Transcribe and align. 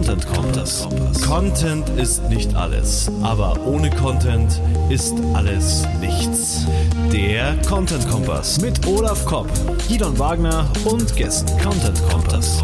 Content 0.00 0.26
Kompass. 0.34 0.88
Content 1.26 1.88
ist 1.90 2.26
nicht 2.30 2.54
alles, 2.54 3.10
aber 3.22 3.60
ohne 3.66 3.90
Content 3.90 4.58
ist 4.88 5.12
alles 5.34 5.86
nichts. 6.00 6.64
Der 7.12 7.54
Content 7.68 8.08
Kompass 8.08 8.62
mit 8.62 8.86
Olaf 8.86 9.26
Kopp, 9.26 9.46
Gidon 9.86 10.18
Wagner 10.18 10.66
und 10.86 11.14
Gästen. 11.16 11.50
Content 11.60 12.00
Kompass. 12.08 12.62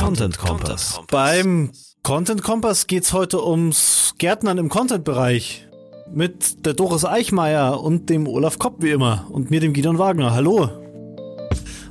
Content 0.00 0.38
Kompass. 0.38 1.00
Beim 1.10 1.72
Content 2.02 2.42
Kompass 2.42 2.86
geht's 2.86 3.14
heute 3.14 3.42
ums 3.42 4.12
Gärtnern 4.18 4.58
im 4.58 4.68
Content-Bereich 4.68 5.66
mit 6.14 6.64
der 6.64 6.74
Doris 6.74 7.04
Eichmeier 7.04 7.80
und 7.80 8.08
dem 8.08 8.26
Olaf 8.26 8.58
Kopp 8.58 8.82
wie 8.82 8.90
immer 8.90 9.26
und 9.30 9.50
mir, 9.50 9.60
dem 9.60 9.72
Gidon 9.72 9.98
Wagner. 9.98 10.32
Hallo. 10.32 10.68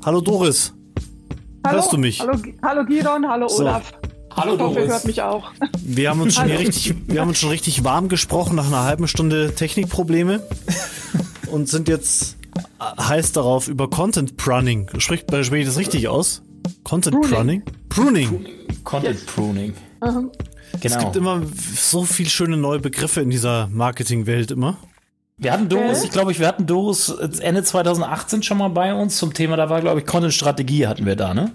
Hallo 0.05 0.21
Doris. 0.21 0.73
Hallo, 1.65 1.77
Hörst 1.77 1.93
du 1.93 1.98
mich? 1.98 2.20
Hallo, 2.20 2.38
hallo 2.62 2.85
Gidon, 2.85 3.27
hallo 3.27 3.48
So. 3.48 3.63
Olaf. 3.63 3.91
Hallo 4.35 4.55
Ich 4.55 4.59
hoffe, 4.62 4.73
ihr 4.73 4.75
Doris. 4.79 4.91
hört 4.93 5.05
mich 5.05 5.21
auch. 5.21 5.51
Wir 5.84 6.09
haben 6.09 6.21
uns 6.21 6.35
schon 6.35 6.45
hier 6.45 6.59
richtig, 6.59 6.95
wir 7.07 7.21
haben 7.21 7.29
uns 7.29 7.39
schon 7.39 7.49
richtig 7.49 7.84
warm 7.84 8.09
gesprochen 8.09 8.55
nach 8.55 8.67
einer 8.67 8.84
halben 8.84 9.07
Stunde 9.07 9.53
Technikprobleme 9.55 10.41
und 11.51 11.70
sind 11.70 11.87
jetzt 11.87 12.37
heiß 12.81 13.31
darauf 13.34 13.67
über 13.67 13.90
Content 13.90 14.37
Pruning. 14.37 14.90
Spricht, 14.98 15.26
spreche 15.29 15.57
ich 15.57 15.65
das 15.65 15.77
richtig 15.77 16.07
aus? 16.07 16.41
Content 16.84 17.21
Pruning? 17.21 17.63
Pruning. 17.90 18.27
Pruning. 18.29 18.45
Content 18.84 19.26
Pruning. 19.27 19.73
Mhm. 20.73 20.80
Es 20.84 20.98
gibt 20.98 21.13
Genau. 21.13 21.38
immer 21.38 21.41
so 21.76 22.04
viel 22.04 22.27
schöne 22.27 22.58
neue 22.58 22.80
Begriffe 22.80 23.22
in 23.22 23.30
dieser 23.30 23.68
Marketingwelt 23.68 24.52
immer. 24.52 24.77
Wir 25.38 25.52
hatten 25.52 25.68
Doris, 25.70 26.02
Äh? 26.04 26.05
ich 26.05 26.12
glaube, 26.12 26.32
ich, 26.32 26.40
wir 26.40 26.48
hatten 26.48 26.66
Doris 26.68 27.09
Ende 27.09 27.63
2018 27.63 28.44
schon 28.44 28.58
mal 28.58 28.70
bei 28.70 28.94
uns 28.94 29.18
zum 29.18 29.34
Thema, 29.34 29.55
da 29.58 29.70
war, 29.70 29.82
glaube 29.82 29.99
ich, 29.99 30.05
Content-Strategie 30.05 30.88
hatten 30.88 31.05
wir 31.05 31.15
da, 31.15 31.34
ne? 31.34 31.52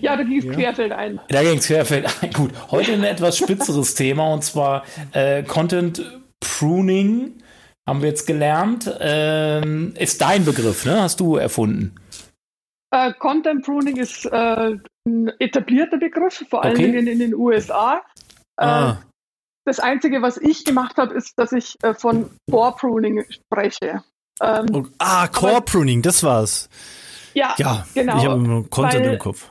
Ja, 0.00 0.16
da 0.16 0.22
ging 0.22 0.38
es 0.38 0.54
querfeld 0.54 0.92
ein. 0.92 1.18
Da 1.28 1.42
ging 1.42 1.58
es 1.58 1.66
querfeld 1.66 2.06
ein. 2.22 2.30
Gut, 2.34 2.50
heute 2.70 2.92
ein 2.92 3.04
etwas 3.04 3.38
spitzeres 3.38 3.94
Thema 3.96 4.32
und 4.34 4.44
zwar 4.44 4.84
äh, 5.12 5.42
Content 5.42 6.02
Pruning 6.40 7.32
haben 7.86 8.02
wir 8.02 8.08
jetzt 8.10 8.26
gelernt. 8.26 8.90
Ähm, 9.00 9.94
ist 9.98 10.20
dein 10.20 10.44
Begriff, 10.44 10.84
ne? 10.84 11.00
Hast 11.02 11.20
du 11.20 11.36
erfunden. 11.36 11.94
Äh, 12.90 13.12
Content 13.18 13.64
Pruning 13.64 13.96
ist 13.96 14.26
äh, 14.26 14.76
ein 15.06 15.28
etablierter 15.38 15.98
Begriff, 15.98 16.44
vor 16.48 16.62
allen 16.64 16.74
Okay. 16.74 16.86
Dingen 16.92 17.06
in 17.06 17.18
den 17.18 17.34
USA. 17.34 17.98
Äh, 18.56 18.64
Ah, 18.64 19.02
Das 19.66 19.80
Einzige, 19.80 20.20
was 20.22 20.36
ich 20.36 20.64
gemacht 20.64 20.96
habe, 20.98 21.14
ist, 21.14 21.32
dass 21.38 21.52
ich 21.52 21.76
äh, 21.82 21.94
von 21.94 22.30
Core 22.50 22.74
Pruning 22.78 23.24
spreche. 23.30 24.02
Ähm, 24.42 24.66
oh, 24.72 24.84
ah 24.98 25.26
Core 25.28 25.62
Pruning, 25.62 26.02
das 26.02 26.22
war's. 26.22 26.68
ja, 27.34 27.54
Ja, 27.58 27.86
genau. 27.94 28.18
ich 28.18 28.24
habe 28.26 28.64
Content 28.70 29.04
Weil- 29.06 29.12
im 29.14 29.18
Kopf. 29.18 29.50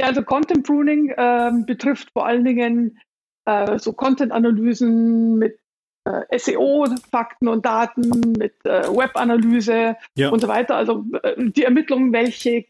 Ja, 0.00 0.06
also 0.06 0.22
Content 0.22 0.64
Pruning 0.66 1.12
ähm, 1.16 1.66
betrifft 1.66 2.10
vor 2.12 2.24
allen 2.26 2.44
Dingen 2.44 2.98
äh, 3.46 3.78
so 3.78 3.92
Content-Analysen 3.92 5.36
mit 5.38 5.58
äh, 6.04 6.38
SEO, 6.38 6.86
Fakten 7.10 7.48
und 7.48 7.66
Daten, 7.66 8.08
mit 8.38 8.54
äh, 8.64 8.84
Web-Analyse 8.88 9.96
Ja. 10.16 10.28
und 10.30 10.40
so 10.40 10.46
weiter. 10.48 10.76
Also 10.76 11.04
äh, 11.22 11.34
die 11.50 11.64
Ermittlung, 11.64 12.12
welche 12.12 12.62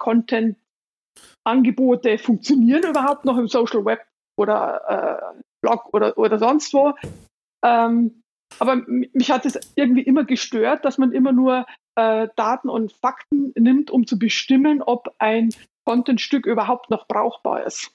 Content-Angebote 1.49 2.19
funktionieren 2.19 2.91
überhaupt 2.91 3.25
noch 3.25 3.39
im 3.39 3.49
Social 3.49 3.85
Web 3.85 4.01
oder 4.37 5.33
äh, 5.35 5.43
Blog 5.63 5.89
oder, 5.93 6.17
oder 6.19 6.39
sonst 6.39 6.73
wo. 6.75 6.95
Ähm, 7.65 8.23
aber 8.59 8.77
mich 8.87 9.31
hat 9.31 9.45
es 9.47 9.59
irgendwie 9.77 10.03
immer 10.03 10.25
gestört, 10.25 10.85
dass 10.85 10.99
man 10.99 11.13
immer 11.13 11.33
nur 11.33 11.67
äh, 11.97 12.29
Daten 12.37 12.69
und 12.69 12.93
Fakten 12.93 13.53
nimmt, 13.57 13.91
um 13.91 14.07
zu 14.07 14.19
bestimmen, 14.19 14.83
ob 14.83 15.15
ein 15.19 15.51
Contentstück 15.85 16.47
überhaupt 16.47 16.91
noch 16.91 17.07
brauchbar 17.09 17.65
ist. 17.65 17.93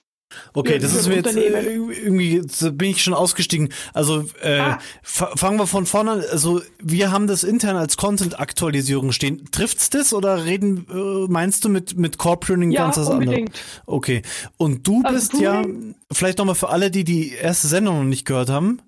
Okay, 0.53 0.73
Ja, 0.73 0.80
das 0.80 0.94
ist 0.95 1.08
mir 1.08 1.16
jetzt 1.16 1.35
äh, 1.35 1.74
irgendwie, 1.75 2.35
jetzt 2.38 2.78
bin 2.78 2.90
ich 2.91 3.03
schon 3.03 3.13
ausgestiegen. 3.13 3.69
Also 3.94 4.25
äh, 4.41 4.59
Ah. 4.59 4.80
fa- 5.02 5.31
fangen 5.35 5.57
wir 5.59 5.68
von 5.68 5.85
vorne 5.85 6.12
an. 6.12 6.24
Also 6.31 6.62
wir 6.81 7.12
haben 7.12 7.28
das 7.28 7.44
intern 7.44 7.75
als 7.75 7.97
Content-Aktualisierung 7.97 9.12
stehen. 9.12 9.46
Trifft's 9.52 9.90
das 9.90 10.13
oder 10.13 10.46
reden, 10.46 10.85
äh, 10.91 11.31
meinst 11.31 11.66
du 11.66 11.69
mit, 11.69 11.97
mit 11.97 12.18
Core 12.18 12.38
Pruning 12.38 12.72
Ja, 12.72 12.84
ganz 12.84 12.97
was 12.97 13.07
anderes? 13.07 13.28
unbedingt. 13.28 13.52
Okay. 13.85 14.22
Und 14.57 14.88
du 14.88 15.02
Also 15.03 15.16
bist 15.16 15.34
ja, 15.41 15.62
Pruning- 15.62 15.96
vielleicht 16.12 16.38
nochmal 16.38 16.56
für 16.56 16.69
alle, 16.69 16.91
die 16.91 17.03
die 17.03 17.31
erste 17.34 17.68
Sendung 17.68 17.97
noch 17.97 18.03
nicht 18.03 18.25
gehört 18.25 18.50
haben, 18.50 18.80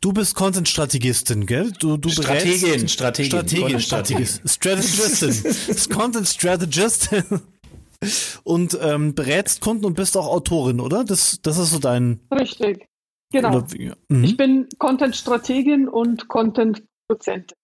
du 0.00 0.12
bist 0.12 0.34
Content-Strategistin, 0.34 1.46
gell? 1.46 1.72
Du, 1.78 1.96
du 1.96 2.08
Strategin, 2.08 2.88
Strategin, 2.88 2.88
Strategin, 2.88 3.62
Content-Strategin. 3.62 4.26
Strategist. 4.26 4.40
Strategistin. 4.50 5.52
ist 5.74 5.90
Content-Strategist. 5.90 7.10
Und 8.44 8.78
ähm, 8.80 9.14
berätst 9.14 9.60
Kunden 9.60 9.84
und 9.84 9.94
bist 9.94 10.16
auch 10.16 10.26
Autorin, 10.26 10.80
oder? 10.80 11.04
Das, 11.04 11.40
das 11.42 11.58
ist 11.58 11.70
so 11.70 11.78
dein... 11.78 12.20
Richtig. 12.32 12.86
Genau. 13.32 13.48
Oder, 13.56 13.72
wie- 13.72 13.92
mhm. 14.08 14.24
Ich 14.24 14.36
bin 14.36 14.68
Content-Strategin 14.78 15.88
und 15.88 16.28
Content-Produzentin. 16.28 17.56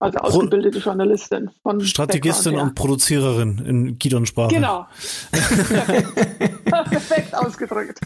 Also 0.00 0.18
ausgebildete 0.18 0.78
Journalistin 0.78 1.50
von 1.62 1.80
Strategistin 1.80 2.56
und 2.56 2.74
Produziererin 2.74 3.58
in 3.64 3.98
Gidon-Sprache. 4.00 4.52
Genau. 4.52 4.86
Perfekt. 5.30 6.64
Perfekt 6.64 7.34
ausgedrückt. 7.36 8.00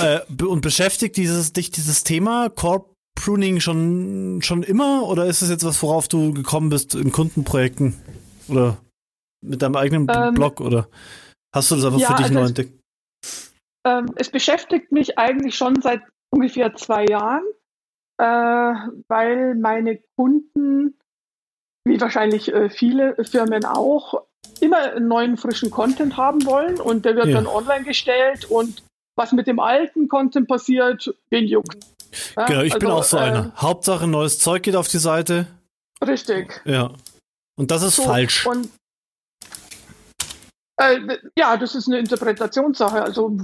Äh, 0.00 0.20
und 0.44 0.60
beschäftigt 0.60 1.16
dieses, 1.16 1.52
dich 1.52 1.72
dieses 1.72 2.04
Thema 2.04 2.48
Core 2.48 2.84
Pruning 3.16 3.58
schon, 3.58 4.40
schon 4.42 4.62
immer 4.62 5.02
oder 5.08 5.26
ist 5.26 5.42
es 5.42 5.50
jetzt 5.50 5.64
was, 5.64 5.82
worauf 5.82 6.06
du 6.06 6.32
gekommen 6.32 6.68
bist 6.68 6.94
in 6.94 7.10
Kundenprojekten 7.10 7.94
oder 8.48 8.78
mit 9.42 9.62
deinem 9.62 9.76
eigenen 9.76 10.06
Ähm, 10.10 10.34
Blog 10.34 10.60
oder 10.60 10.88
hast 11.54 11.70
du 11.70 11.76
das 11.76 11.84
einfach 11.84 11.98
ja, 12.00 12.08
für 12.08 12.14
dich 12.14 12.24
also 12.26 12.34
neu 12.34 12.42
es- 12.42 12.48
entdeckt? 12.50 12.80
Ähm, 13.86 14.06
es 14.16 14.30
beschäftigt 14.30 14.92
mich 14.92 15.18
eigentlich 15.18 15.56
schon 15.56 15.80
seit 15.80 16.02
ungefähr 16.30 16.74
zwei 16.74 17.06
Jahren, 17.06 17.44
äh, 18.18 18.24
weil 19.08 19.54
meine 19.54 20.00
Kunden, 20.16 20.98
wie 21.86 22.00
wahrscheinlich 22.00 22.52
äh, 22.52 22.68
viele 22.68 23.16
Firmen 23.24 23.64
auch, 23.64 24.22
immer 24.60 25.00
neuen 25.00 25.36
frischen 25.38 25.70
Content 25.70 26.16
haben 26.18 26.44
wollen 26.44 26.78
und 26.80 27.04
der 27.06 27.16
wird 27.16 27.28
Ja. 27.28 27.36
dann 27.36 27.46
online 27.46 27.84
gestellt 27.84 28.44
und 28.44 28.82
was 29.16 29.32
mit 29.32 29.46
dem 29.46 29.58
alten 29.58 30.08
Content 30.08 30.46
passiert, 30.48 31.14
wen 31.30 31.46
juckt. 31.46 31.78
Ja, 32.36 32.44
Genau, 32.46 32.62
ich 32.62 32.74
bin 32.74 32.86
also, 32.88 32.98
auch 32.98 33.04
so 33.04 33.16
äh, 33.16 33.20
einer. 33.20 33.52
Hauptsache 33.56 34.06
neues 34.06 34.38
Zeug 34.38 34.62
geht 34.62 34.76
auf 34.76 34.88
die 34.88 34.98
Seite. 34.98 35.46
Richtig. 36.06 36.60
Ja. 36.64 36.92
Und 37.58 37.70
das 37.70 37.82
ist 37.82 37.96
So, 37.96 38.02
falsch. 38.04 38.46
Und 38.46 38.68
äh, 40.80 41.18
ja, 41.36 41.56
das 41.56 41.74
ist 41.74 41.88
eine 41.88 41.98
Interpretationssache. 41.98 43.02
Also 43.02 43.36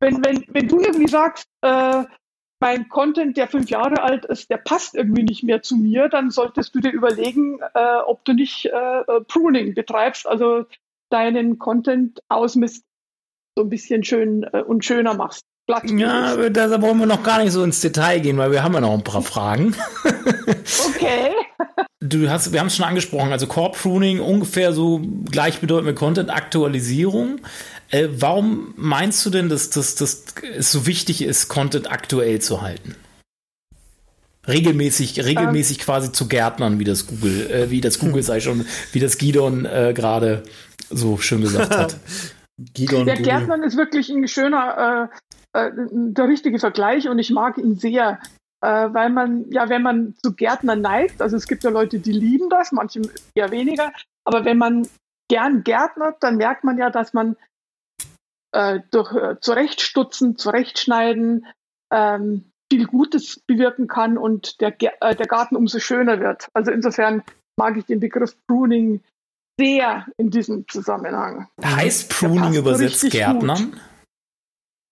wenn, 0.00 0.24
wenn, 0.24 0.44
wenn 0.48 0.68
du 0.68 0.80
irgendwie 0.80 1.08
sagst, 1.08 1.46
äh, 1.62 2.04
mein 2.60 2.88
Content, 2.88 3.36
der 3.36 3.48
fünf 3.48 3.70
Jahre 3.70 4.02
alt 4.02 4.24
ist, 4.26 4.50
der 4.50 4.58
passt 4.58 4.94
irgendwie 4.94 5.24
nicht 5.24 5.42
mehr 5.42 5.62
zu 5.62 5.76
mir, 5.76 6.08
dann 6.08 6.30
solltest 6.30 6.74
du 6.74 6.80
dir 6.80 6.92
überlegen, 6.92 7.58
äh, 7.74 7.96
ob 8.06 8.24
du 8.24 8.34
nicht 8.34 8.66
äh, 8.66 9.00
äh, 9.00 9.20
Pruning 9.26 9.74
betreibst, 9.74 10.26
also 10.26 10.66
deinen 11.10 11.58
Content 11.58 12.20
ausmisst, 12.28 12.84
so 13.56 13.64
ein 13.64 13.68
bisschen 13.68 14.04
schön 14.04 14.44
äh, 14.44 14.62
und 14.62 14.84
schöner 14.84 15.14
machst. 15.14 15.44
Glatt 15.66 15.88
Ja, 15.90 16.48
da 16.50 16.82
wollen 16.82 16.98
wir 16.98 17.06
noch 17.06 17.22
gar 17.22 17.42
nicht 17.42 17.52
so 17.52 17.62
ins 17.62 17.80
Detail 17.80 18.20
gehen, 18.20 18.36
weil 18.36 18.50
wir 18.50 18.62
haben 18.62 18.74
ja 18.74 18.80
noch 18.80 18.94
ein 18.94 19.04
paar 19.04 19.22
Fragen. 19.22 19.74
Okay. 20.94 21.30
Du 22.00 22.28
hast, 22.28 22.52
wir 22.52 22.60
haben 22.60 22.66
es 22.66 22.76
schon 22.76 22.84
angesprochen, 22.84 23.32
also 23.32 23.46
Core 23.46 23.72
Pruning 23.72 24.20
ungefähr 24.20 24.72
so 24.72 25.00
gleichbedeutend 25.30 25.86
mit 25.86 25.96
Content 25.96 26.30
Aktualisierung. 26.30 27.40
Äh, 27.90 28.08
warum 28.12 28.74
meinst 28.76 29.24
du 29.24 29.30
denn, 29.30 29.48
dass, 29.48 29.70
dass, 29.70 29.94
dass 29.94 30.24
es 30.56 30.72
so 30.72 30.86
wichtig 30.86 31.22
ist, 31.22 31.48
Content 31.48 31.90
aktuell 31.90 32.40
zu 32.40 32.62
halten? 32.62 32.96
Regelmäßig, 34.48 35.24
regelmäßig 35.24 35.78
quasi 35.78 36.10
zu 36.10 36.26
Gärtnern, 36.26 36.80
wie 36.80 36.84
das 36.84 37.06
Google, 37.06 37.50
äh, 37.50 37.70
wie 37.70 37.80
das 37.80 37.98
Google 38.00 38.22
sei 38.22 38.40
schon, 38.40 38.66
wie 38.92 39.00
das 39.00 39.18
Gidon 39.18 39.64
äh, 39.64 39.92
gerade 39.94 40.42
so 40.90 41.18
schön 41.18 41.40
gesagt 41.40 41.76
hat. 41.76 41.96
Gidon, 42.74 43.06
Der 43.06 43.16
Google. 43.16 43.30
Gärtner 43.30 43.64
ist 43.64 43.76
wirklich 43.76 44.08
ein 44.10 44.26
schöner, 44.26 45.10
äh, 45.12 45.16
äh, 45.52 45.70
der 45.74 46.28
richtige 46.28 46.58
Vergleich 46.58 47.08
und 47.08 47.18
ich 47.18 47.30
mag 47.30 47.58
ihn 47.58 47.76
sehr, 47.76 48.18
äh, 48.60 48.88
weil 48.92 49.10
man, 49.10 49.50
ja, 49.50 49.68
wenn 49.68 49.82
man 49.82 50.14
zu 50.22 50.34
Gärtner 50.34 50.76
neigt, 50.76 51.20
also 51.20 51.36
es 51.36 51.46
gibt 51.46 51.64
ja 51.64 51.70
Leute, 51.70 51.98
die 51.98 52.12
lieben 52.12 52.48
das, 52.48 52.72
manche 52.72 53.02
eher 53.34 53.50
weniger, 53.50 53.92
aber 54.24 54.44
wenn 54.44 54.58
man 54.58 54.86
gern 55.28 55.64
gärtnert, 55.64 56.22
dann 56.22 56.36
merkt 56.36 56.64
man 56.64 56.78
ja, 56.78 56.90
dass 56.90 57.12
man 57.12 57.36
äh, 58.52 58.80
durch 58.90 59.14
äh, 59.14 59.40
Zurechtstutzen, 59.40 60.36
Zurechtschneiden 60.36 61.46
ähm, 61.92 62.52
viel 62.72 62.86
Gutes 62.86 63.40
bewirken 63.46 63.86
kann 63.86 64.16
und 64.16 64.60
der, 64.60 64.74
äh, 64.80 65.14
der 65.14 65.26
Garten 65.26 65.56
umso 65.56 65.78
schöner 65.78 66.20
wird. 66.20 66.48
Also 66.54 66.70
insofern 66.70 67.22
mag 67.58 67.76
ich 67.76 67.84
den 67.84 68.00
Begriff 68.00 68.34
Pruning 68.46 69.02
sehr 69.58 70.06
in 70.16 70.30
diesem 70.30 70.66
Zusammenhang. 70.68 71.48
Heißt 71.62 72.10
Pruning 72.10 72.54
übersetzt 72.54 73.10
Gärtnern? 73.10 73.78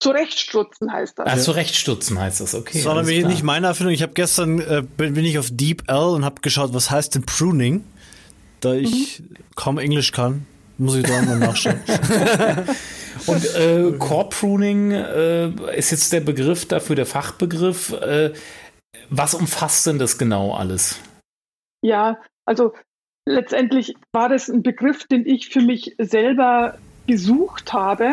Zurechtstutzen 0.01 0.91
heißt 0.91 1.19
das. 1.19 1.27
Ah, 1.27 1.37
zurechtstutzen 1.37 2.19
heißt 2.19 2.41
das, 2.41 2.55
okay. 2.55 2.79
Das 2.79 2.87
war 2.87 2.95
nämlich 2.95 3.27
nicht 3.27 3.43
meine 3.43 3.67
Erfindung. 3.67 3.93
Ich 3.93 4.03
habe 4.03 4.15
gestern, 4.15 4.59
äh, 4.61 4.83
bin, 4.83 5.13
bin 5.13 5.25
ich 5.27 5.39
auf 5.39 5.49
DeepL 5.51 6.15
und 6.15 6.25
habe 6.25 6.41
geschaut, 6.41 6.73
was 6.73 6.91
heißt 6.91 7.15
denn 7.15 7.27
Pruning? 7.27 7.85
Da 8.61 8.73
ich 8.75 9.21
mhm. 9.21 9.37
kaum 9.57 9.79
Englisch 9.79 10.13
kann, 10.13 10.47
muss 10.79 10.97
ich 10.97 11.03
da 11.05 11.21
mal 11.21 11.39
nachschauen. 11.39 11.81
und 13.27 13.55
äh, 13.55 13.93
Core 13.99 14.31
Pruning 14.31 14.93
äh, 14.93 15.77
ist 15.77 15.91
jetzt 15.91 16.13
der 16.15 16.21
Begriff 16.21 16.67
dafür, 16.67 16.97
der 16.97 17.07
Fachbegriff. 17.07 17.93
Äh, 17.93 18.33
was 19.11 19.35
umfasst 19.35 19.87
denn 19.87 19.99
das 19.99 20.17
genau 20.17 20.55
alles? 20.55 20.99
Ja, 21.83 22.19
also 22.47 22.73
letztendlich 23.27 23.95
war 24.13 24.31
das 24.31 24.49
ein 24.49 24.63
Begriff, 24.63 25.07
den 25.07 25.27
ich 25.27 25.49
für 25.49 25.61
mich 25.61 25.95
selber 25.99 26.79
gesucht 27.07 27.75
habe. 27.75 28.13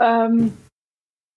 Ähm, 0.00 0.56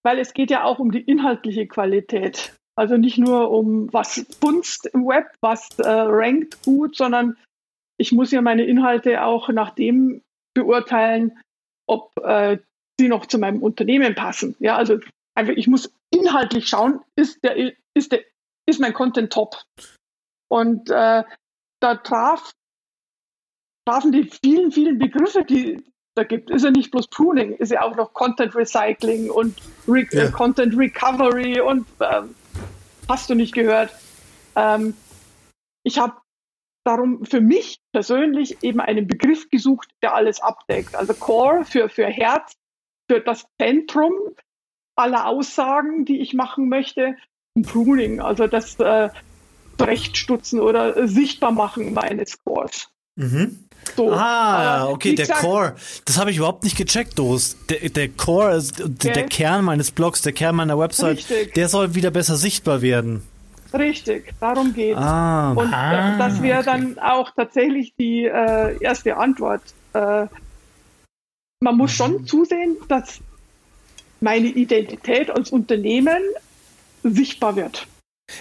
weil 0.05 0.19
es 0.19 0.33
geht 0.33 0.51
ja 0.51 0.63
auch 0.63 0.77
um 0.77 0.91
die 0.91 1.01
inhaltliche 1.01 1.67
Qualität. 1.67 2.55
Also 2.77 2.95
nicht 2.95 3.17
nur 3.17 3.49
um 3.49 3.91
was 3.91 4.25
funzt 4.39 4.85
im 4.85 5.07
Web, 5.07 5.33
was 5.41 5.79
äh, 5.79 5.89
rankt 5.89 6.61
gut, 6.63 6.95
sondern 6.95 7.37
ich 7.97 8.11
muss 8.11 8.31
ja 8.31 8.41
meine 8.41 8.65
Inhalte 8.65 9.23
auch 9.23 9.49
nach 9.49 9.71
dem 9.71 10.21
beurteilen, 10.53 11.39
ob 11.87 12.11
äh, 12.21 12.59
sie 12.99 13.07
noch 13.07 13.25
zu 13.25 13.39
meinem 13.39 13.63
Unternehmen 13.63 14.13
passen. 14.13 14.55
Ja, 14.59 14.75
also 14.75 14.99
einfach, 15.35 15.53
ich 15.55 15.67
muss 15.67 15.91
inhaltlich 16.13 16.67
schauen, 16.67 17.01
ist 17.15 17.43
der, 17.43 17.73
ist 17.95 18.11
der, 18.11 18.23
ist 18.67 18.79
mein 18.79 18.93
Content 18.93 19.33
top? 19.33 19.63
Und 20.51 20.89
äh, 20.91 21.23
da 21.81 21.95
traf, 21.95 22.51
trafen 23.87 24.11
die 24.11 24.29
vielen, 24.43 24.71
vielen 24.71 24.99
Begriffe, 24.99 25.43
die, 25.43 25.83
da 26.15 26.23
gibt. 26.23 26.49
Ist 26.49 26.63
ja 26.63 26.71
nicht 26.71 26.91
bloß 26.91 27.07
Pruning, 27.07 27.53
ist 27.53 27.71
ja 27.71 27.81
auch 27.81 27.95
noch 27.95 28.13
Content 28.13 28.55
Recycling 28.55 29.29
und 29.29 29.57
Re 29.87 30.05
ja. 30.11 30.31
Content 30.31 30.77
Recovery 30.77 31.59
und 31.59 31.85
ähm, 31.99 32.35
hast 33.07 33.29
du 33.29 33.35
nicht 33.35 33.53
gehört. 33.53 33.93
Ähm, 34.55 34.95
ich 35.83 35.99
habe 35.99 36.15
darum 36.85 37.25
für 37.25 37.41
mich 37.41 37.79
persönlich 37.91 38.63
eben 38.63 38.79
einen 38.79 39.07
Begriff 39.07 39.49
gesucht, 39.49 39.89
der 40.01 40.15
alles 40.15 40.41
abdeckt. 40.41 40.95
Also 40.95 41.13
Core 41.13 41.65
für, 41.65 41.89
für 41.89 42.05
Herz, 42.05 42.53
für 43.09 43.19
das 43.19 43.45
Zentrum 43.59 44.13
aller 44.95 45.27
Aussagen, 45.27 46.05
die 46.05 46.21
ich 46.21 46.33
machen 46.33 46.69
möchte. 46.69 47.17
Und 47.55 47.67
Pruning, 47.67 48.21
also 48.21 48.47
das 48.47 48.79
äh, 48.79 49.09
Rechtstutzen 49.79 50.59
oder 50.59 50.95
äh, 50.95 51.07
Sichtbarmachen 51.07 51.93
meines 51.93 52.41
Cores. 52.43 52.89
Mhm. 53.15 53.59
So, 53.95 54.11
ah, 54.11 54.87
okay, 54.89 55.15
der 55.15 55.25
gesagt, 55.25 55.41
Core. 55.41 55.75
Das 56.05 56.17
habe 56.17 56.31
ich 56.31 56.37
überhaupt 56.37 56.63
nicht 56.63 56.75
gecheckt, 56.75 57.17
Dost. 57.19 57.57
Der, 57.69 57.89
der 57.89 58.09
Core, 58.09 58.57
okay. 58.57 59.13
der 59.13 59.25
Kern 59.27 59.63
meines 59.63 59.91
Blogs, 59.91 60.21
der 60.21 60.33
Kern 60.33 60.55
meiner 60.55 60.77
Website, 60.77 61.17
Richtig. 61.17 61.53
der 61.53 61.69
soll 61.69 61.95
wieder 61.95 62.11
besser 62.11 62.35
sichtbar 62.35 62.81
werden. 62.81 63.21
Richtig, 63.73 64.33
darum 64.39 64.73
geht 64.73 64.95
ah. 64.95 65.51
Und 65.51 65.73
ah, 65.73 66.17
das 66.17 66.41
wäre 66.41 66.59
okay. 66.59 66.65
dann 66.65 66.99
auch 66.99 67.31
tatsächlich 67.35 67.93
die 67.97 68.25
äh, 68.25 68.77
erste 68.79 69.17
Antwort. 69.17 69.61
Äh, 69.93 70.27
man 71.59 71.77
muss 71.77 71.91
schon 71.91 72.21
mhm. 72.21 72.27
zusehen, 72.27 72.77
dass 72.87 73.19
meine 74.21 74.47
Identität 74.47 75.29
als 75.29 75.51
Unternehmen 75.51 76.21
sichtbar 77.03 77.55
wird. 77.55 77.87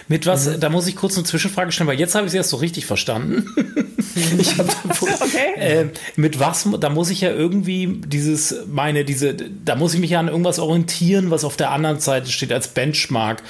Mit 0.07 0.25
was, 0.25 0.47
mhm. 0.47 0.59
da 0.59 0.69
muss 0.69 0.87
ich 0.87 0.95
kurz 0.95 1.15
eine 1.15 1.25
Zwischenfrage 1.25 1.71
stellen, 1.71 1.87
weil 1.87 1.99
jetzt 1.99 2.15
habe 2.15 2.25
ich 2.25 2.31
es 2.31 2.35
erst 2.35 2.49
so 2.49 2.57
richtig 2.57 2.85
verstanden. 2.85 3.53
ich 4.37 4.57
hab 4.57 4.67
okay. 5.01 5.53
äh, 5.57 5.87
mit 6.15 6.39
was, 6.39 6.67
da 6.79 6.89
muss 6.89 7.11
ich 7.11 7.21
ja 7.21 7.31
irgendwie 7.31 8.01
dieses, 8.05 8.65
meine, 8.67 9.05
diese, 9.05 9.35
da 9.35 9.75
muss 9.75 9.93
ich 9.93 9.99
mich 9.99 10.09
ja 10.11 10.19
an 10.19 10.27
irgendwas 10.27 10.59
orientieren, 10.59 11.29
was 11.29 11.43
auf 11.43 11.57
der 11.57 11.69
anderen 11.71 11.99
Seite 11.99 12.31
steht 12.31 12.51
als 12.51 12.69
Benchmark. 12.69 13.43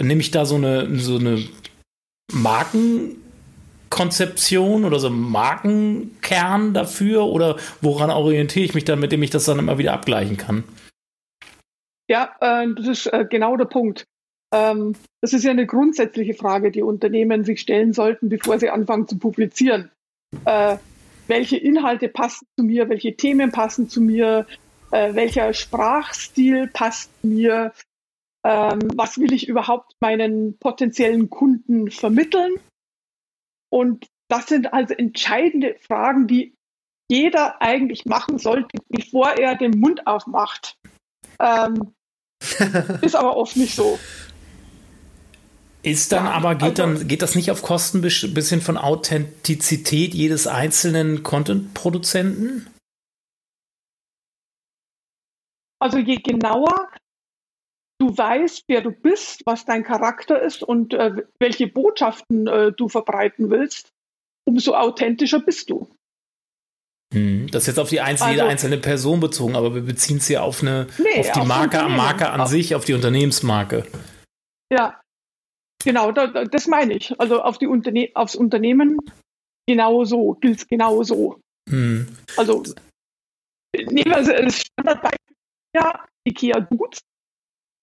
Nehme 0.00 0.22
ich 0.22 0.30
da 0.30 0.46
so 0.46 0.54
eine, 0.56 0.98
so 0.98 1.18
eine 1.18 1.44
Markenkonzeption 2.32 4.86
oder 4.86 4.98
so 4.98 5.08
einen 5.08 5.20
Markenkern 5.20 6.72
dafür 6.74 7.24
oder 7.24 7.56
woran 7.82 8.10
orientiere 8.10 8.64
ich 8.64 8.74
mich 8.74 8.84
dann, 8.84 9.00
mit 9.00 9.12
dem 9.12 9.22
ich 9.22 9.30
das 9.30 9.44
dann 9.44 9.58
immer 9.58 9.76
wieder 9.78 9.92
abgleichen 9.92 10.38
kann? 10.38 10.64
Ja, 12.08 12.34
äh, 12.40 12.66
das 12.74 12.86
ist 12.86 13.06
äh, 13.06 13.26
genau 13.28 13.56
der 13.56 13.66
Punkt. 13.66 14.06
Ähm, 14.54 14.94
das 15.20 15.32
ist 15.32 15.42
ja 15.42 15.50
eine 15.50 15.66
grundsätzliche 15.66 16.34
Frage, 16.34 16.70
die 16.70 16.82
Unternehmen 16.82 17.44
sich 17.44 17.60
stellen 17.60 17.92
sollten, 17.92 18.28
bevor 18.28 18.58
sie 18.60 18.70
anfangen 18.70 19.08
zu 19.08 19.18
publizieren. 19.18 19.90
Äh, 20.44 20.76
welche 21.26 21.56
Inhalte 21.56 22.08
passen 22.08 22.46
zu 22.56 22.64
mir, 22.64 22.88
welche 22.88 23.16
Themen 23.16 23.50
passen 23.50 23.88
zu 23.88 24.00
mir, 24.00 24.46
äh, 24.92 25.14
welcher 25.14 25.52
Sprachstil 25.54 26.68
passt 26.68 27.10
mir, 27.24 27.72
ähm, 28.44 28.78
was 28.94 29.18
will 29.18 29.32
ich 29.32 29.48
überhaupt 29.48 29.96
meinen 30.00 30.56
potenziellen 30.58 31.30
Kunden 31.30 31.90
vermitteln. 31.90 32.54
Und 33.70 34.06
das 34.28 34.46
sind 34.46 34.72
also 34.72 34.94
entscheidende 34.94 35.76
Fragen, 35.80 36.28
die 36.28 36.54
jeder 37.10 37.60
eigentlich 37.60 38.04
machen 38.04 38.38
sollte, 38.38 38.78
bevor 38.88 39.30
er 39.30 39.56
den 39.56 39.80
Mund 39.80 40.06
aufmacht. 40.06 40.76
Ähm, 41.40 41.94
ist 43.00 43.16
aber 43.16 43.36
oft 43.36 43.56
nicht 43.56 43.74
so. 43.74 43.98
Ist 45.84 46.12
dann 46.12 46.26
aber, 46.26 46.54
geht 46.54 46.80
also, 46.80 46.98
dann, 46.98 47.08
geht 47.08 47.20
das 47.20 47.34
nicht 47.34 47.50
auf 47.50 47.62
Kosten 47.62 47.98
ein 47.98 48.34
bisschen 48.34 48.62
von 48.62 48.78
Authentizität 48.78 50.14
jedes 50.14 50.46
einzelnen 50.46 51.22
Content-Produzenten? 51.22 52.66
Also 55.78 55.98
je 55.98 56.16
genauer 56.16 56.88
du 58.00 58.16
weißt, 58.16 58.64
wer 58.68 58.80
du 58.80 58.90
bist, 58.90 59.42
was 59.44 59.66
dein 59.66 59.84
Charakter 59.84 60.40
ist 60.40 60.62
und 60.62 60.94
äh, 60.94 61.22
welche 61.38 61.66
Botschaften 61.66 62.46
äh, 62.46 62.72
du 62.72 62.88
verbreiten 62.88 63.50
willst, 63.50 63.90
umso 64.46 64.74
authentischer 64.74 65.40
bist 65.40 65.70
du. 65.70 65.94
Hm, 67.12 67.48
das 67.50 67.64
ist 67.64 67.66
jetzt 67.68 67.78
auf 67.78 67.90
die 67.90 68.00
einzelne, 68.00 68.30
also, 68.30 68.40
jede 68.40 68.50
einzelne 68.50 68.78
Person 68.78 69.20
bezogen, 69.20 69.54
aber 69.54 69.74
wir 69.74 69.82
beziehen 69.82 70.16
es 70.16 70.28
ja 70.28 70.40
auf 70.40 70.62
eine 70.62 70.86
nee, 70.98 71.20
auf 71.20 71.32
die 71.32 71.46
Marke, 71.46 71.88
Marke 71.88 72.30
an 72.30 72.46
sich, 72.46 72.74
auf 72.74 72.84
die 72.84 72.94
Unternehmensmarke. 72.94 73.86
Ja, 74.72 75.00
Genau, 75.84 76.12
da, 76.12 76.26
das 76.44 76.66
meine 76.66 76.94
ich. 76.94 77.18
Also 77.20 77.42
auf 77.42 77.58
die 77.58 77.66
Unterne 77.66 78.10
aufs 78.14 78.36
Unternehmen 78.36 78.98
genau 79.66 80.04
so, 80.04 80.32
gilt 80.34 80.58
es 80.58 80.68
genau 80.68 81.02
so. 81.02 81.40
Hm. 81.68 82.08
Also 82.36 82.62
nehmen 83.76 84.10
wir 84.10 84.42
das 84.42 84.60
Standardbeispiel 84.60 85.36
ja, 85.74 86.04
IKEA 86.26 86.60
Boots. 86.60 87.00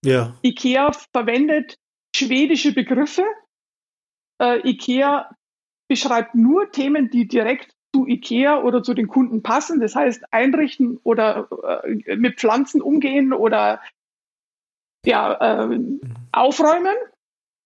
Ja. 0.03 0.36
IKEA 0.44 0.92
verwendet 1.13 1.75
schwedische 2.15 2.74
Begriffe. 2.74 3.24
Äh, 4.42 4.68
IKEA 4.68 5.30
beschreibt 5.89 6.36
nur 6.36 6.71
Themen, 6.71 7.09
die 7.09 7.27
direkt 7.27 7.74
zu 7.94 8.07
IKEA 8.07 8.62
oder 8.62 8.81
zu 8.81 8.93
den 8.93 9.08
Kunden 9.08 9.43
passen. 9.43 9.79
Das 9.79 9.96
heißt, 9.96 10.24
einrichten 10.31 10.98
oder 11.03 11.50
äh, 11.84 12.15
mit 12.15 12.39
Pflanzen 12.39 12.81
umgehen 12.81 13.34
oder 13.34 13.81
ja, 15.05 15.70
äh, 15.70 15.79
aufräumen. 16.31 16.96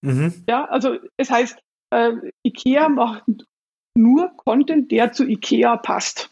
Mhm. 0.01 0.33
Ja, 0.47 0.65
also 0.65 0.97
es 1.17 1.29
heißt, 1.29 1.57
äh, 1.91 2.11
IKEA 2.45 2.89
macht 2.89 3.23
nur 3.97 4.31
Content, 4.37 4.91
der 4.91 5.11
zu 5.11 5.25
IKEA 5.27 5.77
passt. 5.77 6.29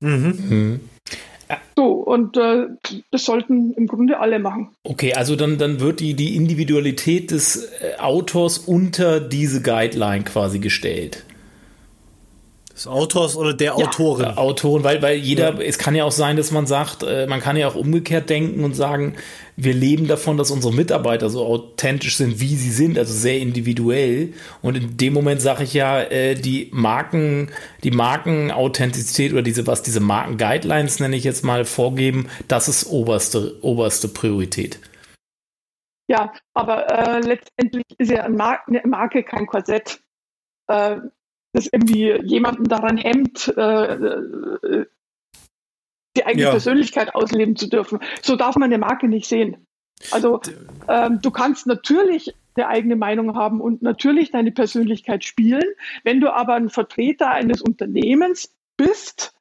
Mhm. 0.00 0.38
Mhm. 0.48 0.80
So, 1.76 1.92
und 1.92 2.36
äh, 2.36 2.66
das 3.10 3.24
sollten 3.24 3.72
im 3.74 3.86
Grunde 3.86 4.18
alle 4.18 4.38
machen. 4.38 4.70
Okay, 4.82 5.12
also 5.14 5.36
dann, 5.36 5.58
dann 5.58 5.80
wird 5.80 6.00
die, 6.00 6.14
die 6.14 6.36
Individualität 6.36 7.30
des 7.30 7.64
äh, 7.64 7.96
Autors 7.98 8.58
unter 8.58 9.20
diese 9.20 9.60
Guideline 9.60 10.24
quasi 10.24 10.58
gestellt. 10.58 11.24
Des 12.74 12.88
Autors 12.88 13.36
oder 13.36 13.54
der 13.54 13.76
ja. 13.78 13.86
Autorin? 13.86 14.26
Äh, 14.26 14.36
Autoren, 14.36 14.82
weil, 14.82 15.00
weil 15.00 15.16
jeder, 15.16 15.54
ja. 15.54 15.60
es 15.60 15.78
kann 15.78 15.94
ja 15.94 16.04
auch 16.04 16.12
sein, 16.12 16.36
dass 16.36 16.50
man 16.50 16.66
sagt, 16.66 17.04
äh, 17.04 17.26
man 17.28 17.40
kann 17.40 17.56
ja 17.56 17.68
auch 17.68 17.76
umgekehrt 17.76 18.28
denken 18.28 18.64
und 18.64 18.74
sagen, 18.74 19.14
wir 19.56 19.72
leben 19.72 20.08
davon, 20.08 20.36
dass 20.36 20.50
unsere 20.50 20.74
Mitarbeiter 20.74 21.30
so 21.30 21.44
authentisch 21.46 22.16
sind, 22.16 22.40
wie 22.40 22.56
sie 22.56 22.70
sind, 22.70 22.98
also 22.98 23.14
sehr 23.14 23.38
individuell. 23.38 24.32
Und 24.60 24.76
in 24.76 24.96
dem 24.96 25.12
Moment 25.12 25.40
sage 25.40 25.62
ich 25.62 25.72
ja, 25.72 26.00
äh, 26.00 26.34
die 26.34 26.68
Marken, 26.72 27.52
die 27.84 27.92
Markenauthentizität 27.92 29.32
oder 29.32 29.42
diese, 29.42 29.68
was 29.68 29.82
diese 29.82 30.00
Marken-Guidelines 30.00 30.98
nenne 30.98 31.14
ich 31.14 31.22
jetzt 31.22 31.44
mal 31.44 31.64
vorgeben, 31.64 32.28
das 32.48 32.66
ist 32.66 32.86
oberste, 32.90 33.54
oberste 33.62 34.08
Priorität. 34.08 34.80
Ja, 36.08 36.32
aber 36.54 36.90
äh, 36.90 37.20
letztendlich 37.20 37.84
ist 37.98 38.10
ja 38.10 38.24
eine 38.24 38.82
Marke 38.84 39.22
kein 39.22 39.46
Korsett. 39.46 40.00
Das 41.54 41.68
irgendwie 41.72 42.10
jemanden 42.24 42.64
daran 42.64 42.98
hemmt, 42.98 43.48
äh, 43.56 44.84
die 46.16 46.26
eigene 46.26 46.44
ja. 46.44 46.50
Persönlichkeit 46.50 47.14
ausleben 47.14 47.56
zu 47.56 47.68
dürfen. 47.68 48.00
So 48.22 48.36
darf 48.36 48.56
man 48.56 48.70
eine 48.70 48.78
Marke 48.78 49.08
nicht 49.08 49.26
sehen. 49.26 49.66
Also 50.10 50.40
ähm, 50.88 51.20
du 51.22 51.30
kannst 51.30 51.66
natürlich 51.66 52.34
eine 52.56 52.68
eigene 52.68 52.96
Meinung 52.96 53.36
haben 53.36 53.60
und 53.60 53.82
natürlich 53.82 54.30
deine 54.30 54.52
Persönlichkeit 54.52 55.24
spielen. 55.24 55.64
Wenn 56.02 56.20
du 56.20 56.32
aber 56.32 56.54
ein 56.54 56.70
Vertreter 56.70 57.30
eines 57.30 57.62
Unternehmens 57.62 58.54
bist, 58.76 59.34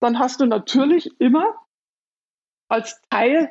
dann 0.00 0.18
hast 0.18 0.40
du 0.40 0.46
natürlich 0.46 1.10
immer 1.20 1.54
als 2.68 3.00
Teil 3.10 3.50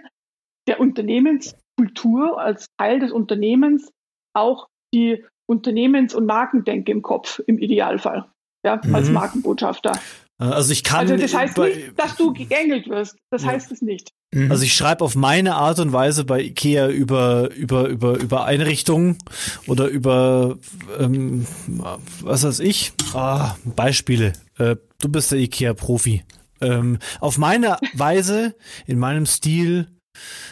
der 0.67 0.79
Unternehmenskultur, 0.79 2.39
als 2.39 2.67
Teil 2.77 3.00
des 3.00 3.12
Unternehmens 3.12 3.91
auch 4.33 4.69
die 4.93 5.25
Unternehmens- 5.51 6.15
und 6.15 6.25
Markendenke 6.25 6.91
im 6.91 7.01
Kopf, 7.01 7.41
im 7.46 7.60
Idealfall, 7.60 8.25
ja, 8.65 8.79
mhm. 8.84 8.96
als 8.96 9.10
Markenbotschafter. 9.10 9.93
Also 10.38 10.72
ich 10.72 10.84
kann. 10.84 11.01
Also 11.01 11.17
das 11.17 11.36
heißt 11.36 11.58
nicht, 11.60 12.00
dass 12.00 12.15
du 12.15 12.34
gegängelt 12.34 12.89
wirst. 12.89 13.15
Das 13.29 13.43
ja. 13.43 13.50
heißt 13.50 13.72
es 13.72 13.84
nicht. 13.84 14.12
Mhm. 14.34 14.50
Also 14.50 14.63
ich 14.63 14.74
schreibe 14.74 15.03
auf 15.03 15.15
meine 15.15 15.53
Art 15.53 15.79
und 15.79 15.93
Weise 15.93 16.25
bei 16.25 16.41
Ikea 16.41 16.88
über 16.88 17.51
über 17.51 17.88
über 17.88 18.17
über 18.17 18.46
Einrichtungen 18.46 19.20
oder 19.67 19.88
über 19.88 20.58
ähm, 21.00 21.46
was 22.22 22.43
weiß 22.43 22.60
ich. 22.62 22.93
Ah, 23.13 23.55
Beispiele. 23.75 24.34
Äh, 24.58 24.77
du 25.00 25.10
bist 25.10 25.31
der 25.31 25.38
Ikea-Profi. 25.38 26.24
Ähm, 26.60 26.98
auf 27.20 27.38
meine 27.38 27.77
Weise, 27.93 28.55
in 28.88 28.98
meinem 28.98 29.27
Stil, 29.27 29.88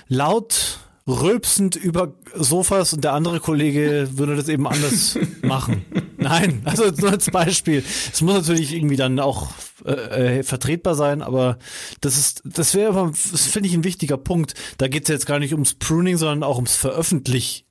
laut 0.07 0.79
rülpsend 1.09 1.75
über 1.75 2.13
Sofas 2.35 2.93
und 2.93 3.03
der 3.03 3.13
andere 3.13 3.39
Kollege 3.39 4.09
würde 4.13 4.35
das 4.35 4.47
eben 4.49 4.67
anders 4.67 5.17
machen. 5.41 5.85
Nein, 6.17 6.61
also 6.65 6.85
nur 6.85 7.11
als 7.11 7.29
Beispiel. 7.29 7.83
Es 8.11 8.21
muss 8.21 8.35
natürlich 8.35 8.73
irgendwie 8.73 8.95
dann 8.95 9.19
auch 9.19 9.49
äh, 9.85 10.39
äh, 10.39 10.43
vertretbar 10.43 10.95
sein, 10.95 11.21
aber 11.21 11.57
das 12.01 12.17
ist, 12.17 12.41
das 12.45 12.75
wäre 12.75 12.89
aber, 12.89 13.13
das 13.31 13.47
finde 13.47 13.69
ich 13.69 13.75
ein 13.75 13.83
wichtiger 13.83 14.17
Punkt. 14.17 14.53
Da 14.77 14.87
geht 14.87 15.03
es 15.03 15.09
jetzt 15.09 15.25
gar 15.25 15.39
nicht 15.39 15.53
ums 15.53 15.73
Pruning, 15.73 16.17
sondern 16.17 16.43
auch 16.43 16.57
ums 16.57 16.75
Veröffentlich, 16.75 17.65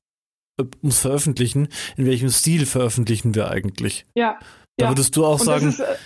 äh, 0.59 0.65
ums 0.83 1.01
Veröffentlichen. 1.01 1.69
In 1.97 2.07
welchem 2.07 2.31
Stil 2.31 2.67
veröffentlichen 2.67 3.35
wir 3.35 3.51
eigentlich? 3.51 4.07
Ja. 4.15 4.39
Da 4.77 4.87
ja. 4.87 4.91
würdest 4.93 5.17
du 5.17 5.27
auch 5.27 5.41
und 5.41 5.47
sagen. 5.47 5.69
Ist, 5.69 5.81
äh, 5.81 5.97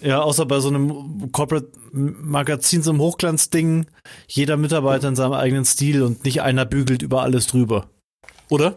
ja, 0.00 0.20
außer 0.20 0.46
bei 0.46 0.60
so 0.60 0.68
einem 0.68 1.32
Corporate 1.32 1.70
Magazin, 1.92 2.82
so 2.82 2.90
einem 2.90 3.00
Hochglanzding, 3.00 3.86
jeder 4.28 4.56
Mitarbeiter 4.56 5.08
in 5.08 5.16
seinem 5.16 5.32
eigenen 5.32 5.64
Stil 5.64 6.02
und 6.02 6.24
nicht 6.24 6.42
einer 6.42 6.64
bügelt 6.64 7.02
über 7.02 7.22
alles 7.22 7.46
drüber. 7.46 7.88
Oder? 8.50 8.76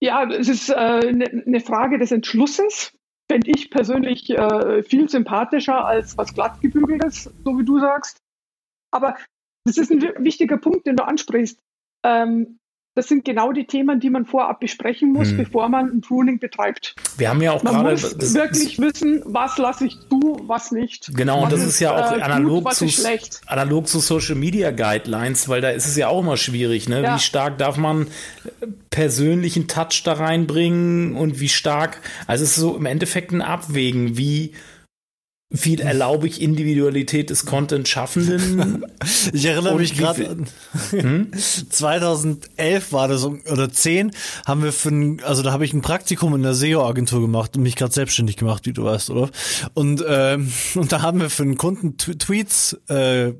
Ja, 0.00 0.28
es 0.30 0.48
ist 0.48 0.70
eine 0.70 1.06
äh, 1.06 1.12
ne, 1.12 1.42
ne 1.46 1.60
Frage 1.60 1.98
des 1.98 2.12
Entschlusses. 2.12 2.92
Fände 3.30 3.50
ich 3.50 3.70
persönlich 3.70 4.28
äh, 4.28 4.82
viel 4.82 5.08
sympathischer 5.08 5.84
als 5.84 6.18
was 6.18 6.34
glattgebügeltes, 6.34 7.30
so 7.44 7.58
wie 7.58 7.64
du 7.64 7.80
sagst. 7.80 8.18
Aber 8.90 9.16
das 9.64 9.78
ist 9.78 9.90
ein 9.90 10.02
wichtiger 10.24 10.58
Punkt, 10.58 10.86
den 10.86 10.96
du 10.96 11.04
ansprichst. 11.04 11.58
Ähm, 12.04 12.58
das 12.94 13.08
sind 13.08 13.24
genau 13.24 13.52
die 13.52 13.66
Themen, 13.66 13.98
die 13.98 14.08
man 14.08 14.24
vorab 14.24 14.60
besprechen 14.60 15.12
muss, 15.12 15.30
hm. 15.30 15.38
bevor 15.38 15.68
man 15.68 15.90
ein 15.90 16.00
Pruning 16.00 16.38
betreibt. 16.38 16.94
Wir 17.16 17.28
haben 17.28 17.42
ja 17.42 17.52
auch 17.52 17.62
man 17.62 17.74
gerade 17.74 17.90
muss 17.90 18.16
das, 18.16 18.34
wirklich 18.34 18.78
wissen, 18.78 19.22
was 19.24 19.58
lasse 19.58 19.86
ich 19.86 19.98
zu, 20.08 20.40
was 20.46 20.70
nicht. 20.70 21.10
Genau, 21.14 21.42
und 21.42 21.52
das 21.52 21.60
ist, 21.60 21.66
ist 21.66 21.80
ja 21.80 21.92
auch 21.92 22.16
äh, 22.16 22.22
analog, 22.22 22.64
gut, 22.64 22.74
zu, 22.74 22.86
analog 23.46 23.88
zu 23.88 23.98
Social 23.98 24.36
Media 24.36 24.70
Guidelines, 24.70 25.48
weil 25.48 25.60
da 25.60 25.70
ist 25.70 25.86
es 25.86 25.96
ja 25.96 26.08
auch 26.08 26.20
immer 26.20 26.36
schwierig, 26.36 26.88
ne? 26.88 27.02
Ja. 27.02 27.16
Wie 27.16 27.20
stark 27.20 27.58
darf 27.58 27.76
man 27.76 28.06
persönlichen 28.90 29.66
Touch 29.66 30.02
da 30.04 30.12
reinbringen 30.12 31.16
und 31.16 31.40
wie 31.40 31.48
stark, 31.48 32.00
also 32.28 32.44
es 32.44 32.50
ist 32.50 32.56
so 32.56 32.76
im 32.76 32.86
Endeffekt 32.86 33.32
ein 33.32 33.42
Abwägen, 33.42 34.16
wie 34.16 34.52
viel 35.54 35.80
erlaube 35.80 36.26
ich 36.26 36.40
Individualität 36.40 37.30
des 37.30 37.46
Content-Schaffenden. 37.46 38.84
Ich 39.32 39.44
erinnere 39.44 39.76
mich 39.76 39.96
gerade 39.96 40.28
an 40.28 40.46
hm? 40.90 41.30
2011 41.34 42.92
war 42.92 43.08
das 43.08 43.24
oder 43.24 43.70
10 43.70 44.12
haben 44.46 44.62
wir 44.62 44.72
für 44.72 44.88
ein, 44.90 45.22
also 45.22 45.42
da 45.42 45.52
habe 45.52 45.64
ich 45.64 45.72
ein 45.72 45.82
Praktikum 45.82 46.34
in 46.34 46.42
der 46.42 46.54
SEO-Agentur 46.54 47.20
gemacht 47.20 47.56
und 47.56 47.62
mich 47.62 47.76
gerade 47.76 47.92
selbstständig 47.92 48.36
gemacht, 48.36 48.66
wie 48.66 48.72
du 48.72 48.84
weißt, 48.84 49.10
oder? 49.10 49.30
Und 49.74 50.04
ähm, 50.06 50.50
und 50.74 50.92
da 50.92 51.02
haben 51.02 51.20
wir 51.20 51.30
für 51.30 51.42
einen 51.42 51.56
Kunden 51.56 51.96
Tweets 51.96 52.78
äh, 52.88 53.32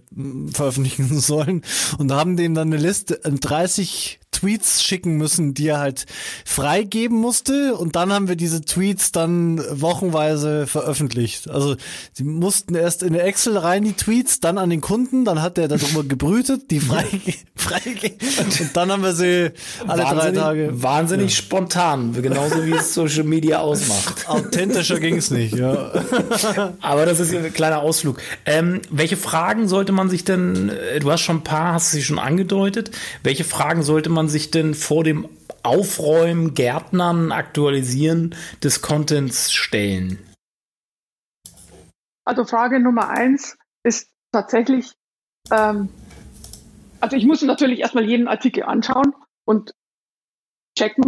veröffentlichen 0.53 1.09
sollen 1.21 1.63
und 1.99 2.13
haben 2.13 2.37
denen 2.37 2.55
dann 2.55 2.73
eine 2.73 2.81
Liste 2.81 3.21
30 3.23 4.21
Tweets 4.35 4.83
schicken 4.83 5.17
müssen, 5.17 5.55
die 5.55 5.69
er 5.69 5.79
halt 5.79 6.07
freigeben 6.45 7.19
musste. 7.19 7.75
Und 7.77 7.97
dann 7.97 8.13
haben 8.13 8.29
wir 8.29 8.37
diese 8.37 8.63
Tweets 8.63 9.13
dann 9.13 9.63
wochenweise 9.71 10.67
veröffentlicht. 10.67 11.49
Also 11.49 11.77
sie 12.13 12.25
mussten 12.25 12.75
erst 12.75 13.03
in 13.03 13.15
eine 13.15 13.23
Excel 13.23 13.57
rein, 13.57 13.85
die 13.85 13.93
Tweets, 13.93 14.41
dann 14.41 14.59
an 14.59 14.71
den 14.71 14.81
Kunden, 14.81 15.25
dann 15.25 15.41
hat 15.41 15.57
der 15.57 15.69
darüber 15.69 16.05
gebrütet, 16.09 16.71
die 16.71 16.81
freigegeben. 16.81 17.35
Freige 17.65 18.11
und 18.41 18.77
dann 18.77 18.93
haben 18.93 19.03
wir 19.03 19.15
sie 19.15 19.51
alle 19.87 20.03
drei 20.03 20.33
Tage. 20.33 20.71
Wahnsinnig 20.73 21.31
ja. 21.31 21.37
spontan, 21.37 22.13
genauso 22.13 22.67
wie 22.67 22.73
es 22.73 22.93
Social 22.93 23.25
Media 23.25 23.61
ausmacht. 23.61 24.29
Authentischer 24.29 25.01
ging 25.01 25.17
es 25.17 25.31
nicht, 25.31 25.57
ja. 25.57 25.93
Aber 26.81 27.07
das 27.07 27.21
ist 27.21 27.35
ein 27.35 27.53
kleiner 27.55 27.81
Ausflug. 27.81 28.21
Ähm, 28.45 28.83
welche 28.91 29.17
Fragen 29.17 29.69
sollte 29.69 29.93
man 29.93 30.11
sich 30.11 30.25
denn, 30.25 30.69
äh, 30.69 31.01
du 31.01 31.11
hast 31.11 31.23
schon 31.23 31.39
ein 31.39 31.45
paar, 31.45 31.75
hast 31.75 31.93
du 31.93 31.97
sie 31.97 32.03
schon 32.03 32.19
angedeutet, 32.19 32.91
welche 33.23 33.45
Fragen 33.45 33.83
sollte 33.83 34.11
man 34.11 34.24
man 34.25 34.31
sich 34.31 34.51
denn 34.51 34.73
vor 34.73 35.05
dem 35.05 35.29
Aufräumen, 35.63 36.55
Gärtnern, 36.55 37.31
Aktualisieren 37.31 38.35
des 38.63 38.81
Contents 38.81 39.53
stellen? 39.53 40.19
Also 42.25 42.47
Frage 42.47 42.81
Nummer 42.81 43.11
eins 43.11 43.59
ist 43.83 44.09
tatsächlich, 44.33 44.95
ähm, 45.51 45.91
also 47.01 47.17
ich 47.17 47.27
muss 47.27 47.43
natürlich 47.43 47.81
erstmal 47.81 48.07
jeden 48.07 48.27
Artikel 48.27 48.63
anschauen 48.63 49.15
und 49.47 49.73
checken, 50.79 51.05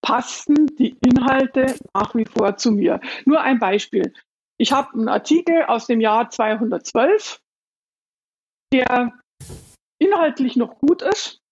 passen 0.00 0.74
die 0.78 0.96
Inhalte 1.04 1.76
nach 1.92 2.14
wie 2.14 2.24
vor 2.24 2.56
zu 2.56 2.72
mir. 2.72 3.00
Nur 3.26 3.42
ein 3.42 3.58
Beispiel. 3.58 4.14
Ich 4.56 4.72
habe 4.72 4.94
einen 4.94 5.08
Artikel 5.10 5.64
aus 5.64 5.86
dem 5.86 6.00
Jahr 6.00 6.30
212, 6.30 7.42
der 8.72 9.12
inhaltlich 9.98 10.56
noch 10.56 10.78
gut 10.78 11.02
ist, 11.02 11.43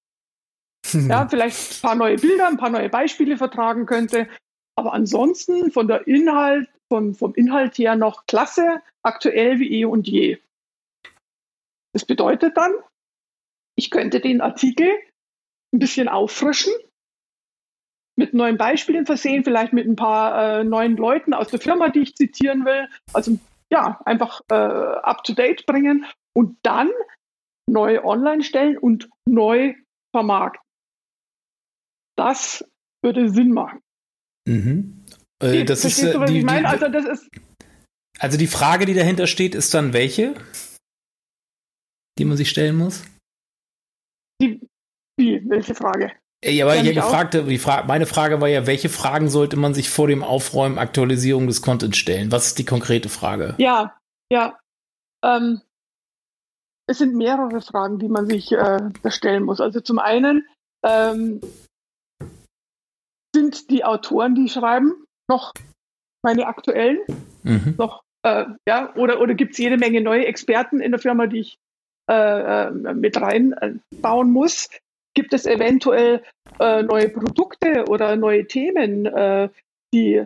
ja, 0.93 1.29
vielleicht 1.29 1.79
ein 1.79 1.83
paar 1.83 1.95
neue 1.95 2.17
Bilder, 2.17 2.49
ein 2.49 2.57
paar 2.57 2.71
neue 2.71 2.89
Beispiele 2.89 3.37
vertragen 3.37 3.87
könnte. 3.87 4.29
Aber 4.77 4.93
ansonsten 4.95 5.71
von 5.71 5.87
der 5.87 6.07
Inhalt, 6.07 6.69
von, 6.89 7.15
vom 7.15 7.35
Inhalt 7.35 7.79
her 7.79 7.97
noch 7.97 8.27
klasse, 8.27 8.81
aktuell 9.03 9.59
wie 9.59 9.81
eh 9.81 9.85
und 9.85 10.09
je. 10.09 10.39
Das 11.95 12.05
bedeutet 12.05 12.57
dann, 12.57 12.73
ich 13.77 13.91
könnte 13.91 14.21
den 14.21 14.41
Artikel 14.41 14.91
ein 15.75 15.79
bisschen 15.79 16.09
auffrischen, 16.09 16.73
mit 18.17 18.35
neuen 18.35 18.59
Beispielen 18.59 19.07
versehen, 19.07 19.45
vielleicht 19.45 19.73
mit 19.73 19.87
ein 19.87 19.97
paar 19.97 20.61
äh, 20.61 20.65
neuen 20.65 20.97
Leuten 20.97 21.33
aus 21.33 21.49
der 21.49 21.61
Firma, 21.61 21.89
die 21.89 22.01
ich 22.01 22.15
zitieren 22.15 22.65
will. 22.65 22.89
Also 23.13 23.39
ja, 23.71 24.01
einfach 24.05 24.43
äh, 24.51 24.55
up-to-date 24.55 25.65
bringen 25.67 26.05
und 26.35 26.59
dann 26.63 26.91
neu 27.67 28.03
online 28.05 28.43
stellen 28.43 28.77
und 28.77 29.09
neu 29.27 29.75
vermarkten. 30.15 30.63
Das 32.17 32.65
würde 33.03 33.31
Sinn 33.31 33.53
machen. 33.53 33.81
Mhm. 34.47 35.05
Äh, 35.43 35.65
das 35.65 35.85
ist, 35.85 36.03
du, 36.03 36.21
was 36.21 36.31
die, 36.31 36.43
meine? 36.43 36.69
Also, 36.69 36.89
das 36.89 37.05
ist. 37.07 37.29
Also 38.19 38.39
die 38.39 38.47
Frage, 38.47 38.87
die 38.87 38.95
dahinter 38.95 39.27
steht, 39.27 39.55
ist 39.55 39.75
dann 39.75 39.93
welche? 39.93 40.35
Die 42.19 42.25
man 42.25 42.37
sich 42.37 42.51
stellen 42.51 42.77
muss? 42.77 43.03
Die, 44.41 44.61
wie? 45.17 45.43
Welche 45.49 45.75
Frage? 45.75 46.13
Ja, 46.45 46.65
aber 46.65 46.77
ich 46.77 46.95
gefragt, 46.95 47.35
die 47.35 47.59
Fra 47.59 47.85
meine 47.85 48.07
Frage 48.07 48.41
war 48.41 48.49
ja, 48.49 48.67
welche 48.67 48.89
Fragen 48.89 49.31
sollte 49.31 49.57
man 49.57 49.75
sich 49.75 49.91
vor 49.91 50.09
dem 50.09 50.25
Aufräumen, 50.25 50.79
Aktualisierung 50.79 51.47
des 51.47 51.63
Contents 51.63 51.97
stellen? 51.97 52.33
Was 52.33 52.49
ist 52.49 52.59
die 52.59 52.65
konkrete 52.65 53.09
Frage? 53.09 53.55
Ja, 53.59 53.97
ja. 54.31 54.59
Ähm, 55.25 55.61
es 56.89 56.99
sind 56.99 57.15
mehrere 57.15 57.61
Fragen, 57.61 58.01
die 58.01 58.09
man 58.09 58.27
sich 58.27 58.51
äh, 58.51 58.91
stellen 59.09 59.45
muss. 59.45 59.61
Also 59.61 59.81
zum 59.81 60.01
einen, 60.01 60.45
ähm, 60.85 61.41
sind 63.35 63.71
die 63.71 63.85
Autoren, 63.85 64.35
die 64.35 64.49
schreiben, 64.49 65.05
noch 65.29 65.53
meine 66.23 66.47
aktuellen? 66.47 66.99
Mhm. 67.43 67.75
Noch, 67.79 68.03
äh, 68.23 68.47
ja, 68.67 68.95
oder, 68.97 69.21
oder 69.21 69.35
gibt 69.35 69.53
es 69.53 69.59
jede 69.59 69.79
Menge 69.79 70.01
neue 70.01 70.27
Experten 70.27 70.81
in 70.81 70.93
der 70.93 71.01
Firma, 71.01 71.27
die 71.27 71.41
ich 71.41 71.59
äh, 72.11 72.69
äh 72.69 72.71
mit 72.71 73.21
reinbauen 73.21 74.31
muss? 74.31 74.69
Gibt 75.15 75.33
es 75.35 75.47
eventuell 75.47 76.23
äh, 76.59 76.83
neue 76.83 77.09
Produkte 77.09 77.85
oder 77.89 78.17
neue 78.17 78.47
Themen, 78.47 79.07
äh, 79.07 79.51
die 79.93 80.25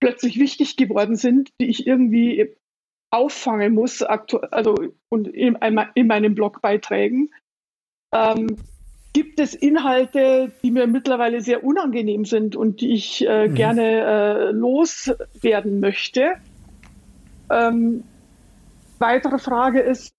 plötzlich 0.00 0.38
wichtig 0.38 0.76
geworden 0.76 1.16
sind, 1.16 1.50
die 1.60 1.68
ich 1.68 1.86
irgendwie 1.86 2.54
auffangen 3.10 3.74
muss, 3.74 4.02
also 4.02 4.76
und 5.08 5.28
in, 5.28 5.58
in 5.94 6.06
meinen 6.06 6.34
Blogbeiträgen? 6.34 7.32
Ähm, 8.14 8.56
gibt 9.18 9.40
es 9.40 9.52
Inhalte, 9.52 10.52
die 10.62 10.70
mir 10.70 10.86
mittlerweile 10.86 11.40
sehr 11.40 11.64
unangenehm 11.64 12.24
sind 12.24 12.54
und 12.54 12.80
die 12.80 12.92
ich 12.92 13.26
äh, 13.26 13.48
mhm. 13.48 13.54
gerne 13.54 13.82
äh, 13.82 14.50
loswerden 14.52 15.80
möchte. 15.80 16.34
Ähm, 17.50 18.04
weitere 19.00 19.38
Frage 19.38 19.80
ist, 19.80 20.12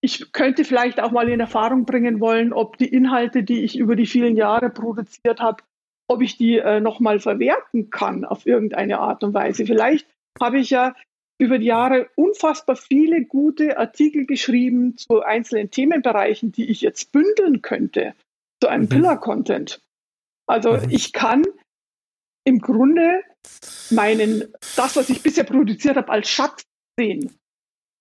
ich 0.00 0.32
könnte 0.32 0.64
vielleicht 0.64 1.02
auch 1.02 1.10
mal 1.10 1.28
in 1.28 1.38
Erfahrung 1.38 1.84
bringen 1.84 2.18
wollen, 2.18 2.54
ob 2.54 2.78
die 2.78 2.88
Inhalte, 2.88 3.42
die 3.42 3.62
ich 3.62 3.76
über 3.76 3.94
die 3.94 4.06
vielen 4.06 4.36
Jahre 4.36 4.70
produziert 4.70 5.40
habe, 5.40 5.62
ob 6.08 6.22
ich 6.22 6.38
die 6.38 6.56
äh, 6.56 6.80
nochmal 6.80 7.20
verwerten 7.20 7.90
kann 7.90 8.24
auf 8.24 8.46
irgendeine 8.46 9.00
Art 9.00 9.22
und 9.22 9.34
Weise. 9.34 9.66
Vielleicht 9.66 10.08
habe 10.40 10.58
ich 10.58 10.70
ja 10.70 10.94
über 11.38 11.58
die 11.58 11.66
Jahre 11.66 12.08
unfassbar 12.14 12.76
viele 12.76 13.24
gute 13.24 13.78
Artikel 13.78 14.26
geschrieben 14.26 14.96
zu 14.96 15.22
einzelnen 15.22 15.70
Themenbereichen, 15.70 16.52
die 16.52 16.70
ich 16.70 16.80
jetzt 16.80 17.12
bündeln 17.12 17.62
könnte 17.62 18.14
zu 18.60 18.68
einem 18.68 18.84
mhm. 18.84 18.90
Pillar-Content. 18.90 19.80
Also 20.46 20.74
mhm. 20.74 20.90
ich 20.90 21.12
kann 21.12 21.44
im 22.44 22.60
Grunde 22.60 23.22
meinen, 23.90 24.52
das, 24.76 24.96
was 24.96 25.08
ich 25.08 25.22
bisher 25.22 25.44
produziert 25.44 25.96
habe, 25.96 26.10
als 26.10 26.28
Schatz 26.28 26.62
sehen. 26.98 27.30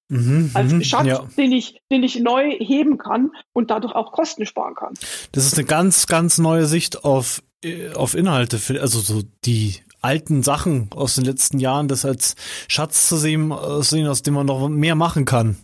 Mhm, 0.10 0.52
als 0.54 0.74
mhm, 0.74 0.84
Schatz, 0.84 1.08
ja. 1.08 1.28
den, 1.38 1.52
ich, 1.52 1.82
den 1.90 2.04
ich 2.04 2.20
neu 2.20 2.52
heben 2.60 2.98
kann 2.98 3.32
und 3.54 3.72
dadurch 3.72 3.96
auch 3.96 4.12
Kosten 4.12 4.46
sparen 4.46 4.76
kann. 4.76 4.94
Das 5.32 5.46
ist 5.46 5.58
eine 5.58 5.66
ganz, 5.66 6.06
ganz 6.06 6.38
neue 6.38 6.66
Sicht 6.66 7.06
auf, 7.06 7.42
äh, 7.64 7.94
auf 7.94 8.14
Inhalte, 8.14 8.60
also 8.82 9.00
so 9.00 9.24
die 9.46 9.76
alten 10.02 10.44
Sachen 10.44 10.90
aus 10.96 11.16
den 11.16 11.26
letzten 11.26 11.60
Jahren, 11.60 11.88
das 11.88 12.06
als 12.06 12.36
Schatz 12.68 13.08
zu 13.08 13.18
sehen, 13.18 13.54
sehen 13.82 14.08
aus 14.08 14.24
dem 14.24 14.34
man 14.34 14.48
noch 14.48 14.68
mehr 14.68 14.96
machen 14.96 15.26
kann. 15.26 15.58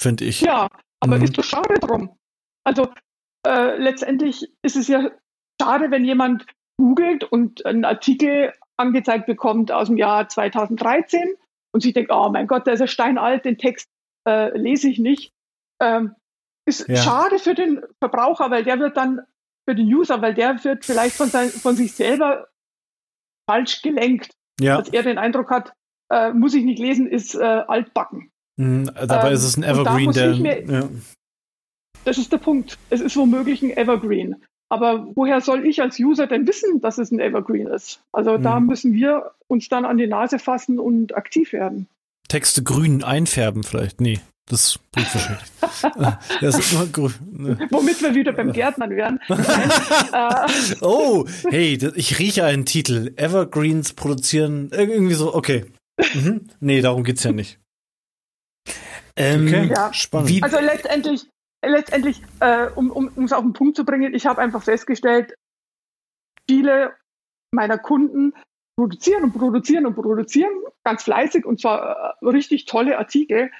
Finde 0.00 0.24
ich. 0.24 0.40
Ja, 0.40 0.68
aber 1.00 1.16
mhm. 1.16 1.24
ist 1.24 1.38
doch 1.38 1.44
schade 1.44 1.74
drum. 1.80 2.16
Also 2.64 2.88
äh, 3.46 3.76
letztendlich 3.76 4.50
ist 4.62 4.76
es 4.76 4.88
ja 4.88 5.10
schade, 5.60 5.90
wenn 5.90 6.04
jemand 6.04 6.46
googelt 6.78 7.24
und 7.24 7.64
einen 7.64 7.84
Artikel 7.84 8.52
angezeigt 8.76 9.26
bekommt 9.26 9.72
aus 9.72 9.88
dem 9.88 9.96
Jahr 9.96 10.28
2013 10.28 11.34
und 11.72 11.82
sich 11.82 11.94
denkt, 11.94 12.10
oh 12.12 12.28
mein 12.30 12.46
Gott, 12.46 12.66
der 12.66 12.74
ist 12.74 12.80
ja 12.80 12.86
steinalt, 12.86 13.44
den 13.44 13.58
Text 13.58 13.88
äh, 14.28 14.56
lese 14.56 14.88
ich 14.88 14.98
nicht. 14.98 15.32
Ähm, 15.80 16.14
ist 16.68 16.88
ja. 16.88 16.96
schade 16.96 17.38
für 17.38 17.54
den 17.54 17.82
Verbraucher, 18.00 18.50
weil 18.50 18.64
der 18.64 18.78
wird 18.78 18.96
dann, 18.96 19.20
für 19.68 19.74
den 19.74 19.92
User, 19.92 20.20
weil 20.22 20.34
der 20.34 20.62
wird 20.64 20.84
vielleicht 20.84 21.16
von, 21.16 21.28
sein, 21.28 21.48
von 21.48 21.76
sich 21.76 21.92
selber 21.92 22.48
falsch 23.46 23.82
gelenkt. 23.82 24.30
Ja. 24.60 24.78
Dass 24.78 24.88
er 24.88 25.02
den 25.02 25.18
Eindruck 25.18 25.50
hat, 25.50 25.72
äh, 26.10 26.32
muss 26.32 26.54
ich 26.54 26.64
nicht 26.64 26.78
lesen, 26.78 27.06
ist 27.06 27.34
äh, 27.34 27.42
altbacken. 27.42 28.30
Mhm, 28.56 28.90
dabei 28.94 29.28
ähm, 29.28 29.34
ist 29.34 29.44
es 29.44 29.56
ein 29.56 29.64
Evergreen, 29.64 30.12
der. 30.12 30.36
Mir, 30.36 30.64
ja. 30.64 30.88
Das 32.04 32.18
ist 32.18 32.32
der 32.32 32.38
Punkt. 32.38 32.78
Es 32.88 33.00
ist 33.00 33.16
womöglich 33.16 33.62
ein 33.62 33.76
Evergreen. 33.76 34.36
Aber 34.68 35.06
woher 35.14 35.40
soll 35.40 35.66
ich 35.66 35.80
als 35.80 35.98
User 35.98 36.26
denn 36.26 36.46
wissen, 36.46 36.80
dass 36.80 36.98
es 36.98 37.10
ein 37.12 37.20
Evergreen 37.20 37.66
ist? 37.66 38.00
Also 38.12 38.38
mhm. 38.38 38.42
da 38.42 38.60
müssen 38.60 38.92
wir 38.94 39.32
uns 39.46 39.68
dann 39.68 39.84
an 39.84 39.96
die 39.96 40.06
Nase 40.06 40.38
fassen 40.38 40.78
und 40.78 41.16
aktiv 41.16 41.52
werden. 41.52 41.88
Texte 42.28 42.64
grün 42.64 43.04
einfärben 43.04 43.62
vielleicht? 43.62 44.00
Nee, 44.00 44.20
das 44.48 44.78
bringt 44.92 45.12
wahrscheinlich. 45.12 46.40
das 46.40 46.58
ist 46.58 46.72
immer 46.72 46.86
grün. 46.86 47.12
Ne. 47.32 47.68
Womit 47.70 48.00
wir 48.00 48.14
wieder 48.14 48.32
beim 48.32 48.52
Gärtnern 48.52 48.90
wären. 48.90 49.20
Äh, 50.12 50.76
oh, 50.80 51.26
hey, 51.50 51.78
ich 51.94 52.18
rieche 52.18 52.44
einen 52.44 52.64
Titel. 52.64 53.12
Evergreens 53.16 53.92
produzieren. 53.92 54.70
Irgendwie 54.72 55.14
so, 55.14 55.34
okay. 55.34 55.66
Mhm. 56.14 56.48
Nee, 56.60 56.80
darum 56.80 57.04
geht's 57.04 57.24
ja 57.24 57.32
nicht. 57.32 57.58
Ähm, 59.16 59.46
okay, 59.46 59.70
ja. 59.74 59.92
spannend. 59.92 60.42
Also 60.42 60.58
letztendlich, 60.60 61.26
letztendlich, 61.64 62.22
äh, 62.40 62.68
um 62.74 63.08
es 63.24 63.32
um, 63.32 63.32
auf 63.32 63.42
den 63.42 63.52
Punkt 63.52 63.76
zu 63.76 63.84
bringen, 63.84 64.14
ich 64.14 64.26
habe 64.26 64.40
einfach 64.40 64.62
festgestellt, 64.62 65.34
viele 66.48 66.94
meiner 67.52 67.78
Kunden 67.78 68.32
produzieren 68.78 69.24
und 69.24 69.32
produzieren 69.32 69.86
und 69.86 69.94
produzieren, 69.94 70.52
ganz 70.84 71.02
fleißig 71.02 71.44
und 71.44 71.60
zwar 71.60 72.16
äh, 72.20 72.26
richtig 72.26 72.66
tolle 72.66 72.98
Artikel, 72.98 73.50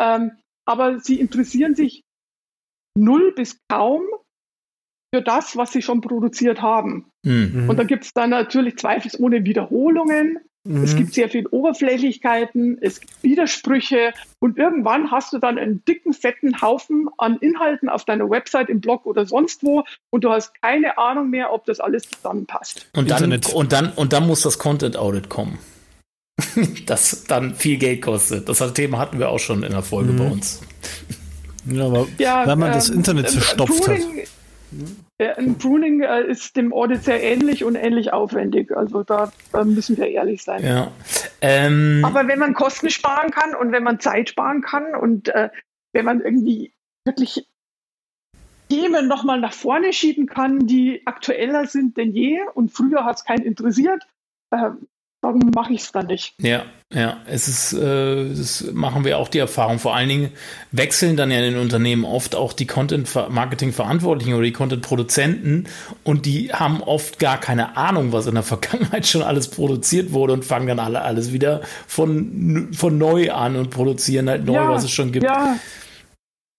ähm, 0.00 0.32
aber 0.66 0.98
sie 0.98 1.20
interessieren 1.20 1.74
sich 1.74 2.02
null 2.96 3.32
bis 3.34 3.58
kaum 3.68 4.02
für 5.14 5.22
das, 5.22 5.56
was 5.56 5.72
sie 5.72 5.82
schon 5.82 6.00
produziert 6.00 6.62
haben. 6.62 7.10
Mhm. 7.24 7.68
Und 7.68 7.76
da 7.76 7.84
gibt 7.84 8.04
es 8.04 8.12
dann 8.12 8.30
natürlich 8.30 8.78
zweifelsohne 8.78 9.44
Wiederholungen. 9.44 10.38
Mhm. 10.64 10.84
Es 10.84 10.94
gibt 10.94 11.14
sehr 11.14 11.28
viel 11.28 11.46
Oberflächlichkeiten, 11.46 12.78
es 12.80 13.00
gibt 13.00 13.22
Widersprüche 13.22 14.12
und 14.40 14.58
irgendwann 14.58 15.10
hast 15.10 15.32
du 15.32 15.38
dann 15.38 15.58
einen 15.58 15.82
dicken, 15.86 16.12
fetten 16.12 16.60
Haufen 16.60 17.08
an 17.16 17.38
Inhalten 17.38 17.88
auf 17.88 18.04
deiner 18.04 18.28
Website, 18.28 18.68
im 18.68 18.80
Blog 18.80 19.06
oder 19.06 19.24
sonst 19.24 19.64
wo 19.64 19.84
und 20.10 20.22
du 20.22 20.30
hast 20.30 20.52
keine 20.60 20.98
Ahnung 20.98 21.30
mehr, 21.30 21.52
ob 21.52 21.64
das 21.64 21.80
alles 21.80 22.08
zusammenpasst. 22.10 22.90
Und 22.94 23.10
dann, 23.10 23.40
und 23.54 23.72
dann, 23.72 23.92
und 23.96 24.12
dann 24.12 24.26
muss 24.26 24.42
das 24.42 24.58
Content 24.58 24.96
Audit 24.96 25.30
kommen. 25.30 25.58
das 26.86 27.24
dann 27.24 27.54
viel 27.54 27.78
Geld 27.78 28.02
kostet. 28.02 28.48
Das 28.48 28.58
Thema 28.74 28.98
hatten 28.98 29.18
wir 29.18 29.28
auch 29.28 29.38
schon 29.38 29.62
in 29.62 29.72
der 29.72 29.82
Folge 29.82 30.12
mhm. 30.12 30.18
bei 30.18 30.26
uns. 30.26 30.60
Ja, 31.66 31.86
aber 31.86 32.06
ja, 32.18 32.46
wenn 32.46 32.58
man 32.58 32.68
ähm, 32.68 32.74
das 32.74 32.88
Internet 32.88 33.26
äh, 33.26 33.30
verstopft 33.30 33.84
Pruning, 33.84 34.22
hat. 35.18 35.38
Ein 35.38 35.58
Pruning 35.58 36.00
äh, 36.00 36.22
ist 36.22 36.56
dem 36.56 36.72
Audit 36.72 37.04
sehr 37.04 37.22
ähnlich 37.22 37.64
und 37.64 37.74
ähnlich 37.74 38.12
aufwendig. 38.12 38.74
Also 38.74 39.02
da, 39.02 39.32
da 39.52 39.64
müssen 39.64 39.96
wir 39.96 40.06
ehrlich 40.06 40.42
sein. 40.42 40.64
Ja. 40.64 40.90
Ähm, 41.40 42.02
Aber 42.04 42.28
wenn 42.28 42.38
man 42.38 42.54
Kosten 42.54 42.88
sparen 42.90 43.30
kann 43.30 43.54
und 43.54 43.72
wenn 43.72 43.82
man 43.82 44.00
Zeit 44.00 44.30
sparen 44.30 44.62
kann 44.62 44.94
und 44.94 45.28
äh, 45.28 45.50
wenn 45.92 46.04
man 46.04 46.20
irgendwie 46.20 46.72
wirklich 47.04 47.46
Themen 48.70 49.08
nochmal 49.08 49.40
nach 49.40 49.52
vorne 49.52 49.92
schieben 49.92 50.26
kann, 50.26 50.66
die 50.66 51.02
aktueller 51.04 51.66
sind 51.66 51.96
denn 51.96 52.12
je 52.12 52.40
und 52.54 52.70
früher 52.70 53.04
hat 53.04 53.16
es 53.16 53.24
keinen 53.24 53.42
interessiert, 53.42 54.06
äh, 54.50 54.70
warum 55.22 55.50
mache 55.54 55.72
ich 55.72 55.82
es 55.82 55.92
dann 55.92 56.06
nicht? 56.06 56.34
Ja, 56.38 56.64
ja, 56.92 57.18
es 57.26 57.46
ist, 57.46 57.72
äh, 57.72 58.28
das 58.28 58.72
machen 58.72 59.04
wir 59.04 59.18
auch 59.18 59.28
die 59.28 59.38
Erfahrung. 59.38 59.78
Vor 59.78 59.94
allen 59.94 60.08
Dingen 60.08 60.32
wechseln 60.72 61.16
dann 61.16 61.30
ja 61.30 61.38
in 61.38 61.54
den 61.54 61.60
Unternehmen 61.60 62.04
oft 62.04 62.34
auch 62.34 62.52
die 62.52 62.66
Content-Marketing-Verantwortlichen 62.66 64.34
oder 64.34 64.44
die 64.44 64.52
Content-Produzenten 64.52 65.68
und 66.04 66.26
die 66.26 66.52
haben 66.52 66.82
oft 66.82 67.18
gar 67.18 67.38
keine 67.38 67.76
Ahnung, 67.76 68.12
was 68.12 68.26
in 68.26 68.34
der 68.34 68.42
Vergangenheit 68.50 69.06
schon 69.06 69.22
alles 69.22 69.48
produziert 69.48 70.12
wurde 70.12 70.32
und 70.32 70.44
fangen 70.44 70.66
dann 70.66 70.78
alle 70.78 71.02
alles 71.02 71.32
wieder 71.32 71.62
von, 71.86 72.70
von 72.72 72.98
neu 72.98 73.30
an 73.32 73.56
und 73.56 73.70
produzieren 73.70 74.28
halt 74.28 74.44
neu, 74.44 74.54
ja, 74.54 74.68
was 74.68 74.84
es 74.84 74.90
schon 74.90 75.12
gibt. 75.12 75.24
Ja. 75.24 75.56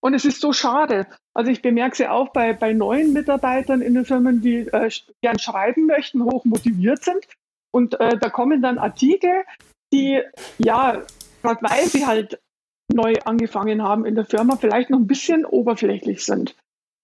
Und 0.04 0.16
es 0.16 0.26
ist 0.26 0.42
so 0.42 0.52
schade. 0.52 1.06
Also 1.34 1.52
ich 1.52 1.62
bemerke 1.62 1.94
es 1.94 2.00
ja 2.00 2.12
auch 2.12 2.30
bei, 2.30 2.54
bei 2.54 2.74
neuen 2.74 3.14
Mitarbeitern 3.14 3.82
in 3.82 3.94
den 3.94 4.04
Firmen, 4.04 4.42
die 4.42 4.68
äh, 4.68 4.90
gern 5.22 5.38
schreiben 5.40 5.86
möchten, 5.86 6.24
hoch 6.24 6.44
motiviert 6.44 7.04
sind 7.04 7.26
und 7.72 8.00
äh, 8.00 8.18
da 8.18 8.30
kommen 8.30 8.62
dann 8.62 8.78
Artikel, 8.78 9.44
die, 9.94 10.22
ja, 10.58 11.04
gerade 11.42 11.62
weil 11.62 11.86
sie 11.88 12.06
halt 12.06 12.40
neu 12.94 13.14
angefangen 13.24 13.82
haben 13.84 14.06
in 14.06 14.16
der 14.16 14.26
Firma, 14.26 14.58
vielleicht 14.58 14.90
noch 14.90 15.00
ein 15.00 15.08
bisschen 15.08 15.46
oberflächlich 15.46 16.26
sind. 16.26 16.56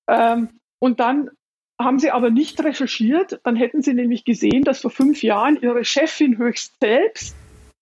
Ähm, 0.09 0.49
und 0.79 0.99
dann 0.99 1.31
haben 1.79 1.99
sie 1.99 2.11
aber 2.11 2.29
nicht 2.29 2.63
recherchiert, 2.63 3.39
dann 3.43 3.55
hätten 3.55 3.81
sie 3.81 3.93
nämlich 3.93 4.25
gesehen, 4.25 4.63
dass 4.63 4.81
vor 4.81 4.91
fünf 4.91 5.21
Jahren 5.21 5.61
ihre 5.61 5.85
Chefin 5.85 6.37
höchst 6.37 6.73
selbst 6.81 7.35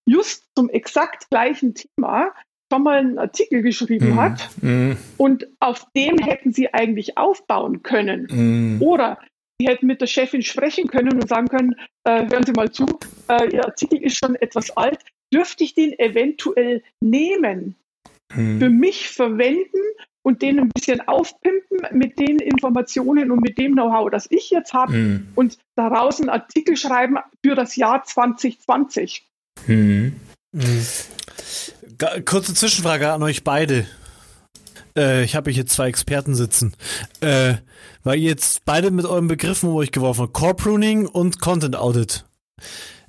just 0.08 0.44
zum 0.54 0.68
exakt 0.68 1.30
gleichen 1.30 1.74
Thema 1.74 2.32
schon 2.72 2.82
mal 2.82 2.98
einen 2.98 3.18
Artikel 3.18 3.62
geschrieben 3.62 4.14
mm, 4.14 4.20
hat. 4.20 4.48
Mm. 4.60 4.92
Und 5.16 5.46
auf 5.60 5.86
dem 5.96 6.18
hätten 6.18 6.52
sie 6.52 6.74
eigentlich 6.74 7.16
aufbauen 7.16 7.82
können. 7.82 8.26
Mm. 8.78 8.82
Oder 8.82 9.18
Sie 9.58 9.66
hätten 9.66 9.86
mit 9.86 10.00
der 10.00 10.06
Chefin 10.06 10.42
sprechen 10.42 10.88
können 10.88 11.14
und 11.14 11.28
sagen 11.28 11.48
können, 11.48 11.74
äh, 12.04 12.28
hören 12.30 12.44
Sie 12.44 12.52
mal 12.52 12.70
zu, 12.70 12.86
äh, 13.28 13.54
Ihr 13.54 13.64
Artikel 13.64 14.02
ist 14.02 14.18
schon 14.18 14.34
etwas 14.36 14.70
alt, 14.76 15.00
dürfte 15.32 15.64
ich 15.64 15.74
den 15.74 15.98
eventuell 15.98 16.82
nehmen, 17.00 17.74
hm. 18.32 18.58
für 18.58 18.68
mich 18.68 19.08
verwenden 19.08 19.80
und 20.22 20.42
den 20.42 20.58
ein 20.58 20.68
bisschen 20.68 21.06
aufpimpen 21.08 21.78
mit 21.92 22.18
den 22.18 22.38
Informationen 22.38 23.30
und 23.30 23.40
mit 23.40 23.58
dem 23.58 23.72
Know-how, 23.72 24.10
das 24.10 24.26
ich 24.30 24.50
jetzt 24.50 24.74
habe 24.74 24.92
hm. 24.92 25.28
und 25.34 25.58
daraus 25.76 26.20
einen 26.20 26.30
Artikel 26.30 26.76
schreiben 26.76 27.16
für 27.44 27.54
das 27.54 27.76
Jahr 27.76 28.04
2020. 28.04 29.26
Hm. 29.64 30.16
Kurze 32.26 32.54
Zwischenfrage 32.54 33.10
an 33.10 33.22
euch 33.22 33.42
beide. 33.42 33.86
Äh, 34.96 35.24
ich 35.24 35.36
habe 35.36 35.50
hier 35.50 35.66
zwei 35.66 35.88
Experten 35.88 36.34
sitzen. 36.34 36.74
Äh, 37.20 37.54
weil 38.02 38.18
ihr 38.18 38.30
jetzt 38.30 38.64
beide 38.64 38.90
mit 38.90 39.04
euren 39.04 39.28
Begriffen 39.28 39.68
um 39.68 39.76
euch 39.76 39.92
geworfen 39.92 40.22
habt. 40.22 40.32
Core 40.32 40.54
Pruning 40.54 41.06
und 41.06 41.40
Content 41.40 41.76
Audit. 41.76 42.24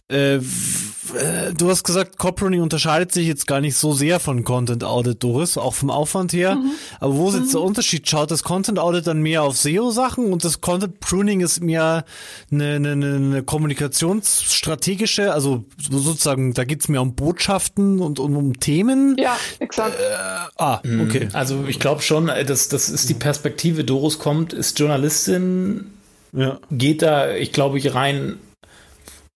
Äh, 0.10 0.36
äh, 0.36 1.54
du 1.58 1.70
hast 1.70 1.84
gesagt, 1.84 2.18
Copruning 2.18 2.62
unterscheidet 2.62 3.12
sich 3.12 3.28
jetzt 3.28 3.46
gar 3.46 3.60
nicht 3.60 3.76
so 3.76 3.94
sehr 3.94 4.20
von 4.20 4.44
Content 4.46 4.84
Audit, 4.84 5.22
Doris, 5.24 5.58
auch 5.58 5.74
vom 5.74 5.90
Aufwand 5.90 6.32
her. 6.32 6.56
Mhm. 6.56 6.72
Aber 7.00 7.16
wo 7.16 7.30
ist 7.30 7.36
jetzt 7.36 7.54
der 7.54 7.62
mhm. 7.62 7.68
Unterschied? 7.68 8.08
Schaut 8.08 8.32
das 8.32 8.44
Content 8.44 8.80
Audit 8.80 9.08
dann 9.08 9.22
mehr 9.22 9.44
auf 9.44 9.58
SEO-Sachen 9.58 10.32
und 10.32 10.46
das 10.46 10.62
Content 10.62 11.00
Pruning 11.02 11.42
ist 11.42 11.62
mehr 11.62 12.06
eine, 12.52 12.76
eine, 12.76 12.92
eine 12.92 13.44
kommunikationsstrategische, 13.44 15.34
also 15.34 15.66
sozusagen, 15.90 16.54
da 16.54 16.64
geht's 16.64 16.88
mehr 16.88 17.02
um 17.02 17.16
Botschaften 17.16 18.00
und 18.00 18.20
um, 18.20 18.38
um 18.38 18.60
Themen. 18.60 19.16
Ja, 19.18 19.38
exakt. 19.60 20.00
Äh, 20.00 20.54
ah, 20.58 20.80
mhm. 20.84 21.02
okay. 21.02 21.28
Also 21.34 21.66
ich 21.68 21.80
glaube 21.80 22.02
schon, 22.02 22.30
äh, 22.30 22.46
dass 22.46 22.70
das 22.70 22.90
ist 22.90 23.10
die 23.10 23.14
Perspektive, 23.14 23.84
Doris 23.84 24.20
kommt, 24.20 24.54
ist 24.54 24.80
Journalistin, 24.80 25.92
ja. 26.32 26.60
geht 26.72 27.02
da, 27.02 27.34
ich 27.34 27.52
glaube 27.52 27.78
ich, 27.78 27.94
rein 27.94 28.38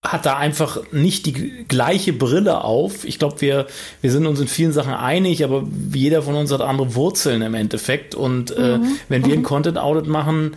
hat 0.02 0.26
da 0.26 0.36
einfach 0.36 0.80
nicht 0.90 1.26
die 1.26 1.64
gleiche 1.68 2.12
Brille 2.12 2.64
auf. 2.64 3.04
Ich 3.04 3.20
glaube, 3.20 3.40
wir, 3.40 3.66
wir 4.00 4.10
sind 4.10 4.26
uns 4.26 4.40
in 4.40 4.48
vielen 4.48 4.72
Sachen 4.72 4.92
einig, 4.92 5.44
aber 5.44 5.64
jeder 5.94 6.22
von 6.22 6.34
uns 6.34 6.50
hat 6.50 6.60
andere 6.60 6.96
Wurzeln 6.96 7.40
im 7.40 7.54
Endeffekt. 7.54 8.16
Und 8.16 8.50
äh, 8.56 8.78
mhm. 8.78 8.98
wenn 9.08 9.24
wir 9.24 9.34
ein 9.34 9.40
mhm. 9.40 9.44
Content 9.44 9.78
Audit 9.78 10.08
machen, 10.08 10.56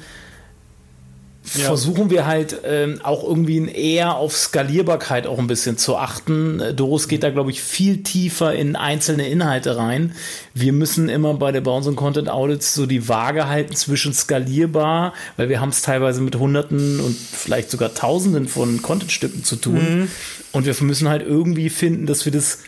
ja. 1.54 1.66
versuchen 1.66 2.10
wir 2.10 2.26
halt 2.26 2.62
ähm, 2.66 3.00
auch 3.04 3.24
irgendwie 3.24 3.70
eher 3.70 4.16
auf 4.16 4.36
Skalierbarkeit 4.36 5.28
auch 5.28 5.38
ein 5.38 5.48
bisschen 5.48 5.78
zu 5.78 5.98
achten. 5.98 6.60
Äh, 6.60 6.74
Doris 6.74 7.08
geht 7.08 7.24
da, 7.24 7.30
glaube 7.30 7.52
ich, 7.52 7.62
viel 7.62 8.04
tiefer 8.04 8.54
in 8.54 8.76
einzelne 8.76 9.28
Inhalte 9.30 9.78
rein. 9.78 10.16
Wir 10.54 10.74
müssen 10.74 11.10
immer 11.10 11.36
bei, 11.36 11.52
der, 11.52 11.62
bei 11.62 11.72
unseren 11.72 11.96
Content 11.96 12.30
Audits 12.30 12.74
so 12.74 12.86
die 12.86 13.08
Waage 13.08 13.48
halten 13.48 13.76
zwischen 13.76 14.14
skalierbar, 14.14 15.14
weil 15.38 15.50
wir 15.50 15.62
haben 15.62 15.70
es 15.70 15.82
teilweise 15.82 16.22
mit 16.22 16.36
Hunderten 16.36 17.00
und 17.00 17.16
vielleicht 17.16 17.70
sogar 17.70 17.94
Tausenden 17.94 18.48
von 18.48 18.82
Contentstücken 18.82 19.44
zu 19.44 19.56
tun. 19.58 20.00
Mhm. 20.00 20.08
Und 20.52 20.66
wir 20.66 20.76
müssen 20.82 21.10
halt 21.10 21.22
irgendwie 21.22 21.70
finden, 21.70 22.06
dass 22.06 22.26
wir 22.26 22.32
das 22.32 22.60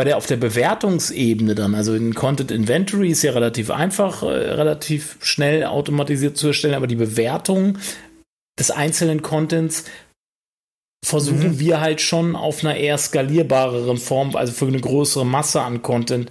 bei 0.00 0.04
der 0.04 0.16
auf 0.16 0.24
der 0.24 0.38
Bewertungsebene 0.38 1.54
dann, 1.54 1.74
also 1.74 1.94
in 1.94 2.14
Content 2.14 2.50
Inventory 2.50 3.10
ist 3.10 3.20
ja 3.20 3.32
relativ 3.32 3.70
einfach, 3.70 4.22
äh, 4.22 4.28
relativ 4.28 5.18
schnell 5.20 5.66
automatisiert 5.66 6.38
zu 6.38 6.46
erstellen, 6.46 6.72
aber 6.72 6.86
die 6.86 6.96
Bewertung 6.96 7.76
des 8.58 8.70
einzelnen 8.70 9.20
Contents 9.20 9.84
versuchen 11.04 11.50
mhm. 11.50 11.58
wir 11.58 11.82
halt 11.82 12.00
schon 12.00 12.34
auf 12.34 12.64
einer 12.64 12.78
eher 12.78 12.96
skalierbareren 12.96 13.98
Form, 13.98 14.34
also 14.36 14.54
für 14.54 14.68
eine 14.68 14.80
größere 14.80 15.26
Masse 15.26 15.60
an 15.60 15.82
Content 15.82 16.30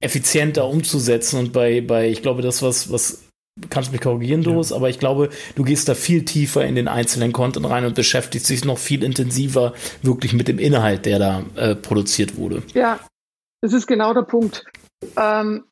effizienter 0.00 0.68
umzusetzen 0.68 1.40
und 1.40 1.52
bei, 1.52 1.80
bei 1.80 2.08
ich 2.08 2.22
glaube, 2.22 2.42
das, 2.42 2.62
was, 2.62 2.92
was 2.92 3.24
kannst 3.70 3.92
mich 3.92 4.00
korrigieren, 4.00 4.42
Doris, 4.42 4.70
ja. 4.70 4.76
aber 4.76 4.88
ich 4.88 4.98
glaube, 4.98 5.30
du 5.54 5.64
gehst 5.64 5.88
da 5.88 5.94
viel 5.94 6.24
tiefer 6.24 6.64
in 6.64 6.74
den 6.74 6.88
einzelnen 6.88 7.32
Content 7.32 7.68
rein 7.68 7.84
und 7.84 7.94
beschäftigst 7.94 8.48
dich 8.48 8.64
noch 8.64 8.78
viel 8.78 9.02
intensiver 9.02 9.74
wirklich 10.02 10.32
mit 10.32 10.48
dem 10.48 10.58
Inhalt, 10.58 11.06
der 11.06 11.18
da 11.18 11.42
äh, 11.56 11.74
produziert 11.74 12.36
wurde. 12.36 12.62
Ja, 12.74 13.00
das 13.60 13.72
ist 13.72 13.86
genau 13.86 14.14
der 14.14 14.22
Punkt. 14.22 14.64
Ähm, 15.16 15.64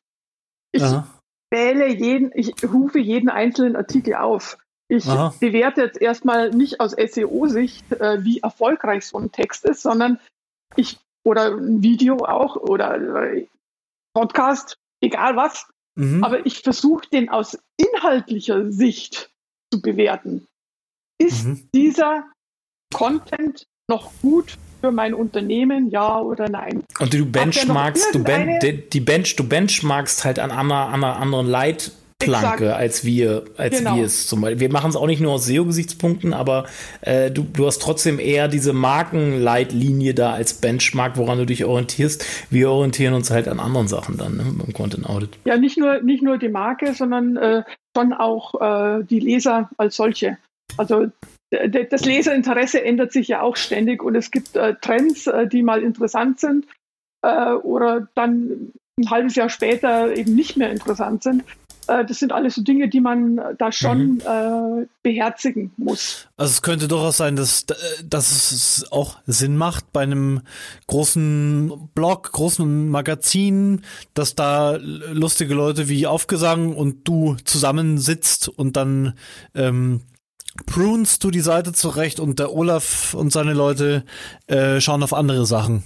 ich 0.71 0.83
Aha. 0.83 1.07
wähle 1.51 1.87
jeden, 1.87 2.31
ich 2.33 2.53
rufe 2.63 2.99
jeden 2.99 3.29
einzelnen 3.29 3.75
Artikel 3.75 4.15
auf. 4.15 4.57
Ich 4.89 5.07
Aha. 5.07 5.33
bewerte 5.39 5.81
jetzt 5.81 6.01
erstmal 6.01 6.51
nicht 6.51 6.79
aus 6.79 6.91
SEO-Sicht, 6.91 7.91
äh, 7.93 8.23
wie 8.23 8.39
erfolgreich 8.39 9.05
so 9.05 9.17
ein 9.17 9.31
Text 9.31 9.65
ist, 9.65 9.81
sondern 9.81 10.19
ich 10.75 10.97
oder 11.25 11.55
ein 11.57 11.83
Video 11.83 12.17
auch 12.25 12.55
oder 12.55 13.23
äh, 13.23 13.47
Podcast, 14.13 14.77
egal 15.01 15.35
was. 15.35 15.69
Mhm. 15.97 16.23
Aber 16.23 16.45
ich 16.45 16.59
versuche 16.59 17.09
den 17.09 17.29
aus 17.29 17.57
inhaltlicher 17.77 18.71
Sicht 18.71 19.31
zu 19.73 19.81
bewerten. 19.81 20.47
Ist 21.19 21.45
mhm. 21.45 21.67
dieser 21.73 22.25
Content 22.93 23.65
noch 23.89 24.11
gut 24.21 24.57
für 24.79 24.91
mein 24.91 25.13
Unternehmen, 25.13 25.89
ja 25.89 26.19
oder 26.19 26.49
nein? 26.49 26.83
Und 26.99 27.13
du 27.13 27.25
benchmarkst, 27.25 28.13
du 28.13 28.23
ben, 28.23 28.59
die 28.93 28.99
Bench, 28.99 29.35
du 29.35 29.47
benchmarkst 29.47 30.23
halt 30.23 30.39
an 30.39 30.51
einer, 30.51 30.89
einer 30.89 31.17
anderen 31.17 31.47
Leit 31.47 31.91
Planke, 32.19 32.65
Exakt. 32.65 32.79
als 32.79 33.05
wir, 33.05 33.43
als 33.57 33.77
genau. 33.77 33.95
wir 33.95 34.05
es 34.05 34.25
zum 34.25 34.41
Beispiel. 34.41 34.59
Wir 34.59 34.71
machen 34.71 34.89
es 34.89 34.95
auch 34.95 35.05
nicht 35.05 35.21
nur 35.21 35.33
aus 35.33 35.45
SEO-Gesichtspunkten, 35.45 36.33
aber 36.33 36.65
äh, 37.01 37.29
du, 37.29 37.43
du 37.43 37.67
hast 37.67 37.79
trotzdem 37.79 38.19
eher 38.19 38.47
diese 38.47 38.73
Markenleitlinie 38.73 40.15
da 40.15 40.33
als 40.33 40.55
Benchmark, 40.55 41.17
woran 41.17 41.37
du 41.37 41.45
dich 41.45 41.63
orientierst. 41.63 42.25
Wir 42.49 42.71
orientieren 42.71 43.13
uns 43.13 43.29
halt 43.29 43.47
an 43.47 43.59
anderen 43.59 43.87
Sachen 43.87 44.17
dann 44.17 44.37
ne, 44.37 44.43
beim 44.45 44.73
Content 44.73 45.07
Audit. 45.07 45.37
Ja, 45.45 45.57
nicht 45.57 45.77
nur, 45.77 46.01
nicht 46.01 46.23
nur 46.23 46.39
die 46.39 46.49
Marke, 46.49 46.93
sondern 46.95 47.37
äh, 47.37 47.63
schon 47.95 48.13
auch 48.13 48.61
äh, 48.61 49.03
die 49.03 49.19
Leser 49.19 49.69
als 49.77 49.95
solche. 49.95 50.37
Also 50.75 51.07
das 51.49 52.03
Leserinteresse 52.03 52.83
ändert 52.83 53.13
sich 53.13 53.27
ja 53.29 53.41
auch 53.41 53.55
ständig 53.55 54.03
und 54.03 54.15
es 54.15 54.31
gibt 54.31 54.55
äh, 54.55 54.75
Trends, 54.81 55.27
äh, 55.27 55.47
die 55.47 55.63
mal 55.63 55.81
interessant 55.81 56.39
sind 56.39 56.65
äh, 57.21 57.53
oder 57.53 58.07
dann 58.15 58.73
ein 58.99 59.09
halbes 59.09 59.35
Jahr 59.35 59.49
später 59.49 60.13
eben 60.13 60.35
nicht 60.35 60.57
mehr 60.57 60.71
interessant 60.71 61.23
sind. 61.23 61.43
Äh, 61.87 62.05
das 62.05 62.19
sind 62.19 62.31
alles 62.31 62.55
so 62.55 62.61
Dinge, 62.61 62.89
die 62.89 63.01
man 63.01 63.39
da 63.57 63.71
schon 63.71 64.15
mhm. 64.15 64.21
äh, 64.25 64.87
beherzigen 65.03 65.71
muss. 65.77 66.27
Also 66.37 66.51
es 66.51 66.61
könnte 66.61 66.87
durchaus 66.87 67.17
sein, 67.17 67.35
dass, 67.35 67.65
dass 68.05 68.51
es 68.51 68.91
auch 68.91 69.17
Sinn 69.25 69.57
macht 69.57 69.91
bei 69.93 70.01
einem 70.01 70.41
großen 70.87 71.89
Blog, 71.93 72.31
großen 72.31 72.89
Magazin, 72.89 73.81
dass 74.13 74.35
da 74.35 74.77
lustige 74.77 75.53
Leute 75.53 75.89
wie 75.89 76.07
Aufgesang 76.07 76.75
und 76.75 77.07
du 77.07 77.35
zusammensitzt 77.43 78.49
und 78.49 78.77
dann 78.77 79.13
ähm, 79.55 80.01
prunst 80.65 81.23
du 81.23 81.31
die 81.31 81.41
Seite 81.41 81.73
zurecht 81.73 82.19
und 82.19 82.39
der 82.39 82.53
Olaf 82.53 83.13
und 83.13 83.31
seine 83.31 83.53
Leute 83.53 84.03
äh, 84.47 84.81
schauen 84.81 85.03
auf 85.03 85.13
andere 85.13 85.45
Sachen. 85.45 85.83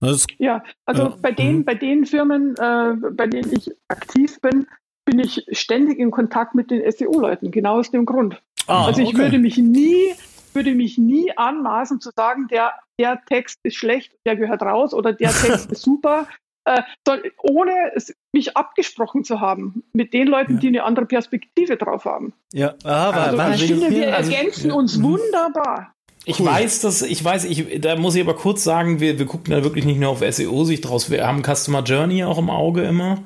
Das, 0.00 0.26
ja, 0.38 0.62
also 0.84 1.06
äh, 1.06 1.12
bei 1.22 1.32
den, 1.32 1.58
mhm. 1.58 1.64
bei 1.64 1.74
den 1.74 2.04
Firmen, 2.04 2.54
äh, 2.56 2.94
bei 3.12 3.26
denen 3.26 3.52
ich 3.52 3.70
aktiv 3.88 4.38
bin, 4.40 4.66
bin 5.14 5.24
ich 5.24 5.46
ständig 5.52 6.00
in 6.00 6.10
Kontakt 6.10 6.56
mit 6.56 6.72
den 6.72 6.90
SEO-Leuten, 6.90 7.52
genau 7.52 7.78
aus 7.78 7.90
dem 7.92 8.04
Grund. 8.04 8.42
Ah, 8.66 8.86
also 8.86 9.00
ich 9.00 9.10
okay. 9.10 9.18
würde 9.18 9.38
mich 9.38 9.56
nie, 9.58 10.12
würde 10.52 10.74
mich 10.74 10.98
nie 10.98 11.30
anmaßen 11.36 12.00
zu 12.00 12.10
sagen, 12.16 12.48
der, 12.50 12.72
der 12.98 13.22
Text 13.26 13.60
ist 13.62 13.76
schlecht, 13.76 14.12
der 14.26 14.34
gehört 14.34 14.62
raus 14.62 14.92
oder 14.92 15.12
der 15.12 15.30
Text 15.42 15.70
ist 15.70 15.82
super, 15.82 16.26
äh, 16.64 16.82
ohne 17.42 17.72
es, 17.94 18.12
mich 18.32 18.56
abgesprochen 18.56 19.22
zu 19.22 19.40
haben 19.40 19.84
mit 19.92 20.12
den 20.12 20.26
Leuten, 20.26 20.54
ja. 20.54 20.58
die 20.58 20.68
eine 20.68 20.82
andere 20.82 21.06
Perspektive 21.06 21.76
drauf 21.76 22.06
haben. 22.06 22.32
Ja, 22.52 22.74
aber 22.82 23.16
also, 23.16 23.38
also 23.38 23.64
ich 23.64 23.70
finde, 23.70 23.90
wir 23.90 24.16
also, 24.16 24.32
ergänzen 24.32 24.70
ja. 24.70 24.74
uns 24.74 24.96
mhm. 24.96 25.04
wunderbar. 25.04 25.94
Ich 26.24 26.40
cool. 26.40 26.46
weiß, 26.46 26.80
dass 26.80 27.02
ich 27.02 27.22
weiß, 27.22 27.44
ich 27.44 27.80
da 27.80 27.94
muss 27.96 28.16
ich 28.16 28.22
aber 28.22 28.34
kurz 28.34 28.64
sagen, 28.64 28.98
wir, 28.98 29.18
wir 29.18 29.26
gucken 29.26 29.52
da 29.52 29.62
wirklich 29.62 29.84
nicht 29.84 30.00
nur 30.00 30.08
auf 30.08 30.24
SEO-Sicht 30.28 30.88
draus. 30.88 31.08
Wir 31.08 31.24
haben 31.24 31.44
Customer 31.44 31.82
Journey 31.84 32.24
auch 32.24 32.38
im 32.38 32.50
Auge 32.50 32.82
immer. 32.82 33.22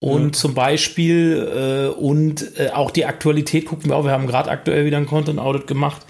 Und 0.00 0.24
ja. 0.24 0.32
zum 0.32 0.54
Beispiel, 0.54 1.90
äh, 1.92 1.98
und 1.98 2.58
äh, 2.58 2.70
auch 2.70 2.90
die 2.90 3.04
Aktualität 3.04 3.66
gucken 3.66 3.90
wir 3.90 3.96
auch. 3.96 4.04
Wir 4.04 4.12
haben 4.12 4.26
gerade 4.26 4.50
aktuell 4.50 4.86
wieder 4.86 4.96
ein 4.96 5.06
Content 5.06 5.38
Audit 5.38 5.66
gemacht, 5.66 6.06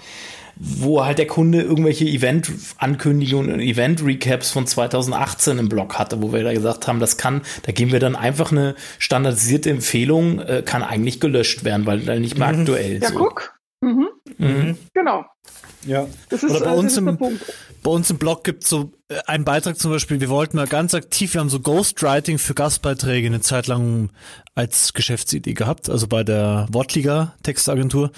wo 0.55 1.03
halt 1.03 1.17
der 1.17 1.27
Kunde 1.27 1.61
irgendwelche 1.61 2.05
Event-Ankündigungen 2.05 3.51
und 3.51 3.59
Event-Recaps 3.59 4.51
von 4.51 4.65
2018 4.65 5.57
im 5.57 5.67
Blog 5.67 5.99
hatte, 5.99 6.21
wo 6.21 6.31
wir 6.31 6.43
da 6.43 6.53
gesagt 6.53 6.87
haben, 6.87 6.99
das 7.01 7.17
kann, 7.17 7.41
da 7.63 7.73
geben 7.73 7.91
wir 7.91 7.99
dann 7.99 8.15
einfach 8.15 8.51
eine 8.51 8.75
standardisierte 8.97 9.69
Empfehlung, 9.69 10.39
äh, 10.39 10.63
kann 10.65 10.83
eigentlich 10.83 11.19
gelöscht 11.19 11.65
werden, 11.65 11.85
weil 11.85 11.99
dann 11.99 12.21
nicht 12.21 12.37
mehr 12.37 12.53
mhm. 12.53 12.59
aktuell 12.61 13.01
Ja, 13.01 13.09
so. 13.09 13.15
guck. 13.15 13.59
Mhm. 13.81 14.07
Mhm. 14.37 14.77
Genau. 14.93 15.25
Ja. 15.85 16.07
Das 16.29 16.43
ist, 16.43 16.51
Oder 16.51 16.65
bei, 16.65 16.71
äh, 16.71 16.77
uns 16.77 16.97
im, 16.97 17.17
bei 17.17 17.91
uns 17.91 18.09
im 18.09 18.17
Blog 18.17 18.43
gibt 18.43 18.63
es 18.63 18.69
so 18.69 18.91
äh, 19.09 19.19
einen 19.25 19.45
Beitrag 19.45 19.77
zum 19.77 19.91
Beispiel, 19.91 20.19
wir 20.19 20.29
wollten 20.29 20.57
mal 20.57 20.67
ganz 20.67 20.93
aktiv, 20.93 21.33
wir 21.33 21.41
haben 21.41 21.49
so 21.49 21.59
Ghostwriting 21.59 22.37
für 22.37 22.53
Gastbeiträge 22.53 23.27
eine 23.27 23.41
Zeit 23.41 23.67
lang 23.67 24.09
als 24.55 24.93
Geschäftsidee 24.93 25.53
gehabt, 25.53 25.89
also 25.89 26.07
bei 26.07 26.23
der 26.23 26.67
Wortliga 26.71 27.33
Textagentur. 27.43 28.11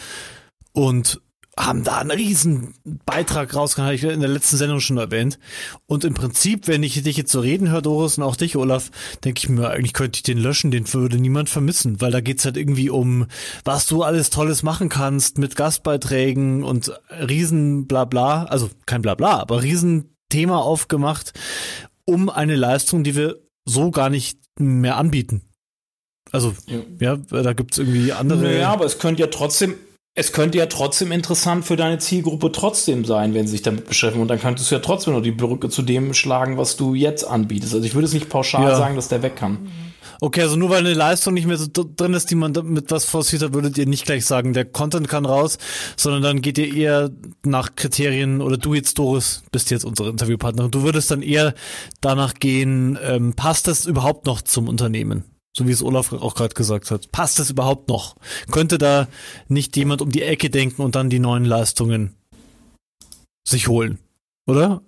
Und 0.73 1.21
haben 1.57 1.83
da 1.83 1.99
einen 1.99 2.11
riesen 2.11 2.73
Beitrag 3.05 3.55
rausgehauen, 3.55 3.85
habe 3.85 3.95
ich 3.95 4.03
in 4.03 4.21
der 4.21 4.29
letzten 4.29 4.57
Sendung 4.57 4.79
schon 4.79 4.97
erwähnt. 4.97 5.37
Und 5.85 6.03
im 6.03 6.15
Prinzip, 6.15 6.67
wenn 6.67 6.81
ich 6.81 7.01
dich 7.03 7.15
jetzt 7.15 7.31
so 7.31 7.41
reden 7.41 7.69
höre, 7.69 7.83
Doris, 7.83 8.17
und 8.17 8.23
auch 8.23 8.35
dich, 8.35 8.55
Olaf, 8.55 8.89
denke 9.23 9.39
ich 9.39 9.49
mir, 9.49 9.69
eigentlich 9.69 9.93
könnte 9.93 10.17
ich 10.17 10.23
den 10.23 10.39
löschen, 10.39 10.71
den 10.71 10.91
würde 10.91 11.17
niemand 11.17 11.49
vermissen, 11.49 12.01
weil 12.01 12.11
da 12.11 12.21
geht's 12.21 12.45
halt 12.45 12.57
irgendwie 12.57 12.89
um, 12.89 13.27
was 13.63 13.85
du 13.85 14.01
alles 14.01 14.31
Tolles 14.31 14.63
machen 14.63 14.89
kannst 14.89 15.37
mit 15.37 15.55
Gastbeiträgen 15.55 16.63
und 16.63 16.91
riesen 17.11 17.85
Blabla, 17.85 18.45
also 18.45 18.69
kein 18.87 19.03
Blabla, 19.03 19.39
aber 19.39 19.61
riesen 19.61 20.15
Thema 20.29 20.59
aufgemacht, 20.63 21.33
um 22.05 22.29
eine 22.29 22.55
Leistung, 22.55 23.03
die 23.03 23.15
wir 23.15 23.39
so 23.65 23.91
gar 23.91 24.09
nicht 24.09 24.39
mehr 24.57 24.97
anbieten. 24.97 25.43
Also, 26.31 26.55
ja, 26.65 26.79
ja 26.99 27.15
da 27.43 27.53
gibt's 27.53 27.77
irgendwie 27.77 28.11
andere. 28.11 28.41
Naja, 28.41 28.71
aber 28.71 28.85
es 28.85 28.97
könnte 28.97 29.21
ja 29.21 29.27
trotzdem, 29.27 29.75
es 30.15 30.31
könnte 30.31 30.59
ja 30.59 30.67
trotzdem 30.67 31.11
interessant 31.11 31.65
für 31.65 31.75
deine 31.75 31.97
Zielgruppe 31.97 32.51
trotzdem 32.51 33.03
sein, 33.03 33.33
wenn 33.33 33.47
sie 33.47 33.53
sich 33.53 33.61
damit 33.63 33.87
beschäftigen. 33.87 34.21
Und 34.21 34.27
dann 34.27 34.39
könntest 34.39 34.69
du 34.69 34.75
ja 34.75 34.81
trotzdem 34.81 35.13
noch 35.13 35.21
die 35.21 35.31
Brücke 35.31 35.69
zu 35.69 35.81
dem 35.81 36.13
schlagen, 36.13 36.57
was 36.57 36.75
du 36.77 36.93
jetzt 36.93 37.23
anbietest. 37.23 37.73
Also 37.73 37.85
ich 37.85 37.95
würde 37.95 38.05
es 38.05 38.13
nicht 38.13 38.29
pauschal 38.29 38.63
ja. 38.63 38.75
sagen, 38.75 38.95
dass 38.95 39.07
der 39.07 39.23
weg 39.23 39.35
kann. 39.35 39.71
Okay, 40.21 40.41
also 40.43 40.55
nur 40.55 40.69
weil 40.69 40.79
eine 40.79 40.93
Leistung 40.93 41.33
nicht 41.33 41.47
mehr 41.47 41.57
so 41.57 41.67
drin 41.67 42.13
ist, 42.13 42.29
die 42.29 42.35
man 42.35 42.53
mit 42.63 42.91
was 42.91 43.05
forciert 43.05 43.41
hat, 43.41 43.53
würdet 43.53 43.77
ihr 43.77 43.87
nicht 43.87 44.05
gleich 44.05 44.25
sagen, 44.25 44.53
der 44.53 44.63
Content 44.63 45.09
kann 45.09 45.25
raus, 45.25 45.57
sondern 45.97 46.21
dann 46.21 46.41
geht 46.41 46.57
ihr 46.59 46.73
eher 46.73 47.09
nach 47.43 47.75
Kriterien 47.75 48.41
oder 48.41 48.57
du 48.57 48.73
jetzt, 48.73 48.99
Doris, 48.99 49.43
bist 49.51 49.71
jetzt 49.71 49.83
unsere 49.83 50.09
Interviewpartnerin, 50.09 50.71
du 50.71 50.83
würdest 50.83 51.11
dann 51.11 51.23
eher 51.23 51.55
danach 51.99 52.35
gehen, 52.35 52.97
ähm, 53.03 53.33
passt 53.33 53.67
das 53.67 53.85
überhaupt 53.85 54.25
noch 54.25 54.41
zum 54.41 54.69
Unternehmen? 54.69 55.25
So 55.55 55.67
wie 55.67 55.71
es 55.71 55.83
Olaf 55.83 56.11
auch 56.13 56.33
gerade 56.33 56.55
gesagt 56.55 56.89
hat. 56.89 57.11
Passt 57.11 57.37
das 57.37 57.51
überhaupt 57.51 57.87
noch? 57.87 58.15
Könnte 58.51 58.77
da 58.77 59.07
nicht 59.47 59.77
jemand 59.77 60.01
um 60.01 60.09
die 60.09 60.23
Ecke 60.23 60.49
denken 60.49 60.81
und 60.81 60.95
dann 60.95 61.09
die 61.09 61.19
neuen 61.19 61.45
Leistungen 61.45 62.15
sich 63.47 63.67
holen? 63.67 63.99
Oder? 64.47 64.81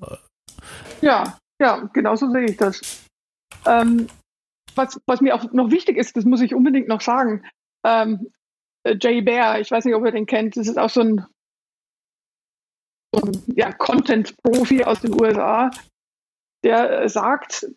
Ja, 1.01 1.37
ja, 1.61 1.89
genauso 1.93 2.31
sehe 2.31 2.45
ich 2.45 2.57
das. 2.57 2.81
Ähm, 3.65 4.07
was, 4.75 4.99
was 5.05 5.21
mir 5.21 5.35
auch 5.35 5.51
noch 5.53 5.71
wichtig 5.71 5.97
ist, 5.97 6.17
das 6.17 6.25
muss 6.25 6.41
ich 6.41 6.55
unbedingt 6.55 6.87
noch 6.87 7.01
sagen. 7.01 7.45
Ähm, 7.85 8.31
äh, 8.83 8.97
Jay 8.99 9.21
Bear, 9.21 9.59
ich 9.59 9.71
weiß 9.71 9.85
nicht, 9.85 9.95
ob 9.95 10.05
ihr 10.05 10.11
den 10.11 10.25
kennt, 10.25 10.57
das 10.57 10.67
ist 10.67 10.77
auch 10.77 10.89
so 10.89 11.01
ein, 11.01 11.25
so 13.13 13.21
ein 13.21 13.43
ja, 13.55 13.71
Content-Profi 13.71 14.83
aus 14.83 15.01
den 15.01 15.13
USA, 15.13 15.69
der 16.63 17.07
sagt, 17.07 17.67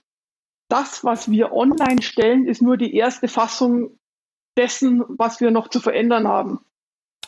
das, 0.68 1.04
was 1.04 1.30
wir 1.30 1.52
online 1.52 2.02
stellen, 2.02 2.46
ist 2.46 2.62
nur 2.62 2.76
die 2.76 2.94
erste 2.94 3.28
Fassung 3.28 3.98
dessen, 4.56 5.04
was 5.08 5.40
wir 5.40 5.50
noch 5.50 5.68
zu 5.68 5.80
verändern 5.80 6.28
haben. 6.28 6.60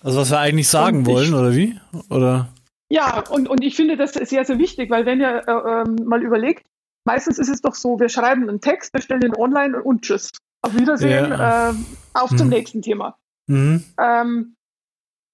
Also 0.03 0.21
was 0.21 0.31
wir 0.31 0.39
eigentlich 0.39 0.69
sagen 0.69 1.07
wollen, 1.07 1.35
oder 1.35 1.55
wie? 1.55 1.79
Oder? 2.09 2.53
Ja, 2.91 3.23
und, 3.31 3.49
und 3.49 3.63
ich 3.63 3.77
finde 3.77 3.97
das 3.97 4.15
sehr, 4.15 4.45
sehr 4.45 4.59
wichtig, 4.59 4.91
weil 4.91 5.07
wenn 5.07 5.21
ihr 5.21 5.45
äh, 5.47 5.83
ähm, 5.83 5.97
mal 6.07 6.23
überlegt, 6.23 6.67
meistens 7.05 7.39
ist 7.39 7.49
es 7.49 7.61
doch 7.61 7.75
so, 7.75 8.01
wir 8.01 8.09
schreiben 8.09 8.49
einen 8.49 8.61
Text, 8.61 8.93
wir 8.93 9.01
stellen 9.01 9.21
den 9.21 9.37
online 9.37 9.81
und 9.81 10.03
tschüss. 10.03 10.31
Auf 10.63 10.77
Wiedersehen, 10.77 11.31
ja. 11.31 11.71
äh, 11.71 11.75
auf 12.15 12.33
mhm. 12.33 12.39
zum 12.39 12.49
nächsten 12.49 12.83
Thema. 12.83 13.17
Mhm. 13.47 13.85
Ähm, 13.99 14.57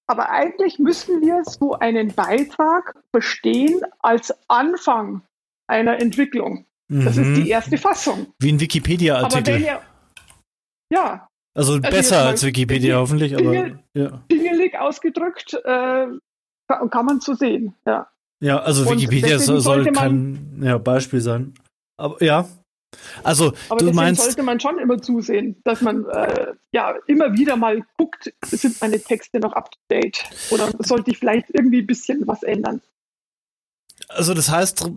aber 0.07 0.29
eigentlich 0.29 0.79
müssten 0.79 1.19
wir 1.21 1.43
so 1.43 1.73
einen 1.73 2.13
Beitrag 2.13 2.95
verstehen 3.11 3.81
als 3.99 4.33
Anfang 4.47 5.23
einer 5.67 5.99
Entwicklung. 5.99 6.66
Das 6.89 7.15
mhm. 7.15 7.35
ist 7.35 7.43
die 7.43 7.49
erste 7.49 7.77
Fassung. 7.77 8.27
Wie 8.39 8.51
ein 8.51 8.59
Wikipedia-Artikel. 8.59 9.61
Ja. 10.89 11.27
Also, 11.53 11.73
also 11.73 11.81
besser 11.81 12.25
als 12.25 12.45
Wikipedia 12.45 12.97
hoffentlich, 12.97 13.35
aber 13.35 13.53
ja. 13.93 14.23
Pingelig 14.29 14.77
ausgedrückt 14.79 15.53
äh, 15.65 16.07
kann 16.67 17.05
man 17.05 17.19
so 17.19 17.33
sehen, 17.33 17.73
ja. 17.85 18.07
Ja, 18.39 18.59
also 18.59 18.89
Wikipedia 18.89 19.39
soll 19.39 19.91
kein 19.91 20.61
ja, 20.61 20.77
Beispiel 20.77 21.21
sein. 21.21 21.55
Aber 21.97 22.21
ja. 22.23 22.47
Also, 23.23 23.53
aber 23.69 23.79
du 23.79 23.91
meinst. 23.91 24.23
sollte 24.23 24.43
man 24.43 24.59
schon 24.59 24.79
immer 24.79 25.01
zusehen, 25.01 25.59
dass 25.63 25.81
man 25.81 26.05
äh, 26.05 26.53
ja 26.71 26.95
immer 27.07 27.33
wieder 27.33 27.57
mal 27.57 27.83
guckt, 27.97 28.31
sind 28.45 28.79
meine 28.79 28.99
Texte 28.99 29.39
noch 29.39 29.53
up 29.53 29.71
to 29.71 29.79
date? 29.91 30.23
Oder 30.51 30.71
sollte 30.79 31.11
ich 31.11 31.17
vielleicht 31.17 31.49
irgendwie 31.49 31.81
ein 31.81 31.87
bisschen 31.87 32.25
was 32.27 32.43
ändern? 32.43 32.81
Also, 34.09 34.33
das 34.33 34.49
heißt, 34.49 34.89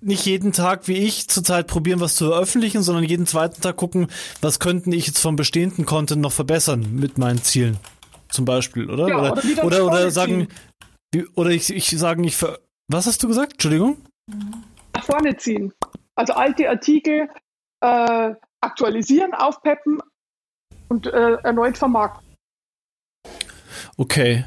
nicht 0.00 0.26
jeden 0.26 0.52
Tag 0.52 0.88
wie 0.88 0.98
ich 0.98 1.28
zurzeit 1.28 1.66
probieren, 1.66 2.00
was 2.00 2.16
zu 2.16 2.26
veröffentlichen, 2.26 2.82
sondern 2.82 3.04
jeden 3.04 3.26
zweiten 3.26 3.60
Tag 3.60 3.76
gucken, 3.76 4.08
was 4.40 4.60
könnten 4.60 4.92
ich 4.92 5.06
jetzt 5.06 5.18
vom 5.18 5.36
bestehenden 5.36 5.86
Content 5.86 6.20
noch 6.20 6.32
verbessern 6.32 6.94
mit 6.94 7.18
meinen 7.18 7.42
Zielen. 7.42 7.78
Zum 8.28 8.44
Beispiel, 8.44 8.90
oder? 8.90 9.08
Ja, 9.08 9.18
oder, 9.18 9.32
oder, 9.32 9.64
oder, 9.64 9.86
oder 9.86 10.10
sagen, 10.10 10.48
oder 11.34 11.50
ich, 11.50 11.72
ich 11.72 11.88
sagen, 11.90 12.24
ich 12.24 12.36
ver. 12.36 12.58
Was 12.88 13.06
hast 13.06 13.22
du 13.22 13.28
gesagt? 13.28 13.54
Entschuldigung? 13.54 13.96
Nach 14.94 15.04
vorne 15.04 15.36
ziehen. 15.36 15.72
Also 16.14 16.34
alte 16.34 16.68
Artikel 16.68 17.28
äh, 17.80 18.34
aktualisieren, 18.60 19.34
aufpeppen 19.34 20.00
und 20.88 21.06
äh, 21.06 21.34
erneut 21.42 21.76
vermarkten. 21.76 22.34
Okay. 23.96 24.44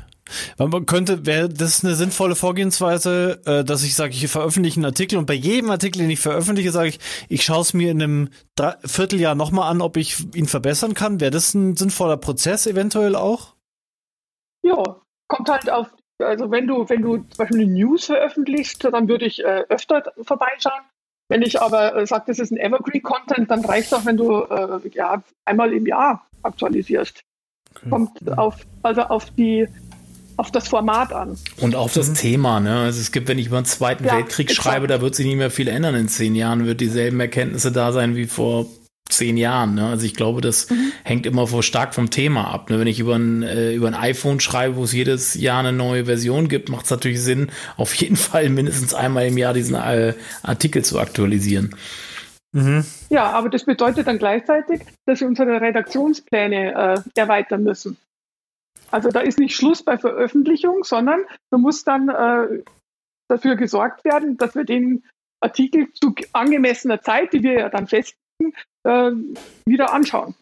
Man 0.57 0.85
könnte, 0.85 1.25
wäre 1.25 1.49
das 1.49 1.83
eine 1.83 1.95
sinnvolle 1.95 2.35
Vorgehensweise, 2.35 3.41
äh, 3.45 3.63
dass 3.63 3.83
ich 3.83 3.95
sage, 3.95 4.13
ich 4.13 4.27
veröffentliche 4.27 4.77
einen 4.77 4.85
Artikel 4.85 5.17
und 5.17 5.25
bei 5.25 5.33
jedem 5.33 5.69
Artikel, 5.69 5.99
den 5.99 6.09
ich 6.09 6.19
veröffentliche, 6.19 6.71
sage 6.71 6.89
ich, 6.89 6.99
ich 7.29 7.43
schaue 7.43 7.61
es 7.61 7.73
mir 7.73 7.91
in 7.91 8.01
einem 8.01 8.29
Vierteljahr 8.85 9.35
nochmal 9.35 9.71
an, 9.71 9.81
ob 9.81 9.97
ich 9.97 10.17
ihn 10.35 10.47
verbessern 10.47 10.93
kann. 10.93 11.19
Wäre 11.19 11.31
das 11.31 11.53
ein 11.53 11.75
sinnvoller 11.75 12.17
Prozess 12.17 12.67
eventuell 12.67 13.15
auch? 13.15 13.55
Ja, 14.61 15.01
kommt 15.27 15.49
halt 15.49 15.69
auf 15.69 15.87
also 16.21 16.51
wenn 16.51 16.67
du, 16.67 16.87
wenn 16.89 17.01
du 17.01 17.17
zum 17.17 17.37
Beispiel 17.37 17.61
eine 17.61 17.71
News 17.71 18.05
veröffentlichst, 18.05 18.83
dann 18.83 19.07
würde 19.07 19.25
ich 19.25 19.43
äh, 19.43 19.63
öfter 19.69 20.11
vorbeischauen. 20.21 20.81
Wenn 21.29 21.41
ich 21.43 21.61
aber 21.61 21.95
äh, 21.95 22.07
sage, 22.07 22.25
das 22.27 22.39
ist 22.39 22.51
ein 22.51 22.57
Evergreen-Content, 22.57 23.49
dann 23.49 23.63
reicht 23.63 23.93
auch, 23.93 24.05
wenn 24.05 24.17
du 24.17 24.41
äh, 24.41 24.79
ja, 24.93 25.23
einmal 25.45 25.73
im 25.73 25.85
Jahr 25.85 26.27
aktualisierst. 26.43 27.23
Okay. 27.75 27.89
Kommt 27.89 28.37
auf, 28.37 28.65
also 28.83 29.01
auf 29.03 29.29
die 29.31 29.67
auf 30.39 30.51
das 30.51 30.69
Format 30.69 31.11
an. 31.11 31.37
Und 31.57 31.75
auf 31.75 31.93
das 31.93 32.09
mhm. 32.09 32.13
Thema, 32.15 32.59
ne? 32.61 32.79
Also 32.79 33.01
es 33.01 33.11
gibt, 33.11 33.27
wenn 33.27 33.37
ich 33.37 33.47
über 33.47 33.61
den 33.61 33.65
Zweiten 33.65 34.05
ja, 34.05 34.15
Weltkrieg 34.15 34.49
exakt. 34.49 34.63
schreibe, 34.63 34.87
da 34.87 35.01
wird 35.01 35.13
sich 35.13 35.25
nicht 35.25 35.35
mehr 35.35 35.51
viel 35.51 35.67
ändern 35.67 35.95
in 35.95 36.07
zehn 36.07 36.33
Jahren, 36.33 36.65
wird 36.65 36.79
dieselben 36.79 37.19
Erkenntnisse 37.19 37.73
da 37.73 37.91
sein 37.91 38.15
wie 38.15 38.25
vor 38.25 38.65
zehn 39.09 39.35
Jahren. 39.35 39.75
Ne? 39.75 39.87
Also 39.87 40.05
ich 40.05 40.15
glaube, 40.15 40.39
das 40.39 40.69
mhm. 40.69 40.93
hängt 41.03 41.25
immer 41.25 41.45
so 41.45 41.61
stark 41.61 41.93
vom 41.93 42.09
Thema 42.09 42.53
ab. 42.53 42.69
Ne? 42.69 42.79
Wenn 42.79 42.87
ich 42.87 43.01
über 43.01 43.15
ein, 43.15 43.43
äh, 43.43 43.73
über 43.73 43.87
ein 43.87 43.95
iPhone 43.95 44.39
schreibe, 44.39 44.77
wo 44.77 44.85
es 44.85 44.93
jedes 44.93 45.33
Jahr 45.33 45.59
eine 45.59 45.73
neue 45.73 46.05
Version 46.05 46.47
gibt, 46.47 46.69
macht 46.69 46.85
es 46.85 46.91
natürlich 46.91 47.21
Sinn, 47.21 47.51
auf 47.77 47.93
jeden 47.95 48.15
Fall 48.15 48.49
mindestens 48.49 48.93
einmal 48.93 49.27
im 49.27 49.37
Jahr 49.37 49.53
diesen 49.53 49.75
äh, 49.75 50.13
Artikel 50.41 50.85
zu 50.85 50.99
aktualisieren. 50.99 51.75
Mhm. 52.53 52.85
Ja, 53.09 53.31
aber 53.31 53.49
das 53.49 53.65
bedeutet 53.65 54.07
dann 54.07 54.19
gleichzeitig, 54.19 54.81
dass 55.05 55.19
wir 55.19 55.27
unsere 55.27 55.59
Redaktionspläne 55.59 57.03
äh, 57.15 57.19
erweitern 57.19 57.63
müssen. 57.63 57.97
Also 58.91 59.09
da 59.09 59.21
ist 59.21 59.39
nicht 59.39 59.55
Schluss 59.55 59.83
bei 59.83 59.97
Veröffentlichung, 59.97 60.83
sondern 60.83 61.21
da 61.51 61.57
muss 61.57 61.83
dann 61.83 62.09
äh, 62.09 62.63
dafür 63.29 63.55
gesorgt 63.55 64.03
werden, 64.05 64.37
dass 64.37 64.55
wir 64.55 64.63
den 64.63 65.03
Artikel 65.41 65.91
zu 65.93 66.13
angemessener 66.33 67.01
Zeit, 67.01 67.33
die 67.33 67.43
wir 67.43 67.53
ja 67.53 67.69
dann 67.69 67.87
festlegen, 67.87 68.53
äh, 68.83 69.11
wieder 69.65 69.93
anschauen. 69.93 70.35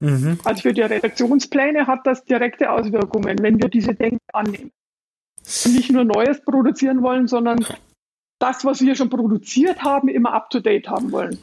Mhm. 0.00 0.38
Also 0.44 0.62
für 0.62 0.74
die 0.74 0.82
Redaktionspläne 0.82 1.86
hat 1.86 2.06
das 2.06 2.24
direkte 2.24 2.70
Auswirkungen, 2.70 3.38
wenn 3.40 3.60
wir 3.60 3.68
diese 3.68 3.94
Denke 3.94 4.20
annehmen. 4.32 4.70
Und 5.64 5.74
nicht 5.74 5.90
nur 5.90 6.04
Neues 6.04 6.42
produzieren 6.42 7.02
wollen, 7.02 7.28
sondern 7.28 7.64
das, 8.40 8.64
was 8.64 8.80
wir 8.80 8.94
schon 8.96 9.08
produziert 9.08 9.82
haben, 9.82 10.08
immer 10.08 10.32
up-to-date 10.32 10.88
haben 10.88 11.12
wollen. 11.12 11.38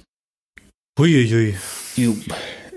Huiuiui. 1.00 1.56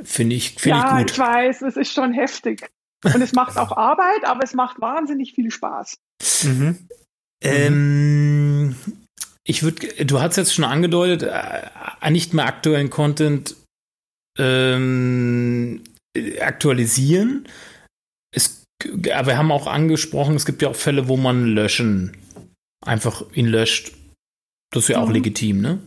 Finde 0.07 0.37
ich, 0.37 0.55
find 0.55 0.77
ja, 0.77 1.01
ich 1.01 1.07
gut. 1.07 1.11
ich 1.11 1.19
weiß, 1.19 1.63
es 1.63 1.77
ist 1.77 1.93
schon 1.93 2.13
heftig. 2.13 2.71
Und 3.05 3.21
es 3.21 3.33
macht 3.33 3.59
auch 3.59 3.73
Arbeit, 3.77 4.25
aber 4.25 4.45
es 4.45 4.55
macht 4.55 4.81
wahnsinnig 4.81 5.35
viel 5.35 5.51
Spaß. 5.51 5.99
Mhm. 6.45 6.89
Ähm, 7.43 8.77
ich 9.45 9.63
würde, 9.63 10.05
du 10.05 10.21
hast 10.21 10.37
jetzt 10.37 10.55
schon 10.55 10.65
angedeutet, 10.65 11.23
äh, 11.23 12.11
nicht 12.11 12.35
mehr 12.35 12.47
aktuellen 12.47 12.89
Content 12.89 13.57
ähm, 14.39 15.83
aktualisieren. 16.41 17.49
Es, 18.35 18.65
aber 19.13 19.27
wir 19.27 19.39
haben 19.39 19.53
auch 19.53 19.67
angesprochen, 19.67 20.37
es 20.37 20.47
gibt 20.47 20.63
ja 20.63 20.69
auch 20.69 20.77
Fälle, 20.77 21.09
wo 21.09 21.17
man 21.17 21.47
löschen, 21.47 22.17
einfach 22.85 23.25
ihn 23.33 23.47
löscht. 23.47 23.93
Das 24.73 24.85
ist 24.85 24.89
ja 24.89 25.01
auch 25.01 25.09
mhm. 25.09 25.15
legitim, 25.15 25.61
ne? 25.61 25.81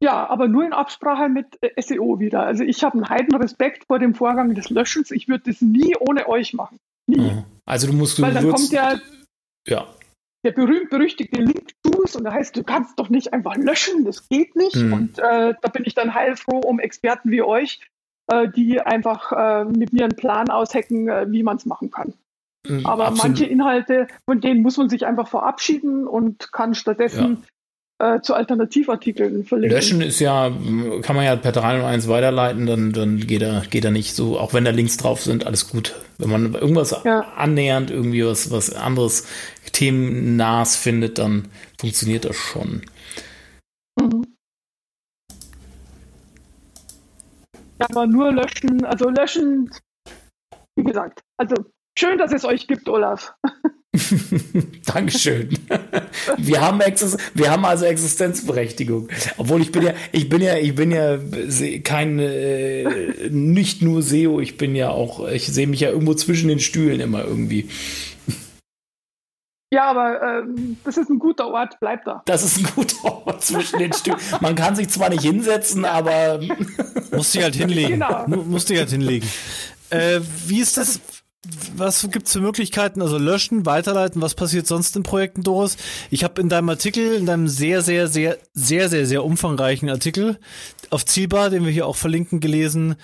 Ja, 0.00 0.28
aber 0.28 0.46
nur 0.46 0.64
in 0.64 0.72
Absprache 0.72 1.28
mit 1.28 1.58
äh, 1.60 1.80
SEO 1.80 2.20
wieder. 2.20 2.44
Also 2.44 2.62
ich 2.62 2.84
habe 2.84 2.94
einen 2.94 3.08
heiden 3.08 3.34
Respekt 3.34 3.86
vor 3.86 3.98
dem 3.98 4.14
Vorgang 4.14 4.54
des 4.54 4.70
Löschens. 4.70 5.10
Ich 5.10 5.28
würde 5.28 5.44
das 5.50 5.60
nie 5.60 5.96
ohne 5.98 6.28
euch 6.28 6.54
machen. 6.54 6.78
Nie. 7.06 7.18
Mhm. 7.18 7.44
Also 7.64 7.88
du 7.88 7.92
musst 7.92 8.18
du 8.18 8.22
Weil 8.22 8.34
dann 8.34 8.48
kommt 8.48 8.70
ja, 8.70 9.00
ja 9.66 9.88
der 10.44 10.52
berühmt-berüchtigte 10.52 11.40
Link-Tools 11.40 12.16
und 12.16 12.24
da 12.24 12.32
heißt, 12.32 12.56
du 12.56 12.62
kannst 12.62 12.98
doch 12.98 13.08
nicht 13.08 13.32
einfach 13.32 13.56
löschen, 13.56 14.04
das 14.04 14.28
geht 14.28 14.54
nicht. 14.54 14.76
Mhm. 14.76 14.92
Und 14.92 15.18
äh, 15.18 15.54
da 15.60 15.68
bin 15.72 15.82
ich 15.84 15.94
dann 15.94 16.14
heilfroh 16.14 16.60
um 16.60 16.78
Experten 16.78 17.30
wie 17.30 17.42
euch, 17.42 17.80
äh, 18.28 18.48
die 18.48 18.80
einfach 18.80 19.32
äh, 19.32 19.64
mit 19.64 19.92
mir 19.92 20.04
einen 20.04 20.16
Plan 20.16 20.48
aushacken, 20.48 21.08
äh, 21.08 21.26
wie 21.30 21.42
man 21.42 21.56
es 21.56 21.66
machen 21.66 21.90
kann. 21.90 22.14
Mhm, 22.68 22.86
Aber 22.86 23.06
absolut. 23.08 23.24
manche 23.24 23.46
Inhalte, 23.46 24.06
von 24.26 24.40
denen 24.40 24.62
muss 24.62 24.76
man 24.76 24.88
sich 24.88 25.06
einfach 25.06 25.28
verabschieden 25.28 26.06
und 26.06 26.52
kann 26.52 26.74
stattdessen 26.74 27.44
äh, 27.98 28.20
zu 28.20 28.34
Alternativartikeln 28.34 29.44
verlinken. 29.44 29.76
Löschen 29.76 30.00
ist 30.00 30.20
ja, 30.20 30.50
kann 31.02 31.16
man 31.16 31.24
ja 31.24 31.36
per 31.36 31.52
301 31.52 32.08
weiterleiten, 32.08 32.66
dann, 32.66 32.92
dann 32.92 33.18
geht, 33.18 33.42
er, 33.42 33.62
geht 33.62 33.84
er 33.84 33.90
nicht 33.90 34.14
so, 34.14 34.38
auch 34.38 34.54
wenn 34.54 34.64
da 34.64 34.70
Links 34.70 34.96
drauf 34.96 35.20
sind, 35.22 35.46
alles 35.46 35.68
gut. 35.68 35.96
Wenn 36.18 36.30
man 36.30 36.54
irgendwas 36.54 36.94
ja. 37.04 37.20
annähernd 37.36 37.90
irgendwie 37.90 38.24
was, 38.24 38.50
was 38.50 38.72
anderes 38.72 39.26
themennahs 39.72 40.76
findet, 40.76 41.18
dann 41.18 41.48
funktioniert 41.78 42.24
das 42.24 42.36
schon. 42.36 42.82
Mhm. 44.00 44.24
Ja, 47.80 47.86
aber 47.90 48.06
nur 48.06 48.32
löschen, 48.32 48.84
also 48.84 49.08
löschen, 49.08 49.70
wie 50.76 50.84
gesagt, 50.84 51.20
also 51.36 51.54
schön, 51.96 52.18
dass 52.18 52.32
es 52.32 52.44
euch 52.44 52.66
gibt, 52.66 52.88
Olaf. 52.88 53.34
Dankeschön. 54.86 55.50
wir 56.36 56.60
haben 56.60 56.80
wir 57.34 57.50
haben 57.50 57.64
also 57.64 57.84
Existenzberechtigung. 57.84 59.08
Obwohl 59.36 59.62
ich 59.62 59.72
bin 59.72 59.82
ja, 59.82 59.92
ich 60.12 60.28
bin 60.28 60.42
ja, 60.42 60.56
ich 60.56 60.74
bin 60.74 60.90
ja 60.90 61.18
kein 61.84 62.18
äh, 62.18 63.28
nicht 63.30 63.82
nur 63.82 64.02
SEO, 64.02 64.40
ich 64.40 64.56
bin 64.56 64.74
ja 64.74 64.90
auch, 64.90 65.26
ich 65.28 65.46
sehe 65.46 65.66
mich 65.66 65.80
ja 65.80 65.90
irgendwo 65.90 66.14
zwischen 66.14 66.48
den 66.48 66.60
Stühlen 66.60 67.00
immer 67.00 67.24
irgendwie. 67.24 67.68
Ja, 69.70 69.90
aber 69.90 70.22
ähm, 70.22 70.78
das 70.84 70.96
ist 70.96 71.10
ein 71.10 71.18
guter 71.18 71.48
Ort, 71.48 71.76
bleib 71.78 72.04
da. 72.04 72.22
Das 72.24 72.42
ist 72.42 72.58
ein 72.58 72.72
guter 72.74 73.04
Ort 73.26 73.44
zwischen 73.44 73.78
den 73.78 73.92
Stühlen. 73.92 74.18
Man 74.40 74.54
kann 74.54 74.74
sich 74.74 74.88
zwar 74.88 75.10
nicht 75.10 75.22
hinsetzen, 75.22 75.84
aber. 75.84 76.40
Musst 77.12 77.34
dich 77.34 77.42
halt 77.42 77.54
hinlegen. 77.54 78.00
Genau. 78.00 78.26
Musst 78.28 78.70
dich 78.70 78.78
halt 78.78 78.90
hinlegen. 78.90 79.28
Äh, 79.90 80.20
wie 80.46 80.60
ist 80.60 80.78
das? 80.78 81.00
Was 81.76 82.08
gibt's 82.10 82.32
für 82.32 82.40
Möglichkeiten? 82.40 83.00
Also 83.00 83.16
löschen, 83.16 83.64
weiterleiten, 83.64 84.20
was 84.20 84.34
passiert 84.34 84.66
sonst 84.66 84.96
in 84.96 85.02
Projekten, 85.02 85.42
Doris? 85.42 85.76
Ich 86.10 86.24
habe 86.24 86.40
in 86.40 86.48
deinem 86.48 86.68
Artikel, 86.68 87.14
in 87.14 87.26
deinem 87.26 87.48
sehr, 87.48 87.82
sehr, 87.82 88.08
sehr, 88.08 88.38
sehr, 88.54 88.88
sehr, 88.88 89.06
sehr 89.06 89.24
umfangreichen 89.24 89.88
Artikel 89.88 90.38
auf 90.90 91.04
Zielbar, 91.04 91.50
den 91.50 91.64
wir 91.64 91.70
hier 91.70 91.86
auch 91.86 91.96
verlinken, 91.96 92.40
gelesen, 92.40 92.96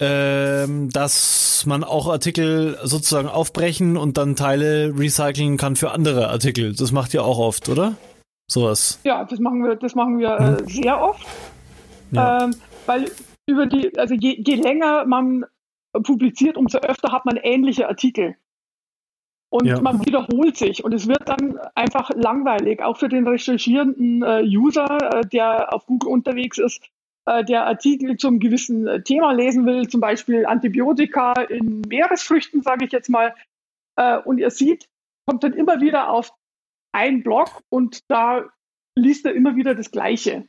ähm, 0.00 0.90
dass 0.90 1.64
man 1.66 1.84
auch 1.84 2.08
Artikel 2.08 2.78
sozusagen 2.82 3.28
aufbrechen 3.28 3.96
und 3.96 4.16
dann 4.16 4.34
Teile 4.34 4.92
recyceln 4.96 5.56
kann 5.56 5.76
für 5.76 5.90
andere 5.90 6.28
Artikel. 6.28 6.74
Das 6.74 6.90
macht 6.90 7.14
ihr 7.14 7.24
auch 7.24 7.38
oft, 7.38 7.68
oder? 7.68 7.96
Sowas. 8.50 8.98
Ja, 9.04 9.24
das 9.24 9.38
machen 9.38 9.62
wir, 9.62 9.76
das 9.76 9.94
machen 9.94 10.18
wir 10.18 10.38
hm. 10.38 10.56
äh, 10.56 10.70
sehr 10.70 11.00
oft. 11.00 11.24
Ja. 12.10 12.44
Ähm, 12.44 12.56
weil 12.86 13.10
über 13.46 13.66
die, 13.66 13.96
also 13.98 14.14
je, 14.14 14.42
je 14.44 14.54
länger 14.54 15.04
man 15.06 15.44
publiziert, 16.02 16.56
umso 16.56 16.78
öfter 16.78 17.12
hat 17.12 17.24
man 17.24 17.36
ähnliche 17.36 17.88
Artikel. 17.88 18.36
Und 19.50 19.66
ja. 19.66 19.80
man 19.80 20.04
wiederholt 20.04 20.56
sich 20.56 20.82
und 20.82 20.92
es 20.92 21.06
wird 21.06 21.28
dann 21.28 21.58
einfach 21.76 22.10
langweilig, 22.16 22.82
auch 22.82 22.96
für 22.96 23.08
den 23.08 23.26
recherchierenden 23.28 24.22
äh, 24.22 24.42
User, 24.42 25.20
äh, 25.20 25.26
der 25.26 25.72
auf 25.72 25.86
Google 25.86 26.10
unterwegs 26.10 26.58
ist, 26.58 26.82
äh, 27.26 27.44
der 27.44 27.66
Artikel 27.66 28.16
zum 28.16 28.40
gewissen 28.40 28.86
äh, 28.88 29.02
Thema 29.02 29.32
lesen 29.32 29.64
will, 29.64 29.88
zum 29.88 30.00
Beispiel 30.00 30.44
Antibiotika 30.44 31.34
in 31.42 31.82
Meeresfrüchten, 31.82 32.62
sage 32.62 32.86
ich 32.86 32.92
jetzt 32.92 33.08
mal. 33.08 33.34
Äh, 33.96 34.18
und 34.18 34.38
ihr 34.38 34.50
seht, 34.50 34.88
kommt 35.26 35.44
dann 35.44 35.52
immer 35.52 35.80
wieder 35.80 36.10
auf 36.10 36.32
einen 36.92 37.22
Blog 37.22 37.62
und 37.68 38.10
da 38.10 38.44
liest 38.96 39.24
er 39.24 39.34
immer 39.34 39.56
wieder 39.56 39.74
das 39.74 39.90
Gleiche. 39.90 40.48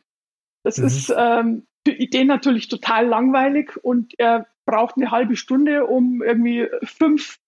Das 0.63 0.77
mhm. 0.77 0.85
ist 0.85 1.13
ähm, 1.15 1.67
für 1.87 1.93
Ideen 1.93 2.27
natürlich 2.27 2.67
total 2.67 3.05
langweilig 3.05 3.77
und 3.83 4.13
er 4.17 4.47
braucht 4.65 4.97
eine 4.97 5.11
halbe 5.11 5.35
Stunde, 5.35 5.85
um 5.85 6.21
irgendwie 6.21 6.67
fünf 6.83 7.39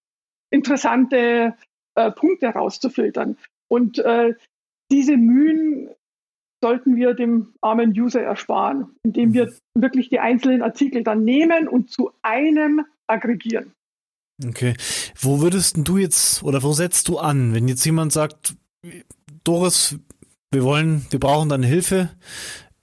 interessante 0.51 1.55
äh, 1.95 2.11
Punkte 2.11 2.47
rauszufiltern. 2.47 3.37
Und 3.67 3.99
äh, 3.99 4.35
diese 4.91 5.17
Mühen 5.17 5.89
sollten 6.63 6.95
wir 6.95 7.13
dem 7.13 7.53
armen 7.61 7.91
User 7.91 8.21
ersparen, 8.21 8.95
indem 9.03 9.33
wir 9.33 9.47
mhm. 9.47 9.81
wirklich 9.81 10.09
die 10.09 10.19
einzelnen 10.19 10.61
Artikel 10.61 11.03
dann 11.03 11.23
nehmen 11.23 11.67
und 11.67 11.91
zu 11.91 12.11
einem 12.21 12.85
aggregieren. 13.07 13.73
Okay. 14.45 14.75
Wo 15.19 15.41
würdest 15.41 15.77
du 15.79 15.97
jetzt 15.97 16.43
oder 16.43 16.61
wo 16.63 16.73
setzt 16.73 17.07
du 17.07 17.17
an, 17.17 17.53
wenn 17.53 17.67
jetzt 17.67 17.85
jemand 17.85 18.13
sagt, 18.13 18.55
Doris, 19.43 19.97
wir 20.51 20.63
wollen, 20.63 21.05
wir 21.09 21.19
brauchen 21.19 21.49
dann 21.49 21.63
Hilfe. 21.63 22.09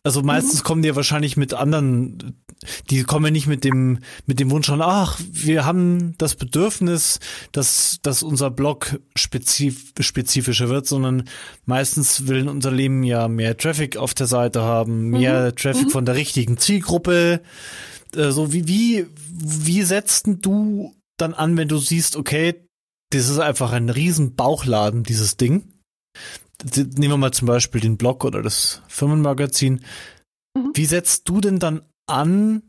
Also 0.02 0.22
meistens 0.22 0.62
mhm. 0.62 0.66
kommen 0.66 0.82
die 0.82 0.88
ja 0.88 0.96
wahrscheinlich 0.96 1.36
mit 1.36 1.54
anderen, 1.54 2.43
die 2.90 3.02
kommen 3.04 3.26
ja 3.26 3.30
nicht 3.30 3.46
mit 3.46 3.64
dem, 3.64 3.98
mit 4.26 4.40
dem 4.40 4.50
Wunsch 4.50 4.68
an, 4.70 4.80
ach, 4.82 5.20
wir 5.30 5.64
haben 5.64 6.16
das 6.18 6.34
Bedürfnis, 6.34 7.20
dass, 7.52 7.98
dass 8.02 8.22
unser 8.22 8.50
Blog 8.50 9.00
spezif 9.16 9.92
spezifischer 10.00 10.68
wird, 10.68 10.86
sondern 10.86 11.28
meistens 11.66 12.26
will 12.26 12.40
ein 12.40 12.48
Unternehmen 12.48 13.02
ja 13.02 13.28
mehr 13.28 13.56
Traffic 13.56 13.96
auf 13.96 14.14
der 14.14 14.26
Seite 14.26 14.62
haben, 14.62 15.10
mehr 15.10 15.50
mhm. 15.50 15.56
Traffic 15.56 15.86
mhm. 15.86 15.90
von 15.90 16.04
der 16.04 16.14
richtigen 16.14 16.58
Zielgruppe. 16.58 17.40
Äh, 18.16 18.30
so 18.30 18.52
wie, 18.52 18.68
wie, 18.68 19.06
wie 19.28 19.82
setzt 19.82 20.26
du 20.26 20.94
dann 21.16 21.34
an, 21.34 21.56
wenn 21.56 21.68
du 21.68 21.78
siehst, 21.78 22.16
okay, 22.16 22.66
das 23.10 23.28
ist 23.28 23.38
einfach 23.38 23.72
ein 23.72 23.90
riesen 23.90 24.34
Bauchladen, 24.34 25.04
dieses 25.04 25.36
Ding 25.36 25.74
nehmen 26.74 27.12
wir 27.12 27.16
mal 27.16 27.32
zum 27.32 27.46
Beispiel 27.46 27.80
den 27.80 27.96
Blog 27.96 28.24
oder 28.24 28.42
das 28.42 28.82
Firmenmagazin. 28.88 29.84
Mhm. 30.56 30.70
Wie 30.74 30.86
setzt 30.86 31.28
du 31.28 31.40
denn 31.40 31.58
dann 31.58 31.82
an 32.06 32.62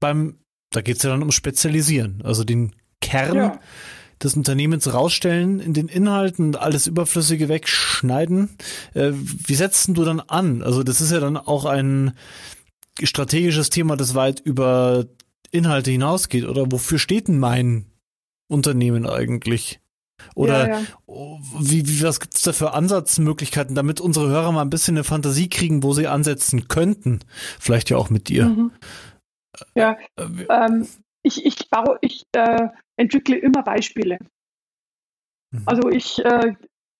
beim, 0.00 0.38
da 0.70 0.80
geht 0.80 0.96
es 0.96 1.02
ja 1.02 1.10
dann 1.10 1.22
um 1.22 1.32
Spezialisieren, 1.32 2.22
also 2.24 2.44
den 2.44 2.74
Kern 3.00 3.36
ja. 3.36 3.60
des 4.22 4.34
Unternehmens 4.34 4.92
rausstellen, 4.92 5.60
in 5.60 5.74
den 5.74 5.88
Inhalten 5.88 6.56
alles 6.56 6.86
Überflüssige 6.86 7.48
wegschneiden. 7.48 8.50
Äh, 8.94 9.12
wie 9.14 9.54
setzt 9.54 9.88
du 9.88 10.04
dann 10.04 10.20
an? 10.20 10.62
Also 10.62 10.82
das 10.82 11.00
ist 11.00 11.12
ja 11.12 11.20
dann 11.20 11.36
auch 11.36 11.64
ein 11.64 12.12
strategisches 13.02 13.70
Thema, 13.70 13.96
das 13.96 14.14
weit 14.14 14.40
über 14.40 15.06
Inhalte 15.50 15.90
hinausgeht. 15.90 16.44
Oder 16.44 16.70
wofür 16.70 16.98
steht 16.98 17.28
denn 17.28 17.38
mein 17.38 17.86
Unternehmen 18.48 19.06
eigentlich? 19.06 19.80
Oder 20.34 20.68
ja, 20.68 20.78
ja. 20.78 20.86
Wie, 21.58 21.86
wie, 21.88 22.02
was 22.02 22.20
gibt 22.20 22.34
es 22.34 22.42
da 22.42 22.52
für 22.52 22.72
Ansatzmöglichkeiten, 22.72 23.74
damit 23.74 24.00
unsere 24.00 24.28
Hörer 24.28 24.52
mal 24.52 24.62
ein 24.62 24.70
bisschen 24.70 24.96
eine 24.96 25.04
Fantasie 25.04 25.48
kriegen, 25.48 25.82
wo 25.82 25.92
sie 25.92 26.06
ansetzen 26.06 26.68
könnten? 26.68 27.20
Vielleicht 27.58 27.90
ja 27.90 27.96
auch 27.96 28.10
mit 28.10 28.28
dir. 28.28 28.46
Mhm. 28.46 28.72
Ja, 29.74 29.98
äh, 30.16 30.24
ähm, 30.48 30.86
ich, 31.22 31.44
ich, 31.44 31.68
baue, 31.68 31.98
ich 32.00 32.24
äh, 32.32 32.68
entwickle 32.96 33.36
immer 33.36 33.62
Beispiele. 33.62 34.18
Mhm. 35.50 35.62
Also 35.66 35.88
ich, 35.88 36.24
äh, 36.24 36.54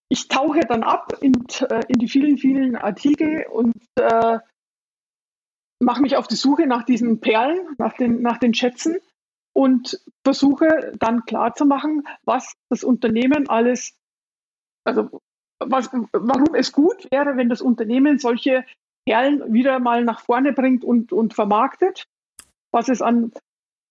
ich 0.09 0.28
tauche 0.28 0.61
dann 0.61 0.83
ab 0.83 1.12
in, 1.20 1.35
äh, 1.68 1.83
in 1.88 1.98
die 1.98 2.09
vielen, 2.09 2.38
vielen 2.38 2.76
Artikel 2.76 3.46
und 3.50 3.74
äh, 3.96 4.38
mache 5.83 6.02
mich 6.02 6.16
auf 6.16 6.26
die 6.26 6.37
Suche 6.37 6.66
nach 6.66 6.85
diesen 6.85 7.20
Perlen, 7.20 7.59
nach 7.78 7.94
den, 7.94 8.20
nach 8.22 8.38
den 8.38 8.54
Schätzen 8.54 8.98
und 9.52 10.00
versuche 10.24 10.92
dann 10.98 11.24
klarzumachen, 11.24 12.06
was 12.24 12.54
das 12.68 12.84
Unternehmen 12.84 13.48
alles, 13.48 13.96
also 14.84 15.20
was, 15.58 15.90
warum 16.12 16.54
es 16.54 16.72
gut 16.72 17.10
wäre, 17.10 17.36
wenn 17.36 17.48
das 17.48 17.60
Unternehmen 17.60 18.18
solche 18.18 18.64
Perlen 19.06 19.52
wieder 19.52 19.78
mal 19.78 20.04
nach 20.04 20.20
vorne 20.20 20.52
bringt 20.52 20.84
und, 20.84 21.12
und 21.12 21.34
vermarktet, 21.34 22.06
was 22.70 22.88
es 22.88 23.02
an 23.02 23.32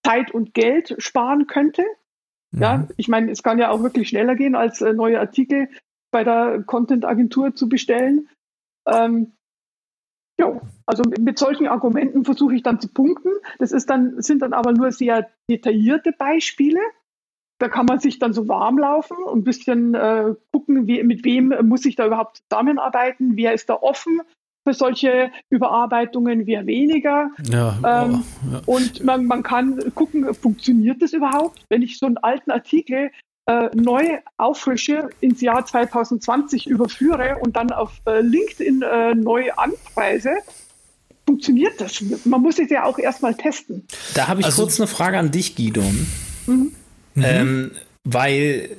Zeit 0.06 0.32
und 0.32 0.54
Geld 0.54 0.96
sparen 1.00 1.48
könnte. 1.48 1.84
Mhm. 2.52 2.62
Ja, 2.62 2.88
ich 2.98 3.08
meine, 3.08 3.32
es 3.32 3.44
kann 3.44 3.60
ja 3.60 3.70
auch 3.70 3.84
wirklich 3.84 4.10
schneller 4.10 4.36
gehen, 4.36 4.56
als 4.56 4.82
äh, 4.82 4.94
neue 4.94 5.20
Artikel 5.20 5.70
bei 6.12 6.24
der 6.24 6.64
Content-Agentur 6.66 7.56
zu 7.56 7.70
bestellen. 7.70 8.30
Ähm, 8.88 9.34
ja, 10.40 10.60
also 10.86 11.04
mit 11.20 11.38
solchen 11.38 11.68
Argumenten 11.68 12.24
versuche 12.24 12.56
ich 12.56 12.64
dann 12.64 12.80
zu 12.80 12.88
punkten. 12.88 13.30
Das 13.60 13.72
ist 13.74 13.90
dann, 13.90 14.22
sind 14.22 14.42
dann 14.42 14.54
aber 14.54 14.72
nur 14.72 14.92
sehr 14.92 15.30
detaillierte 15.50 16.14
Beispiele. 16.14 16.80
Da 17.60 17.68
kann 17.68 17.86
man 17.86 18.00
sich 18.00 18.20
dann 18.20 18.32
so 18.32 18.48
warm 18.48 18.78
laufen 18.78 19.18
und 19.18 19.40
ein 19.40 19.44
bisschen 19.44 19.94
äh, 19.94 20.34
gucken, 20.54 20.88
wie, 20.88 21.04
mit 21.04 21.26
wem 21.26 21.54
muss 21.64 21.86
ich 21.86 21.98
da 21.98 22.08
überhaupt 22.08 22.42
zusammenarbeiten, 22.50 23.36
wer 23.36 23.54
ist 23.54 23.70
da 23.70 23.76
offen 23.76 24.22
für 24.66 24.74
solche 24.74 25.32
Überarbeitungen, 25.50 26.46
wer 26.48 26.66
weniger. 26.66 27.32
Ja, 27.44 27.78
ähm, 27.86 28.24
oh, 28.24 28.54
ja. 28.54 28.62
Und 28.66 29.04
man, 29.04 29.26
man 29.26 29.44
kann 29.44 29.94
gucken, 29.94 30.34
funktioniert 30.34 31.02
das 31.02 31.12
überhaupt? 31.12 31.66
Wenn 31.68 31.82
ich 31.82 32.00
so 32.00 32.06
einen 32.06 32.18
alten 32.18 32.52
Artikel 32.52 33.12
äh, 33.50 33.70
neu 33.74 34.20
auffrische, 34.38 35.10
ins 35.22 35.42
Jahr 35.42 35.66
2020 35.66 36.68
überführe 36.68 37.38
und 37.42 37.56
dann 37.56 37.72
auf 37.72 37.94
äh, 38.06 38.22
LinkedIn 38.22 38.84
äh, 38.84 39.16
neu 39.16 39.52
anpreise, 39.54 40.30
funktioniert 41.26 41.82
das. 41.82 42.04
Man 42.26 42.42
muss 42.42 42.60
es 42.60 42.70
ja 42.70 42.84
auch 42.84 43.00
erstmal 43.00 43.34
testen. 43.34 43.88
Da 44.14 44.28
habe 44.28 44.42
ich 44.42 44.46
also, 44.46 44.64
kurz 44.64 44.80
eine 44.80 44.86
Frage 44.86 45.18
an 45.18 45.32
dich, 45.32 45.56
Gidon. 45.56 46.06
Mhm. 46.46 46.76
Ähm, 47.16 47.72
weil 48.04 48.70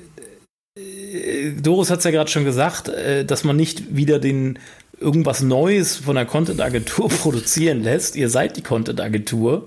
äh, 0.78 1.50
Doris 1.60 1.90
hat 1.90 1.98
es 1.98 2.04
ja 2.04 2.12
gerade 2.12 2.30
schon 2.30 2.44
gesagt, 2.44 2.88
äh, 2.88 3.24
dass 3.24 3.42
man 3.42 3.56
nicht 3.56 3.96
wieder 3.96 4.20
den 4.20 4.58
irgendwas 5.00 5.40
Neues 5.42 5.96
von 5.96 6.14
der 6.14 6.26
Content-Agentur 6.26 7.08
produzieren 7.22 7.82
lässt. 7.82 8.14
Ihr 8.14 8.28
seid 8.28 8.56
die 8.56 8.62
Content-Agentur 8.62 9.66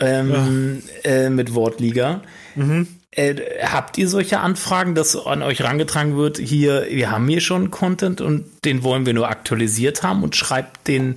ähm, 0.00 0.82
ja. 1.04 1.10
äh, 1.10 1.30
mit 1.30 1.54
Wortliga. 1.54 2.22
Mhm. 2.56 2.88
Äh, 3.14 3.66
habt 3.66 3.98
ihr 3.98 4.08
solche 4.08 4.40
Anfragen, 4.40 4.94
dass 4.94 5.16
an 5.16 5.42
euch 5.42 5.62
rangetragen 5.62 6.16
wird, 6.16 6.38
hier, 6.38 6.86
wir 6.88 7.10
haben 7.10 7.28
hier 7.28 7.42
schon 7.42 7.70
Content 7.70 8.22
und 8.22 8.46
den 8.64 8.82
wollen 8.82 9.04
wir 9.04 9.12
nur 9.12 9.28
aktualisiert 9.28 10.02
haben 10.02 10.22
und 10.22 10.34
schreibt 10.34 10.88
den 10.88 11.16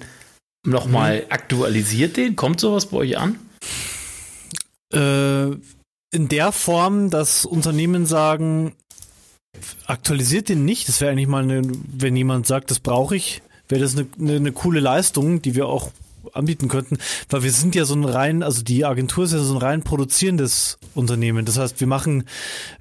nochmal, 0.65 1.19
mhm. 1.19 1.25
aktualisiert 1.31 2.17
den? 2.17 2.36
Kommt 2.36 2.60
sowas 2.60 2.88
bei 2.88 2.97
euch 2.97 3.17
an? 3.17 3.39
Äh, 4.93 5.55
in 6.12 6.27
der 6.27 6.51
Form, 6.51 7.10
dass 7.10 7.45
Unternehmen 7.45 8.05
sagen, 8.05 8.75
aktualisiert 9.86 10.49
den 10.49 10.65
nicht. 10.65 10.89
Das 10.89 10.99
wäre 10.99 11.12
eigentlich 11.12 11.27
mal, 11.27 11.43
eine, 11.43 11.62
wenn 11.88 12.15
jemand 12.17 12.45
sagt, 12.45 12.71
das 12.71 12.79
brauche 12.79 13.15
ich, 13.15 13.41
wäre 13.69 13.81
das 13.81 13.95
eine, 13.95 14.08
eine, 14.19 14.36
eine 14.36 14.51
coole 14.51 14.81
Leistung, 14.81 15.41
die 15.41 15.55
wir 15.55 15.67
auch 15.67 15.91
anbieten 16.36 16.67
könnten, 16.67 16.98
weil 17.30 17.43
wir 17.43 17.52
sind 17.52 17.76
ja 17.76 17.86
so 17.86 17.95
ein 17.95 18.06
rein, 18.06 18.43
also 18.43 18.63
die 18.63 18.86
Agentur 18.86 19.26
ist 19.26 19.34
ja 19.34 19.39
so 19.39 19.54
ein 19.54 19.62
rein 19.62 19.84
produzierendes 19.84 20.78
Unternehmen. 20.93 21.45
Das 21.45 21.58
heißt, 21.58 21.80
wir 21.80 21.88
machen 21.88 22.26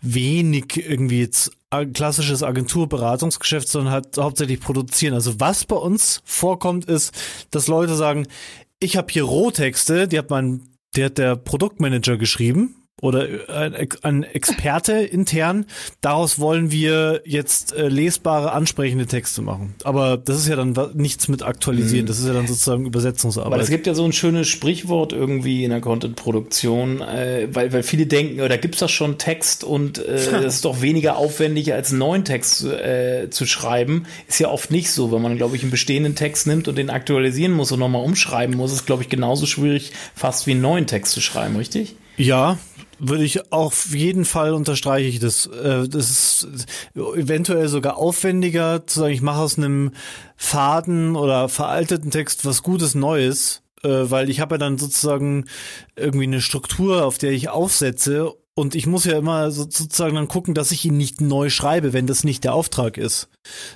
wenig 0.01 0.88
irgendwie 0.88 1.21
jetzt 1.21 1.53
klassisches 1.93 2.43
Agenturberatungsgeschäft, 2.43 3.69
sondern 3.69 3.93
halt 3.93 4.17
hauptsächlich 4.17 4.61
produzieren. 4.61 5.14
Also 5.14 5.40
was 5.40 5.64
bei 5.64 5.77
uns 5.77 6.21
vorkommt, 6.25 6.85
ist, 6.85 7.12
dass 7.51 7.67
Leute 7.67 7.97
sagen, 7.97 8.29
ich 8.79 8.97
habe 8.97 9.09
hier 9.11 9.25
Rohtexte, 9.25 10.07
die 10.07 10.19
hat 10.19 10.31
mein, 10.31 10.62
der 10.95 11.07
hat 11.07 11.19
der 11.19 11.37
Produktmanager 11.37 12.17
geschrieben 12.17 12.84
oder 13.02 13.26
ein, 13.48 13.74
ein 14.02 14.22
Experte 14.22 14.92
intern. 14.92 15.66
Daraus 16.00 16.38
wollen 16.38 16.70
wir 16.70 17.22
jetzt 17.24 17.74
äh, 17.74 17.88
lesbare, 17.88 18.52
ansprechende 18.52 19.07
Texte 19.07 19.42
machen. 19.42 19.74
Aber 19.83 20.16
das 20.16 20.38
ist 20.38 20.48
ja 20.48 20.57
dann 20.57 20.74
nichts 20.94 21.28
mit 21.28 21.42
aktualisieren. 21.42 22.04
Mhm. 22.04 22.09
Das 22.09 22.20
ist 22.20 22.26
ja 22.26 22.33
dann 22.33 22.46
sozusagen 22.46 22.87
Übersetzungsarbeit. 22.87 23.52
Aber 23.52 23.62
es 23.62 23.68
gibt 23.68 23.87
ja 23.87 23.94
so 23.94 24.04
ein 24.04 24.12
schönes 24.12 24.48
Sprichwort 24.48 25.12
irgendwie 25.12 25.64
in 25.64 25.70
der 25.70 25.80
Content-Produktion, 25.80 27.01
äh, 27.01 27.49
weil, 27.53 27.72
weil 27.72 27.82
viele 27.82 28.07
denken, 28.07 28.40
oh, 28.40 28.49
da 28.49 28.57
gibt's 28.57 28.78
doch 28.78 28.88
schon 28.88 29.18
Text 29.18 29.64
und 29.64 29.99
äh, 29.99 30.30
das 30.30 30.57
ist 30.57 30.64
doch 30.64 30.80
weniger 30.80 31.16
aufwendig 31.16 31.74
als 31.74 31.90
einen 31.90 31.99
neuen 31.99 32.24
Text 32.24 32.64
äh, 32.64 33.28
zu 33.28 33.45
schreiben. 33.45 34.05
Ist 34.28 34.38
ja 34.38 34.49
oft 34.49 34.70
nicht 34.70 34.90
so. 34.92 35.11
Wenn 35.11 35.20
man, 35.20 35.36
glaube 35.36 35.57
ich, 35.57 35.62
einen 35.62 35.72
bestehenden 35.72 36.14
Text 36.14 36.47
nimmt 36.47 36.68
und 36.68 36.78
den 36.78 36.90
aktualisieren 36.90 37.53
muss 37.53 37.72
und 37.72 37.80
nochmal 37.80 38.05
umschreiben 38.05 38.57
muss, 38.57 38.72
ist, 38.72 38.86
glaube 38.86 39.03
ich, 39.03 39.09
genauso 39.09 39.47
schwierig, 39.47 39.92
fast 40.14 40.47
wie 40.47 40.53
einen 40.53 40.62
neuen 40.62 40.86
Text 40.86 41.12
zu 41.12 41.20
schreiben, 41.20 41.57
richtig? 41.57 41.97
Ja, 42.17 42.59
würde 42.99 43.25
ich 43.25 43.53
auf 43.53 43.95
jeden 43.95 44.25
Fall 44.25 44.53
unterstreiche 44.55 45.09
ich 45.09 45.19
das. 45.19 45.47
Äh, 45.47 45.89
das 45.89 46.11
ist 46.11 46.49
eventuell 46.95 47.69
sogar 47.69 47.97
aufwendiger 47.97 48.87
zu 48.87 49.01
sagen, 49.01 49.12
ich 49.15 49.23
mache 49.23 49.41
aus 49.41 49.59
einem 49.59 49.93
faden 50.37 51.17
oder 51.17 51.49
veralteten 51.49 52.11
Text 52.11 52.45
was 52.47 52.62
Gutes 52.62 52.95
Neues. 52.95 53.62
äh, 53.83 54.11
weil 54.11 54.31
ich 54.31 54.41
habe 54.41 54.55
ja 54.55 54.59
dann 54.59 54.79
sozusagen 54.79 55.45
irgendwie 55.97 56.25
eine 56.25 56.41
Struktur, 56.41 57.05
auf 57.05 57.19
der 57.19 57.33
ich 57.33 57.49
aufsetze 57.51 58.33
und 58.57 58.76
ich 58.76 58.86
muss 58.86 59.05
ja 59.05 59.18
immer 59.18 59.50
sozusagen 59.50 60.14
dann 60.14 60.28
gucken, 60.28 60.55
dass 60.55 60.70
ich 60.70 60.84
ihn 60.84 60.96
nicht 60.96 61.20
neu 61.20 61.50
schreibe, 61.50 61.92
wenn 61.92 62.07
das 62.07 62.22
nicht 62.22 62.44
der 62.44 62.55
Auftrag 62.55 62.98
ist. 62.98 63.28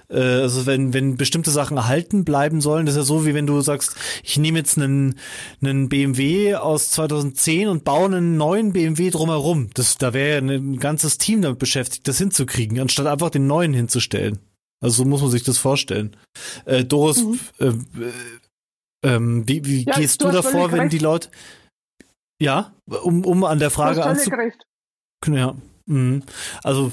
Äh, 0.08 0.20
also 0.20 0.66
wenn, 0.66 0.94
wenn 0.94 1.16
bestimmte 1.16 1.50
Sachen 1.50 1.76
erhalten 1.76 2.24
bleiben 2.24 2.60
sollen, 2.60 2.86
das 2.86 2.94
ist 2.94 3.00
ja 3.00 3.04
so, 3.04 3.26
wie 3.26 3.34
wenn 3.34 3.46
du 3.46 3.60
sagst, 3.60 3.96
ich 4.22 4.38
nehme 4.38 4.58
jetzt 4.58 4.78
einen, 4.78 5.18
einen 5.60 5.88
BMW 5.88 6.54
aus 6.54 6.90
2010 6.90 7.66
und 7.66 7.82
baue 7.82 8.06
einen 8.06 8.36
neuen 8.36 8.72
BMW 8.72 9.10
drumherum. 9.10 9.70
Das, 9.74 9.98
da 9.98 10.14
wäre 10.14 10.46
ja 10.46 10.54
ein 10.54 10.78
ganzes 10.78 11.18
Team 11.18 11.42
damit 11.42 11.58
beschäftigt, 11.58 12.06
das 12.06 12.18
hinzukriegen, 12.18 12.78
anstatt 12.78 13.06
einfach 13.06 13.30
den 13.30 13.48
neuen 13.48 13.74
hinzustellen. 13.74 14.38
Also 14.80 15.02
so 15.02 15.08
muss 15.08 15.22
man 15.22 15.30
sich 15.30 15.42
das 15.42 15.58
vorstellen. 15.58 16.16
Äh, 16.66 16.84
Doris, 16.84 17.24
mhm. 17.24 17.40
äh, 17.58 17.66
äh, 17.66 18.12
ähm, 19.02 19.48
wie, 19.48 19.64
wie 19.64 19.84
ja, 19.84 19.96
gehst 19.96 20.22
du, 20.22 20.30
davor, 20.30 20.70
wenn 20.70 20.88
die 20.88 20.98
Leute 20.98 21.30
ja, 22.40 22.72
um, 22.86 23.24
um 23.24 23.44
an 23.44 23.58
der 23.58 23.70
Frage 23.70 24.04
anzufangen. 24.04 24.52
Ja. 25.26 25.54
Mhm. 25.88 26.22
Also, 26.62 26.92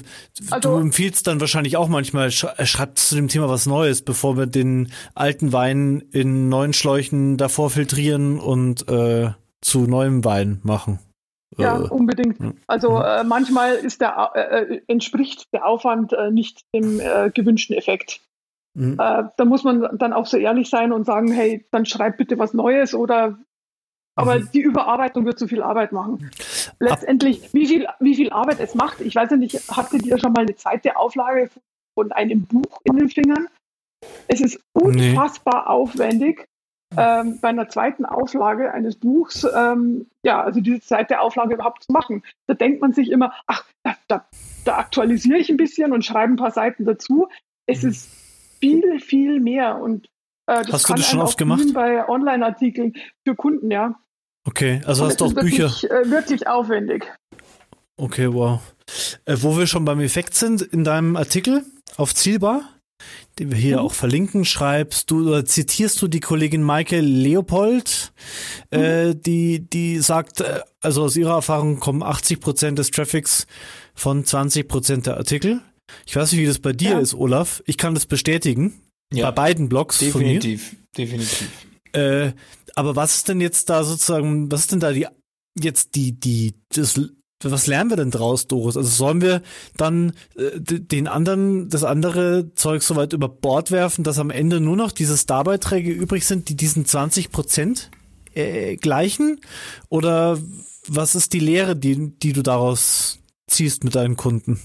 also, 0.50 0.76
du 0.76 0.80
empfiehlst 0.80 1.26
dann 1.26 1.40
wahrscheinlich 1.40 1.76
auch 1.76 1.88
manchmal, 1.88 2.28
äh, 2.28 2.66
schreibt 2.66 2.98
zu 2.98 3.14
dem 3.14 3.28
Thema 3.28 3.48
was 3.48 3.66
Neues, 3.66 4.02
bevor 4.02 4.38
wir 4.38 4.46
den 4.46 4.90
alten 5.14 5.52
Wein 5.52 6.02
in 6.12 6.48
neuen 6.48 6.72
Schläuchen 6.72 7.36
davor 7.36 7.68
filtrieren 7.68 8.40
und 8.40 8.88
äh, 8.88 9.32
zu 9.60 9.86
neuem 9.86 10.24
Wein 10.24 10.60
machen. 10.62 10.98
Ja, 11.58 11.78
äh, 11.78 11.88
unbedingt. 11.88 12.38
Also 12.66 12.92
mhm. 12.92 13.02
äh, 13.02 13.24
manchmal 13.24 13.82
der, 14.00 14.30
äh, 14.34 14.40
äh, 14.40 14.80
entspricht 14.88 15.52
der 15.52 15.66
Aufwand 15.66 16.14
nicht 16.30 16.62
dem 16.74 17.00
gewünschten 17.34 17.76
Effekt. 17.76 18.20
Mhm. 18.78 18.98
da 18.98 19.32
muss 19.46 19.64
man 19.64 19.96
dann 19.96 20.12
auch 20.12 20.26
so 20.26 20.36
ehrlich 20.36 20.68
sein 20.68 20.92
und 20.92 21.06
sagen, 21.06 21.32
hey, 21.32 21.66
dann 21.72 21.86
schreib 21.86 22.18
bitte 22.18 22.38
was 22.38 22.52
Neues 22.52 22.94
oder 22.94 23.38
aber 24.16 24.38
mhm. 24.38 24.48
die 24.52 24.60
Überarbeitung 24.60 25.24
wird 25.24 25.38
zu 25.38 25.46
viel 25.46 25.62
Arbeit 25.62 25.92
machen. 25.92 26.30
Letztendlich, 26.80 27.52
wie 27.54 27.66
viel, 27.66 27.86
wie 28.00 28.16
viel 28.16 28.30
Arbeit 28.30 28.60
es 28.60 28.74
macht, 28.74 29.00
ich 29.00 29.14
weiß 29.14 29.30
ja 29.30 29.36
nicht, 29.36 29.54
hattet 29.70 30.04
ihr 30.04 30.18
schon 30.18 30.32
mal 30.32 30.42
eine 30.42 30.56
zweite 30.56 30.96
Auflage 30.96 31.50
von 31.94 32.10
einem 32.12 32.46
Buch 32.46 32.80
in 32.84 32.96
den 32.96 33.08
Fingern? 33.08 33.48
Es 34.26 34.40
ist 34.40 34.60
unfassbar 34.72 35.64
nee. 35.64 35.70
aufwendig, 35.70 36.48
ähm, 36.96 37.38
bei 37.40 37.48
einer 37.48 37.68
zweiten 37.68 38.04
Auflage 38.04 38.72
eines 38.72 38.96
Buchs, 38.96 39.46
ähm, 39.54 40.06
ja, 40.22 40.42
also 40.42 40.60
diese 40.60 40.80
zweite 40.80 41.20
Auflage 41.20 41.54
überhaupt 41.54 41.84
zu 41.84 41.92
machen. 41.92 42.22
Da 42.46 42.54
denkt 42.54 42.80
man 42.80 42.92
sich 42.92 43.10
immer, 43.10 43.34
ach, 43.46 43.64
da, 43.82 43.96
da, 44.08 44.26
da 44.64 44.78
aktualisiere 44.78 45.38
ich 45.38 45.50
ein 45.50 45.56
bisschen 45.56 45.92
und 45.92 46.04
schreibe 46.04 46.32
ein 46.32 46.36
paar 46.36 46.52
Seiten 46.52 46.84
dazu. 46.84 47.28
Es 47.66 47.82
mhm. 47.82 47.90
ist 47.90 48.10
viel, 48.60 49.00
viel 49.00 49.40
mehr 49.40 49.78
und 49.80 50.06
äh, 50.46 50.62
das 50.62 50.72
Hast 50.72 50.88
du 50.88 50.94
das 50.94 51.10
schon 51.10 51.20
oft 51.20 51.36
gemacht? 51.36 51.64
Bei 51.74 52.08
Online-Artikeln 52.08 52.94
für 53.26 53.34
Kunden, 53.34 53.70
ja. 53.70 53.98
Okay, 54.46 54.80
also 54.86 55.04
hast 55.04 55.20
du 55.20 55.26
auch 55.26 55.32
Bücher. 55.32 55.64
Wirklich, 55.64 55.90
äh, 55.90 56.10
wirklich 56.10 56.46
aufwendig. 56.46 57.04
Okay, 57.96 58.32
wow. 58.32 58.60
Äh, 59.24 59.36
wo 59.40 59.58
wir 59.58 59.66
schon 59.66 59.84
beim 59.84 60.00
Effekt 60.00 60.34
sind, 60.34 60.62
in 60.62 60.84
deinem 60.84 61.16
Artikel 61.16 61.64
auf 61.96 62.14
Zielbar, 62.14 62.62
den 63.38 63.50
wir 63.50 63.58
hier 63.58 63.78
mhm. 63.78 63.82
auch 63.82 63.92
verlinken, 63.92 64.44
schreibst 64.44 65.10
du 65.10 65.28
oder 65.28 65.44
zitierst 65.44 66.00
du 66.00 66.08
die 66.08 66.20
Kollegin 66.20 66.62
Maike 66.62 67.00
Leopold, 67.00 68.12
äh, 68.70 68.78
mhm. 68.78 68.84
äh, 68.84 69.14
die, 69.14 69.68
die 69.68 69.98
sagt, 69.98 70.40
äh, 70.40 70.60
also 70.80 71.02
aus 71.02 71.16
ihrer 71.16 71.34
Erfahrung 71.34 71.80
kommen 71.80 72.04
80 72.04 72.40
Prozent 72.40 72.78
des 72.78 72.92
Traffics 72.92 73.46
von 73.94 74.24
20 74.24 74.68
Prozent 74.68 75.06
der 75.06 75.16
Artikel. 75.16 75.60
Ich 76.06 76.14
weiß 76.14 76.32
nicht, 76.32 76.40
wie 76.40 76.46
das 76.46 76.60
bei 76.60 76.72
dir 76.72 76.92
ja. 76.92 76.98
ist, 77.00 77.14
Olaf. 77.14 77.62
Ich 77.66 77.78
kann 77.78 77.94
das 77.94 78.06
bestätigen. 78.06 78.80
Ja. 79.12 79.26
Bei 79.26 79.32
beiden 79.32 79.68
Blogs 79.68 79.98
definitiv, 79.98 80.12
von 80.12 80.22
mir. 80.22 80.40
Definitiv, 80.40 81.48
definitiv. 81.48 81.48
Äh, 81.92 82.32
aber 82.76 82.94
was 82.94 83.16
ist 83.16 83.28
denn 83.28 83.40
jetzt 83.40 83.70
da 83.70 83.82
sozusagen, 83.82 84.52
was 84.52 84.60
ist 84.60 84.72
denn 84.72 84.80
da 84.80 84.92
die, 84.92 85.06
jetzt 85.58 85.94
die, 85.94 86.12
die, 86.12 86.54
das, 86.68 87.00
was 87.42 87.66
lernen 87.66 87.90
wir 87.90 87.96
denn 87.96 88.10
draus, 88.10 88.46
Doris? 88.46 88.76
Also 88.76 88.88
sollen 88.88 89.20
wir 89.20 89.42
dann 89.76 90.12
äh, 90.36 90.60
den 90.60 91.08
anderen, 91.08 91.68
das 91.68 91.84
andere 91.84 92.54
Zeug 92.54 92.82
so 92.82 92.94
weit 92.94 93.12
über 93.12 93.28
Bord 93.28 93.70
werfen, 93.70 94.04
dass 94.04 94.18
am 94.18 94.30
Ende 94.30 94.60
nur 94.60 94.76
noch 94.76 94.92
diese 94.92 95.16
Starbeiträge 95.16 95.90
übrig 95.90 96.26
sind, 96.26 96.48
die 96.48 96.56
diesen 96.56 96.84
20 96.84 97.32
Prozent 97.32 97.90
äh, 98.34 98.76
gleichen? 98.76 99.40
Oder 99.88 100.38
was 100.86 101.14
ist 101.14 101.32
die 101.32 101.40
Lehre, 101.40 101.76
die, 101.76 102.18
die 102.18 102.32
du 102.32 102.42
daraus 102.42 103.18
ziehst 103.48 103.84
mit 103.84 103.94
deinen 103.94 104.16
Kunden? 104.16 104.60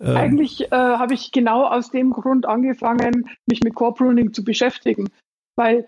Ähm. 0.00 0.16
Eigentlich 0.16 0.72
äh, 0.72 0.76
habe 0.76 1.12
ich 1.12 1.30
genau 1.30 1.66
aus 1.66 1.90
dem 1.90 2.10
Grund 2.10 2.46
angefangen, 2.46 3.28
mich 3.46 3.62
mit 3.62 3.74
Core 3.74 3.94
Pruning 3.94 4.32
zu 4.32 4.42
beschäftigen, 4.42 5.08
weil 5.56 5.86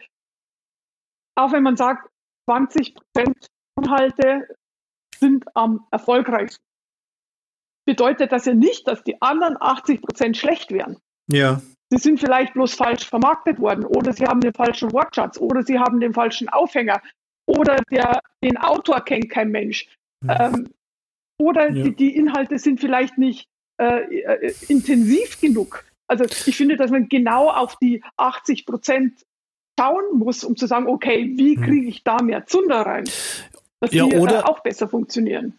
auch 1.34 1.52
wenn 1.52 1.62
man 1.62 1.76
sagt, 1.76 2.08
20 2.48 2.94
Prozent 2.94 3.46
Inhalte 3.78 4.48
sind 5.18 5.44
am 5.54 5.86
erfolgreichsten, 5.90 6.64
bedeutet 7.86 8.32
das 8.32 8.46
ja 8.46 8.54
nicht, 8.54 8.86
dass 8.86 9.02
die 9.02 9.20
anderen 9.20 9.56
80 9.60 10.02
Prozent 10.02 10.36
schlecht 10.36 10.70
wären. 10.70 10.98
Ja. 11.30 11.60
Sie 11.90 11.98
sind 11.98 12.20
vielleicht 12.20 12.54
bloß 12.54 12.74
falsch 12.74 13.06
vermarktet 13.06 13.58
worden 13.58 13.84
oder 13.84 14.12
sie 14.12 14.24
haben 14.24 14.40
den 14.40 14.54
falschen 14.54 14.92
Wortschatz 14.92 15.38
oder 15.38 15.62
sie 15.62 15.78
haben 15.78 16.00
den 16.00 16.14
falschen 16.14 16.48
Aufhänger 16.48 17.02
oder 17.46 17.76
der, 17.90 18.20
den 18.42 18.56
Autor 18.56 19.00
kennt 19.02 19.30
kein 19.30 19.50
Mensch. 19.50 19.86
Ja. 20.24 20.46
Ähm, 20.46 20.70
oder 21.38 21.70
ja. 21.70 21.84
die, 21.84 21.94
die, 21.94 22.16
Inhalte 22.16 22.58
sind 22.58 22.80
vielleicht 22.80 23.18
nicht 23.18 23.48
äh, 23.78 24.22
äh, 24.22 24.54
intensiv 24.68 25.40
genug. 25.40 25.84
Also 26.06 26.24
ich 26.24 26.56
finde, 26.56 26.76
dass 26.76 26.90
man 26.90 27.08
genau 27.08 27.50
auf 27.50 27.76
die 27.76 28.02
80 28.16 28.64
Prozent 28.64 29.24
schauen 29.78 30.18
muss, 30.18 30.44
um 30.44 30.56
zu 30.56 30.66
sagen, 30.66 30.86
okay, 30.86 31.32
wie 31.36 31.56
hm. 31.56 31.62
kriege 31.62 31.88
ich 31.88 32.04
da 32.04 32.22
mehr 32.22 32.46
Zunder 32.46 32.82
rein, 32.82 33.04
dass 33.80 33.92
ja, 33.92 34.06
die 34.06 34.16
oder, 34.16 34.40
äh, 34.40 34.42
auch 34.42 34.60
besser 34.60 34.88
funktionieren. 34.88 35.58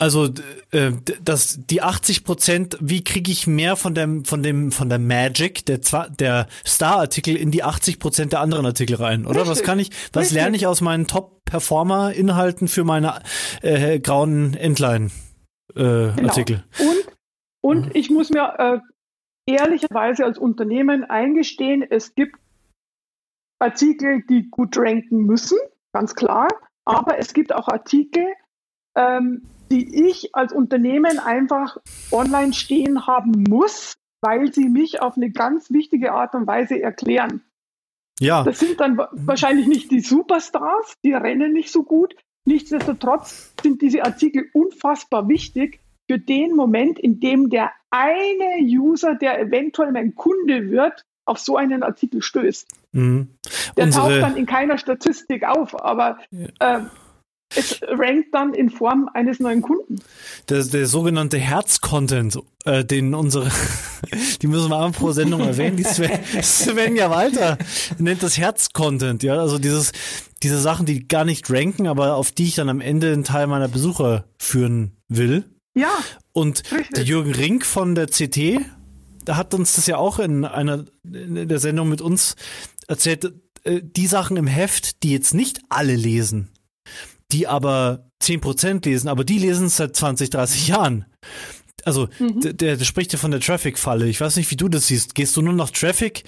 Also 0.00 0.28
äh, 0.70 0.92
das, 1.22 1.58
die 1.66 1.82
80 1.82 2.22
Prozent, 2.22 2.78
wie 2.80 3.02
kriege 3.02 3.32
ich 3.32 3.48
mehr 3.48 3.74
von 3.74 3.96
dem, 3.96 4.24
von 4.24 4.44
dem, 4.44 4.70
von 4.70 4.88
der 4.88 5.00
Magic, 5.00 5.66
der, 5.66 5.80
der 6.08 6.46
Star-Artikel 6.64 7.34
in 7.34 7.50
die 7.50 7.64
80 7.64 7.98
Prozent 7.98 8.32
der 8.32 8.38
anderen 8.38 8.64
Artikel 8.64 8.94
rein, 8.94 9.26
oder? 9.26 9.40
Richtig. 9.40 9.50
Was 9.50 9.62
kann 9.64 9.80
ich, 9.80 9.90
was 10.12 10.22
Richtig. 10.22 10.36
lerne 10.36 10.56
ich 10.56 10.68
aus 10.68 10.80
meinen 10.82 11.08
Top-Performer-Inhalten 11.08 12.68
für 12.68 12.84
meine 12.84 13.20
äh, 13.60 13.98
grauen 13.98 14.54
Endline-Artikel? 14.54 15.14
Äh, 15.74 16.78
genau. 16.78 16.90
Und, 16.92 17.08
und 17.60 17.86
mhm. 17.86 17.92
ich 17.94 18.08
muss 18.08 18.30
mir 18.30 18.54
äh, 18.56 18.78
ehrlicherweise 19.52 20.24
als 20.24 20.38
Unternehmen 20.38 21.02
eingestehen, 21.02 21.82
es 21.82 22.14
gibt 22.14 22.36
Artikel, 23.58 24.22
die 24.28 24.48
gut 24.50 24.76
ranken 24.78 25.24
müssen, 25.24 25.58
ganz 25.92 26.14
klar. 26.14 26.48
Aber 26.84 27.18
es 27.18 27.32
gibt 27.32 27.54
auch 27.54 27.68
Artikel, 27.68 28.26
ähm, 28.96 29.42
die 29.70 30.08
ich 30.08 30.34
als 30.34 30.52
Unternehmen 30.52 31.18
einfach 31.18 31.76
online 32.10 32.52
stehen 32.52 33.06
haben 33.06 33.44
muss, 33.48 33.94
weil 34.22 34.52
sie 34.52 34.68
mich 34.68 35.02
auf 35.02 35.16
eine 35.16 35.30
ganz 35.30 35.70
wichtige 35.70 36.12
Art 36.12 36.34
und 36.34 36.46
Weise 36.46 36.80
erklären. 36.80 37.42
Ja. 38.20 38.42
Das 38.42 38.58
sind 38.58 38.80
dann 38.80 38.98
wahrscheinlich 39.12 39.66
nicht 39.66 39.90
die 39.90 40.00
Superstars, 40.00 40.94
die 41.04 41.12
rennen 41.12 41.52
nicht 41.52 41.70
so 41.70 41.84
gut. 41.84 42.16
Nichtsdestotrotz 42.46 43.54
sind 43.62 43.82
diese 43.82 44.04
Artikel 44.04 44.48
unfassbar 44.52 45.28
wichtig 45.28 45.80
für 46.10 46.18
den 46.18 46.56
Moment, 46.56 46.98
in 46.98 47.20
dem 47.20 47.50
der 47.50 47.70
eine 47.90 48.62
User, 48.62 49.14
der 49.14 49.38
eventuell 49.38 49.92
mein 49.92 50.14
Kunde 50.14 50.70
wird, 50.70 51.04
auf 51.28 51.38
so 51.38 51.56
einen 51.56 51.82
Artikel 51.82 52.22
stößt. 52.22 52.66
Mhm. 52.92 53.28
Der 53.76 53.84
Unsere, 53.84 54.08
taucht 54.08 54.22
dann 54.22 54.36
in 54.36 54.46
keiner 54.46 54.78
Statistik 54.78 55.44
auf, 55.44 55.80
aber 55.80 56.18
ja. 56.30 56.78
äh, 56.78 56.80
es 57.54 57.80
rankt 57.82 58.34
dann 58.34 58.52
in 58.52 58.68
Form 58.68 59.08
eines 59.14 59.40
neuen 59.40 59.62
Kunden. 59.62 60.00
Der, 60.48 60.64
der 60.64 60.86
sogenannte 60.86 61.38
Herz-Content, 61.38 62.38
äh, 62.64 62.84
den 62.84 63.14
unsere, 63.14 63.50
die 64.42 64.46
müssen 64.46 64.70
wir 64.70 64.78
einfach 64.78 65.00
pro 65.00 65.12
Sendung 65.12 65.40
erwähnen, 65.40 65.76
die 65.76 65.84
Sven, 65.84 66.10
Svenja 66.42 67.10
Walter 67.10 67.56
nennt 67.98 68.22
das 68.22 68.36
Herz-Content, 68.36 69.22
ja, 69.22 69.38
also 69.38 69.58
dieses, 69.58 69.92
diese 70.42 70.58
Sachen, 70.58 70.84
die 70.84 71.08
gar 71.08 71.24
nicht 71.24 71.50
ranken, 71.50 71.86
aber 71.86 72.16
auf 72.16 72.32
die 72.32 72.44
ich 72.44 72.54
dann 72.54 72.68
am 72.68 72.80
Ende 72.80 73.12
einen 73.12 73.24
Teil 73.24 73.46
meiner 73.46 73.68
Besucher 73.68 74.24
führen 74.38 74.92
will. 75.08 75.44
Ja. 75.74 75.90
Und 76.32 76.62
richtig. 76.70 77.08
Jürgen 77.08 77.34
Rink 77.34 77.64
von 77.64 77.94
der 77.94 78.06
CT 78.06 78.60
hat 79.36 79.54
uns 79.54 79.74
das 79.74 79.86
ja 79.86 79.96
auch 79.96 80.18
in 80.18 80.44
einer 80.44 80.84
in 81.04 81.48
der 81.48 81.58
Sendung 81.58 81.88
mit 81.88 82.00
uns 82.00 82.36
erzählt, 82.86 83.32
äh, 83.64 83.80
die 83.82 84.06
Sachen 84.06 84.36
im 84.36 84.46
Heft, 84.46 85.02
die 85.02 85.12
jetzt 85.12 85.34
nicht 85.34 85.60
alle 85.68 85.96
lesen, 85.96 86.50
die 87.32 87.46
aber 87.46 88.10
10% 88.22 88.84
lesen, 88.84 89.08
aber 89.08 89.24
die 89.24 89.38
lesen 89.38 89.66
es 89.66 89.76
seit 89.76 89.94
20, 89.94 90.30
30 90.30 90.68
Jahren. 90.68 91.06
Also, 91.84 92.08
mhm. 92.18 92.40
der, 92.40 92.76
der 92.76 92.84
spricht 92.84 93.12
ja 93.12 93.18
von 93.18 93.30
der 93.30 93.40
Traffic-Falle. 93.40 94.08
Ich 94.08 94.20
weiß 94.20 94.36
nicht, 94.36 94.50
wie 94.50 94.56
du 94.56 94.68
das 94.68 94.88
siehst. 94.88 95.14
Gehst 95.14 95.36
du 95.36 95.42
nur 95.42 95.54
nach 95.54 95.70
Traffic? 95.70 96.24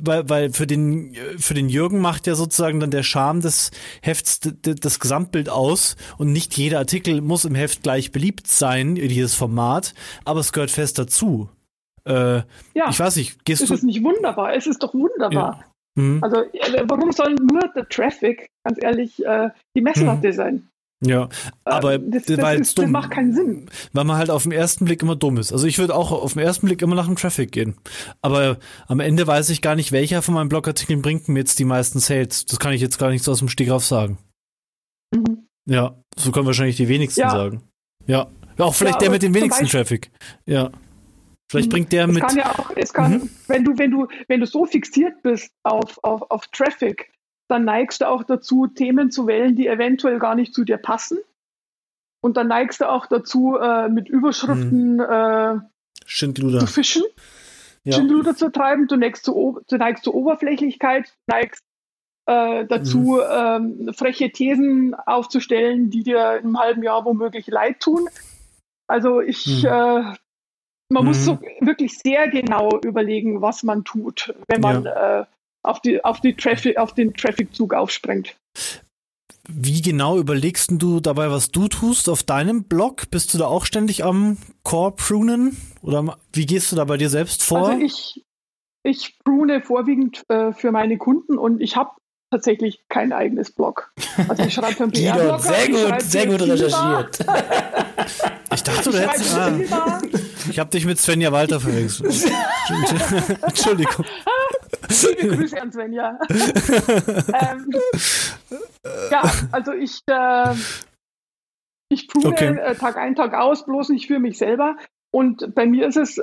Weil, 0.00 0.28
weil 0.28 0.52
für 0.52 0.66
den, 0.66 1.14
für 1.38 1.54
den 1.54 1.68
Jürgen 1.68 2.00
macht 2.00 2.26
ja 2.26 2.34
sozusagen 2.34 2.80
dann 2.80 2.90
der 2.90 3.02
Charme 3.02 3.40
des 3.40 3.70
Hefts 4.00 4.40
das 4.62 5.00
Gesamtbild 5.00 5.50
aus 5.50 5.96
und 6.16 6.32
nicht 6.32 6.56
jeder 6.56 6.78
Artikel 6.78 7.20
muss 7.20 7.44
im 7.44 7.54
Heft 7.54 7.82
gleich 7.82 8.12
beliebt 8.12 8.48
sein, 8.48 8.94
dieses 8.94 9.34
Format, 9.34 9.94
aber 10.24 10.40
es 10.40 10.52
gehört 10.52 10.70
fest 10.70 10.98
dazu. 10.98 11.50
Äh, 12.06 12.36
ja. 12.74 12.88
Ich 12.90 13.00
weiß 13.00 13.16
nicht, 13.16 13.44
gehst 13.44 13.62
ist 13.62 13.70
du. 13.70 13.74
Ist 13.74 13.80
es 13.80 13.84
nicht 13.84 14.02
wunderbar? 14.02 14.54
Es 14.54 14.66
ist 14.66 14.82
doch 14.82 14.94
wunderbar. 14.94 15.60
Ja. 15.60 16.02
Mhm. 16.02 16.22
Also 16.22 16.36
äh, 16.52 16.84
warum 16.86 17.12
soll 17.12 17.34
nur 17.34 17.68
der 17.74 17.88
Traffic, 17.88 18.48
ganz 18.64 18.82
ehrlich, 18.82 19.24
äh, 19.24 19.50
die 19.76 19.80
Messlatte 19.80 20.28
mhm. 20.28 20.32
sein? 20.32 20.68
Ja, 21.04 21.28
aber 21.64 21.98
das, 21.98 22.24
das, 22.24 22.38
weil 22.38 22.60
ist, 22.60 22.78
das 22.78 22.86
macht 22.86 23.10
keinen 23.10 23.34
Sinn. 23.34 23.66
Weil 23.92 24.04
man 24.04 24.16
halt 24.16 24.30
auf 24.30 24.44
den 24.44 24.52
ersten 24.52 24.86
Blick 24.86 25.02
immer 25.02 25.16
dumm 25.16 25.36
ist. 25.36 25.52
Also 25.52 25.66
ich 25.66 25.78
würde 25.78 25.94
auch 25.94 26.12
auf 26.12 26.32
den 26.32 26.42
ersten 26.42 26.66
Blick 26.66 26.80
immer 26.80 26.94
nach 26.94 27.06
dem 27.06 27.16
Traffic 27.16 27.52
gehen. 27.52 27.76
Aber 28.22 28.58
am 28.86 29.00
Ende 29.00 29.26
weiß 29.26 29.50
ich 29.50 29.60
gar 29.60 29.74
nicht, 29.74 29.92
welcher 29.92 30.22
von 30.22 30.34
meinen 30.34 30.48
Blogartikeln 30.48 31.02
bringt 31.02 31.28
mir 31.28 31.40
jetzt 31.40 31.58
die 31.58 31.66
meisten 31.66 31.98
Sales. 31.98 32.46
Das 32.46 32.58
kann 32.58 32.72
ich 32.72 32.80
jetzt 32.80 32.98
gar 32.98 33.10
nicht 33.10 33.22
so 33.22 33.32
aus 33.32 33.40
dem 33.40 33.48
Stegreif 33.48 33.84
sagen. 33.84 34.18
Mhm. 35.14 35.46
Ja, 35.66 35.98
so 36.16 36.32
können 36.32 36.46
wahrscheinlich 36.46 36.76
die 36.76 36.88
wenigsten 36.88 37.20
ja. 37.20 37.30
sagen. 37.30 37.62
Ja. 38.06 38.28
ja 38.56 38.64
auch 38.64 38.74
vielleicht 38.74 38.96
ja, 38.96 39.00
der 39.00 39.10
mit 39.10 39.22
dem 39.22 39.34
wenigsten 39.34 39.66
Traffic. 39.66 40.10
Ja. 40.46 40.70
Vielleicht 41.50 41.70
bringt 41.70 41.92
der 41.92 42.06
es 42.06 42.14
mit. 42.14 42.22
Kann 42.22 42.36
ja 42.36 42.50
auch, 42.50 42.70
es 42.74 42.92
kann, 42.92 43.12
mhm. 43.12 43.30
wenn 43.48 43.64
du, 43.64 43.78
wenn 43.78 43.90
du, 43.90 44.08
wenn 44.28 44.40
du 44.40 44.46
so 44.46 44.64
fixiert 44.66 45.22
bist 45.22 45.52
auf, 45.62 46.02
auf, 46.02 46.30
auf 46.30 46.46
Traffic, 46.48 47.12
dann 47.48 47.64
neigst 47.64 48.00
du 48.00 48.08
auch 48.08 48.24
dazu, 48.24 48.66
Themen 48.66 49.10
zu 49.10 49.26
wählen, 49.26 49.54
die 49.54 49.66
eventuell 49.66 50.18
gar 50.18 50.34
nicht 50.34 50.54
zu 50.54 50.64
dir 50.64 50.78
passen. 50.78 51.18
Und 52.22 52.38
dann 52.38 52.48
neigst 52.48 52.80
du 52.80 52.88
auch 52.88 53.06
dazu, 53.06 53.56
äh, 53.56 53.88
mit 53.88 54.08
Überschriften 54.08 54.94
mhm. 54.94 55.00
äh, 55.00 55.58
zu 56.06 56.66
fischen, 56.66 57.02
ja. 57.84 57.96
Schindluder 57.96 58.34
zu 58.34 58.50
treiben. 58.50 58.86
Du 58.88 58.96
neigst 58.96 59.26
zu, 59.26 59.60
du 59.68 59.76
neigst 59.76 60.04
zu 60.04 60.14
Oberflächlichkeit, 60.14 61.12
neigst 61.26 61.62
äh, 62.26 62.64
dazu, 62.64 63.20
mhm. 63.20 63.86
ähm, 63.86 63.94
freche 63.94 64.32
Thesen 64.32 64.94
aufzustellen, 64.94 65.90
die 65.90 66.02
dir 66.02 66.40
im 66.42 66.58
halben 66.58 66.82
Jahr 66.82 67.04
womöglich 67.04 67.46
leid 67.46 67.80
tun. 67.80 68.08
Also 68.86 69.20
ich, 69.20 69.62
mhm. 69.62 69.68
äh, 69.68 70.14
man 70.90 71.04
muss 71.04 71.24
so 71.24 71.34
mhm. 71.34 71.66
wirklich 71.66 71.98
sehr 71.98 72.28
genau 72.28 72.80
überlegen, 72.84 73.40
was 73.40 73.62
man 73.62 73.84
tut, 73.84 74.34
wenn 74.48 74.60
man 74.60 74.84
ja. 74.84 75.20
äh, 75.20 75.24
auf, 75.62 75.80
die, 75.80 76.04
auf, 76.04 76.20
die 76.20 76.34
Traffic, 76.34 76.76
auf 76.76 76.94
den 76.94 77.14
Traffic-Zug 77.14 77.74
aufspringt. 77.74 78.36
Wie 79.48 79.82
genau 79.82 80.18
überlegst 80.18 80.70
du 80.72 81.00
dabei, 81.00 81.30
was 81.30 81.50
du 81.50 81.68
tust 81.68 82.08
auf 82.08 82.22
deinem 82.22 82.64
Blog? 82.64 83.10
Bist 83.10 83.34
du 83.34 83.38
da 83.38 83.46
auch 83.46 83.66
ständig 83.66 84.02
am 84.04 84.38
Core 84.62 84.92
prunen? 84.92 85.56
Oder 85.82 86.16
wie 86.32 86.46
gehst 86.46 86.72
du 86.72 86.76
da 86.76 86.84
bei 86.84 86.96
dir 86.96 87.10
selbst 87.10 87.42
vor? 87.42 87.68
Also 87.68 87.84
ich, 87.84 88.24
ich 88.82 89.18
prune 89.22 89.60
vorwiegend 89.60 90.22
äh, 90.28 90.52
für 90.52 90.72
meine 90.72 90.96
Kunden 90.96 91.36
und 91.36 91.60
ich 91.60 91.76
habe 91.76 91.90
tatsächlich 92.30 92.84
kein 92.88 93.12
eigenes 93.12 93.52
Blog. 93.52 93.92
Also 94.28 94.44
ich 94.44 94.54
schreibe 94.54 94.74
für 94.74 94.82
einen 94.84 94.92
PR 94.92 95.38
Sehr 95.38 95.68
gut, 95.68 96.02
sehr 96.02 96.26
gut 96.26 96.40
recherchiert. 96.40 97.18
ich 98.52 98.62
dachte, 98.62 98.90
du 98.90 98.98
hättest. 98.98 99.34
Ah, 99.34 100.00
ich 100.50 100.58
habe 100.58 100.70
dich 100.70 100.84
mit 100.86 100.98
Svenja 100.98 101.32
Walter 101.32 101.60
verwechselt. 101.60 102.32
Entschuldigung. 103.42 104.04
Liebe 105.18 105.36
Grüße 105.36 105.60
an 105.60 105.72
Svenja. 105.72 106.18
ähm, 106.30 107.70
ja, 109.10 109.22
also 109.52 109.72
ich, 109.72 110.00
äh, 110.06 110.54
ich 111.88 112.06
tue 112.06 112.26
okay. 112.26 112.56
äh, 112.58 112.74
Tag 112.74 112.96
ein, 112.96 113.14
Tag 113.14 113.34
aus, 113.34 113.64
bloß 113.64 113.90
nicht 113.90 114.06
für 114.06 114.18
mich 114.18 114.38
selber. 114.38 114.76
Und 115.10 115.54
bei 115.54 115.66
mir 115.66 115.88
ist 115.88 115.96
es 115.96 116.20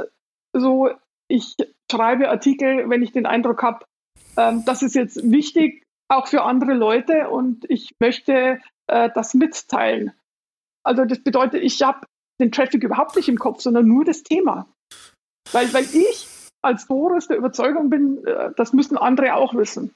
so, 0.53 0.89
ich 1.27 1.55
schreibe 1.91 2.29
Artikel, 2.29 2.89
wenn 2.89 3.01
ich 3.01 3.11
den 3.11 3.25
Eindruck 3.25 3.63
habe, 3.63 3.85
ähm, 4.37 4.63
das 4.65 4.81
ist 4.81 4.95
jetzt 4.95 5.31
wichtig, 5.31 5.83
auch 6.09 6.27
für 6.27 6.43
andere 6.43 6.73
Leute 6.73 7.29
und 7.29 7.69
ich 7.69 7.95
möchte 7.99 8.59
äh, 8.87 9.09
das 9.13 9.33
mitteilen. 9.33 10.11
Also 10.83 11.05
das 11.05 11.23
bedeutet, 11.23 11.63
ich 11.63 11.81
habe 11.81 12.05
den 12.39 12.51
Traffic 12.51 12.83
überhaupt 12.83 13.15
nicht 13.15 13.29
im 13.29 13.37
Kopf, 13.37 13.61
sondern 13.61 13.87
nur 13.87 14.03
das 14.05 14.23
Thema. 14.23 14.67
Weil, 15.51 15.73
weil 15.73 15.83
ich 15.83 16.27
als 16.61 16.87
Doris 16.87 17.27
der 17.27 17.37
Überzeugung 17.37 17.89
bin, 17.89 18.25
äh, 18.25 18.51
das 18.55 18.73
müssen 18.73 18.97
andere 18.97 19.35
auch 19.35 19.53
wissen. 19.53 19.93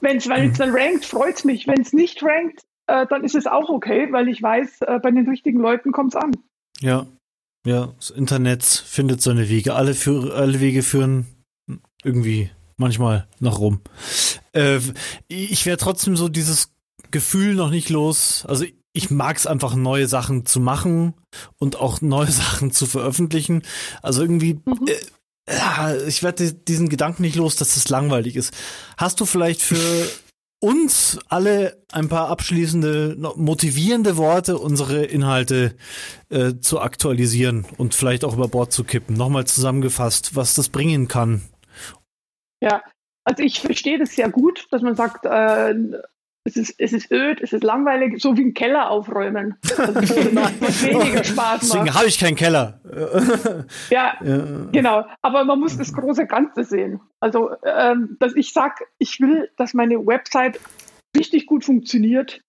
Wenn 0.00 0.18
es 0.18 0.58
dann 0.58 0.70
rankt, 0.70 1.04
freut 1.04 1.36
es 1.36 1.44
mich. 1.44 1.66
Wenn 1.66 1.80
es 1.80 1.92
nicht 1.92 2.22
rankt, 2.22 2.64
äh, 2.86 3.06
dann 3.06 3.24
ist 3.24 3.34
es 3.34 3.46
auch 3.46 3.68
okay, 3.68 4.12
weil 4.12 4.28
ich 4.28 4.42
weiß, 4.42 4.82
äh, 4.82 5.00
bei 5.02 5.10
den 5.10 5.28
richtigen 5.28 5.60
Leuten 5.60 5.92
kommt 5.92 6.14
es 6.14 6.20
an. 6.20 6.36
Ja, 6.80 7.06
ja, 7.66 7.92
das 7.96 8.10
Internet 8.10 8.62
findet 8.62 9.20
seine 9.22 9.48
Wege. 9.48 9.74
Alle, 9.74 9.94
für, 9.94 10.34
alle 10.34 10.60
Wege 10.60 10.82
führen 10.82 11.26
irgendwie 12.04 12.50
manchmal 12.76 13.26
nach 13.40 13.58
rum. 13.58 13.80
Äh, 14.52 14.78
ich 15.26 15.66
wäre 15.66 15.76
trotzdem 15.76 16.16
so 16.16 16.28
dieses 16.28 16.75
Gefühl 17.16 17.54
noch 17.54 17.70
nicht 17.70 17.88
los. 17.88 18.44
Also 18.46 18.66
ich 18.92 19.10
mag 19.10 19.38
es 19.38 19.46
einfach, 19.46 19.74
neue 19.74 20.06
Sachen 20.06 20.44
zu 20.44 20.60
machen 20.60 21.14
und 21.58 21.76
auch 21.76 22.02
neue 22.02 22.30
Sachen 22.42 22.72
zu 22.72 22.84
veröffentlichen. 22.84 23.62
Also 24.02 24.20
irgendwie, 24.20 24.60
mhm. 24.62 24.86
äh, 25.48 26.06
ich 26.06 26.22
werde 26.22 26.52
diesen 26.52 26.90
Gedanken 26.90 27.22
nicht 27.22 27.36
los, 27.36 27.56
dass 27.56 27.72
das 27.72 27.88
langweilig 27.88 28.36
ist. 28.36 28.52
Hast 28.98 29.18
du 29.18 29.24
vielleicht 29.24 29.62
für 29.62 29.78
uns 30.60 31.18
alle 31.30 31.82
ein 31.90 32.10
paar 32.10 32.28
abschließende, 32.28 33.16
motivierende 33.36 34.18
Worte, 34.18 34.58
unsere 34.58 35.06
Inhalte 35.06 35.74
äh, 36.28 36.56
zu 36.60 36.80
aktualisieren 36.80 37.64
und 37.78 37.94
vielleicht 37.94 38.26
auch 38.26 38.34
über 38.34 38.48
Bord 38.48 38.72
zu 38.72 38.84
kippen? 38.84 39.16
Nochmal 39.16 39.46
zusammengefasst, 39.46 40.36
was 40.36 40.52
das 40.52 40.68
bringen 40.68 41.08
kann. 41.08 41.40
Ja, 42.60 42.82
also 43.24 43.42
ich 43.42 43.60
verstehe 43.60 43.98
das 43.98 44.10
sehr 44.10 44.28
gut, 44.28 44.66
dass 44.70 44.82
man 44.82 44.96
sagt, 44.96 45.24
äh, 45.24 45.74
es 46.46 46.56
ist, 46.56 46.74
es 46.78 46.92
ist 46.92 47.10
öd, 47.10 47.40
es 47.42 47.52
ist 47.52 47.64
langweilig, 47.64 48.22
so 48.22 48.36
wie 48.36 48.44
ein 48.44 48.54
Keller 48.54 48.90
aufräumen. 48.90 49.56
Also 49.76 49.94
weniger 49.94 51.24
Spaß 51.24 51.36
macht. 51.36 51.62
Deswegen 51.62 51.94
habe 51.94 52.06
ich 52.06 52.18
keinen 52.18 52.36
Keller. 52.36 52.80
ja, 53.90 54.14
ja, 54.24 54.44
genau. 54.72 55.04
Aber 55.22 55.44
man 55.44 55.58
muss 55.58 55.76
das 55.76 55.92
große 55.92 56.26
Ganze 56.26 56.64
sehen. 56.64 57.00
Also, 57.20 57.50
ähm, 57.64 58.16
dass 58.20 58.34
ich 58.36 58.52
sage, 58.52 58.84
ich 58.98 59.20
will, 59.20 59.50
dass 59.56 59.74
meine 59.74 60.06
Website 60.06 60.60
richtig 61.16 61.46
gut 61.46 61.64
funktioniert. 61.64 62.40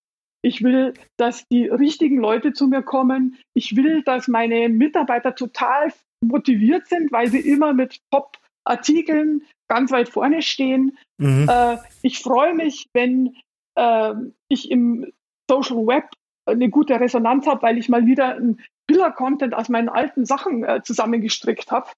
Ich 0.44 0.64
will, 0.64 0.94
dass 1.18 1.44
die 1.52 1.68
richtigen 1.68 2.18
Leute 2.20 2.54
zu 2.54 2.68
mir 2.68 2.84
kommen. 2.84 3.38
Ich 3.56 3.76
will, 3.76 4.04
dass 4.04 4.28
meine 4.28 4.70
Mitarbeiter 4.70 5.36
total 5.36 5.92
motiviert 6.24 6.88
sind, 6.88 7.12
weil 7.12 7.28
sie 7.28 7.40
immer 7.40 7.74
mit 7.74 8.00
Top-Artikeln 8.12 9.42
ganz 9.68 9.92
weit 9.92 10.10
vorne 10.10 10.42
stehen. 10.42 10.98
Mhm. 11.18 11.50
Äh, 11.50 11.78
ich 12.02 12.20
freue 12.20 12.54
mich, 12.54 12.88
wenn 12.94 13.36
äh, 13.78 14.14
ich 14.50 14.70
im 14.72 15.12
Social 15.50 15.88
Web 15.88 16.10
eine 16.46 16.70
gute 16.70 17.00
Resonanz 17.00 17.46
habe, 17.48 17.62
weil 17.62 17.78
ich 17.78 17.90
mal 17.90 18.06
wieder 18.06 18.36
ein 18.36 18.60
Pillar-Content 18.88 19.54
aus 19.54 19.70
meinen 19.70 19.90
alten 19.90 20.26
Sachen 20.26 20.64
äh, 20.64 20.82
zusammengestrickt 20.84 21.72
habe, 21.72 21.90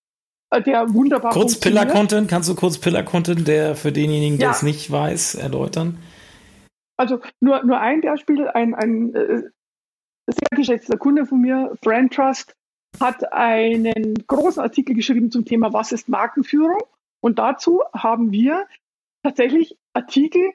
äh, 0.51 0.61
der 0.61 0.93
wunderbar 0.93 1.31
Kurz 1.31 1.59
Pillar-Content, 1.59 2.29
kannst 2.29 2.49
du 2.49 2.55
kurz 2.55 2.77
Pillar-Content, 2.77 3.47
der 3.47 3.75
für 3.75 3.91
denjenigen, 3.91 4.37
der 4.37 4.47
ja. 4.47 4.51
es 4.51 4.63
nicht 4.63 4.91
weiß, 4.91 5.35
erläutern? 5.35 5.99
Also 6.97 7.21
nur, 7.39 7.63
nur 7.63 7.79
ein 7.79 8.01
Beispiel, 8.01 8.47
ein, 8.47 8.75
ein 8.75 9.13
äh, 9.15 9.43
sehr 10.27 10.49
geschätzter 10.51 10.97
Kunde 10.97 11.25
von 11.25 11.39
mir, 11.39 11.77
Brand 11.81 12.13
Trust, 12.13 12.55
hat 12.99 13.31
einen 13.31 14.15
großen 14.27 14.61
Artikel 14.61 14.95
geschrieben 14.95 15.31
zum 15.31 15.45
Thema 15.45 15.71
Was 15.73 15.91
ist 15.91 16.09
Markenführung? 16.09 16.81
Und 17.21 17.39
dazu 17.39 17.81
haben 17.93 18.31
wir 18.31 18.65
tatsächlich 19.23 19.77
Artikel 19.93 20.51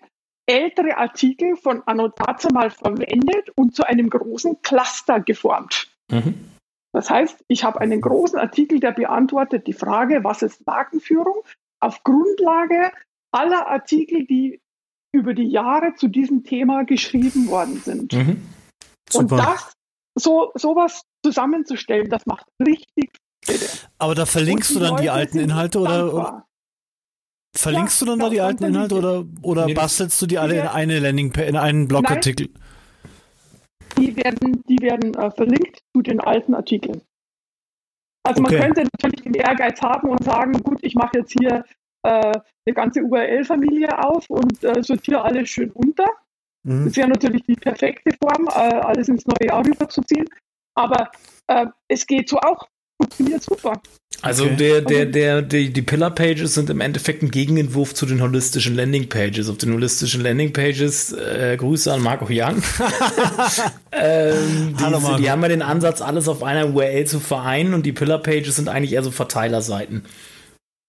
ältere 0.47 0.97
Artikel 0.97 1.57
von 1.57 1.83
Anno 1.87 2.09
dazu 2.09 2.49
mal 2.49 2.71
verwendet 2.71 3.51
und 3.57 3.75
zu 3.75 3.85
einem 3.85 4.11
großen 4.11 4.61
Cluster 4.63 5.21
geformt. 5.21 5.89
Mhm. 6.11 6.51
Das 6.93 7.11
heißt, 7.11 7.45
ich 7.49 7.65
habe 7.65 7.81
einen 7.81 8.01
großen 8.01 8.39
Artikel, 8.39 8.79
der 8.79 8.93
beantwortet 8.93 9.67
die 9.67 9.73
Frage, 9.73 10.23
was 10.23 10.43
ist 10.43 10.65
Markenführung, 10.67 11.43
auf 11.81 12.03
Grundlage 12.05 12.93
aller 13.33 13.67
Artikel, 13.67 14.27
die 14.27 14.61
über 15.13 15.35
die 15.35 15.49
Jahre 15.49 15.95
zu 15.95 16.09
diesem 16.09 16.45
Thema 16.45 16.85
geschrieben 16.85 17.49
worden 17.49 17.81
sind. 17.85 18.13
Mhm. 18.13 18.43
Und 19.13 19.33
das, 19.33 19.73
so 20.15 20.53
sowas 20.55 21.03
zusammenzustellen, 21.25 22.09
das 22.09 22.27
macht 22.27 22.47
richtig. 22.65 23.11
Aber 23.99 24.15
da 24.15 24.27
verlinkst 24.27 24.75
du 24.75 24.81
dann 24.81 24.97
die 24.97 25.11
alten 25.11 25.39
Inhalte 25.39 25.81
oder, 25.81 26.47
Verlinkst 27.57 28.01
ja, 28.01 28.05
du 28.05 28.13
dann 28.13 28.19
da 28.21 28.29
die 28.31 28.41
alten 28.41 28.65
Inhalte 28.65 28.95
oder, 28.97 29.25
oder 29.43 29.67
nee, 29.67 29.75
bastelst 29.75 30.21
du 30.21 30.27
die 30.27 30.39
alle 30.39 30.59
in 30.59 30.67
eine 30.67 30.99
Landing 30.99 31.33
in 31.35 31.57
einen 31.57 31.87
Blogartikel? 31.87 32.49
Die 33.97 34.17
werden, 34.17 34.63
die 34.69 34.79
werden 34.81 35.15
äh, 35.15 35.31
verlinkt 35.31 35.81
zu 35.95 36.03
den 36.03 36.21
alten 36.21 36.55
Artikeln. 36.55 37.01
Also 38.25 38.43
okay. 38.43 38.59
man 38.59 38.63
könnte 38.63 38.89
natürlich 38.93 39.23
den 39.23 39.35
Ehrgeiz 39.35 39.81
haben 39.83 40.09
und 40.09 40.25
sagen, 40.25 40.53
gut, 40.63 40.79
ich 40.83 40.95
mache 40.95 41.19
jetzt 41.19 41.33
hier 41.39 41.65
äh, 42.03 42.33
eine 42.67 42.75
ganze 42.75 43.03
URL-Familie 43.03 43.99
auf 44.05 44.29
und 44.31 44.65
äh, 44.65 44.83
sortiere 44.83 45.23
alles 45.23 45.49
schön 45.49 45.71
unter. 45.71 46.07
Mhm. 46.65 46.87
Das 46.87 46.97
wäre 46.97 47.09
natürlich 47.09 47.43
die 47.45 47.55
perfekte 47.55 48.11
Form, 48.21 48.49
äh, 48.49 48.81
alles 48.81 49.09
ins 49.09 49.27
neue 49.27 49.49
Jahr 49.49 49.65
rüberzuziehen. 49.65 50.27
Aber 50.75 51.11
äh, 51.47 51.67
es 51.89 52.07
geht 52.07 52.29
so 52.29 52.39
auch 52.39 52.67
funktioniert 53.01 53.43
super. 53.43 53.81
Also 54.23 54.45
okay. 54.45 54.57
der, 54.57 54.81
der, 54.81 55.07
der, 55.07 55.43
die, 55.43 55.73
die 55.73 55.83
Pillar 55.83 56.11
Pages 56.11 56.55
sind 56.55 56.71
im 56.71 56.81
Endeffekt 56.81 57.23
ein 57.23 57.31
Gegenentwurf 57.31 57.95
zu 57.95 58.07
den 58.07 58.23
holistischen 58.23 58.75
Landing 58.75 59.09
Pages. 59.09 59.49
Auf 59.51 59.59
den 59.59 59.73
holistischen 59.73 60.23
Landing 60.23 60.53
Pages, 60.53 61.13
äh, 61.13 61.57
Grüße 61.59 61.93
an 61.93 62.01
Marco 62.01 62.27
Young. 62.31 62.63
ähm, 63.93 64.75
die, 64.79 64.83
Hallo 64.83 65.01
Marco. 65.01 65.19
die 65.19 65.31
haben 65.31 65.43
ja 65.43 65.49
den 65.49 65.63
Ansatz, 65.63 66.01
alles 66.01 66.29
auf 66.29 66.43
einer 66.43 66.73
URL 66.75 67.07
zu 67.07 67.21
vereinen 67.21 67.75
und 67.75 67.85
die 67.85 67.93
Pillar 67.93 68.19
Pages 68.19 68.57
sind 68.57 68.69
eigentlich 68.69 68.93
eher 68.93 69.03
so 69.03 69.11
Verteilerseiten. 69.11 70.05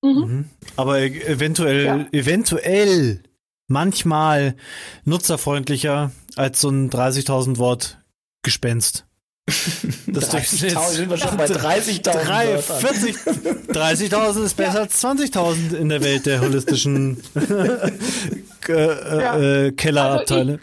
Mhm. 0.01 0.45
Aber 0.77 0.99
eventuell, 0.99 1.85
ja. 1.85 2.05
eventuell 2.11 3.21
manchmal 3.67 4.55
nutzerfreundlicher 5.03 6.11
als 6.35 6.61
so 6.61 6.69
ein 6.69 6.89
30.000 6.89 7.57
Wort 7.57 7.99
Gespenst. 8.43 9.07
Das 10.07 10.33
30.000 10.33 10.89
sind 10.89 11.09
wir 11.09 11.17
schon 11.17 11.37
bei 11.37 11.45
30.000. 11.45 12.61
40, 12.61 13.15
30.000 13.15 14.43
ist 14.43 14.57
besser 14.57 14.73
ja. 14.75 14.81
als 14.81 15.03
20.000 15.03 15.75
in 15.75 15.89
der 15.89 16.01
Welt 16.01 16.25
der 16.25 16.41
holistischen 16.41 17.21
äh, 17.35 18.71
ja. 18.71 19.37
äh, 19.37 19.71
Kellerabteile. 19.73 20.59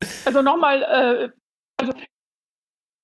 Also, 0.00 0.10
also 0.26 0.42
nochmal, 0.42 0.82
äh, 0.82 1.28
also 1.80 1.92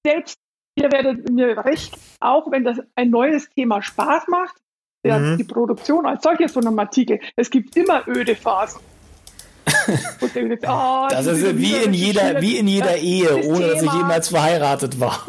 selbst 0.07 0.37
ihr 0.77 0.93
werdet 0.93 1.29
mir 1.29 1.59
recht, 1.65 1.99
auch 2.21 2.51
wenn 2.51 2.65
das 2.65 2.79
ein 2.95 3.11
neues 3.11 3.49
Thema 3.51 3.83
Spaß 3.83 4.29
macht, 4.29 4.57
mhm. 5.05 5.39
die 5.39 5.45
Produktion 5.45 6.07
als 6.07 6.23
solches 6.23 6.53
von 6.53 6.67
einem 6.67 6.79
Artikel, 6.79 7.21
es 7.37 7.51
gibt 7.51 7.77
immer 7.77 8.07
öde 8.07 8.37
Phasen. 8.37 8.81
Jetzt, 10.35 10.67
oh, 10.69 11.07
das 11.11 11.27
ist 11.27 11.59
wie 11.59 11.77
in 11.77 11.93
jeder, 11.93 12.41
wie 12.41 12.57
in 12.57 12.69
jeder 12.69 12.97
Ehe, 12.97 13.37
ohne 13.45 13.59
Thema, 13.59 13.73
dass 13.73 13.83
ich 13.83 13.93
jemals 13.93 14.29
verheiratet 14.29 15.01
war. 15.01 15.27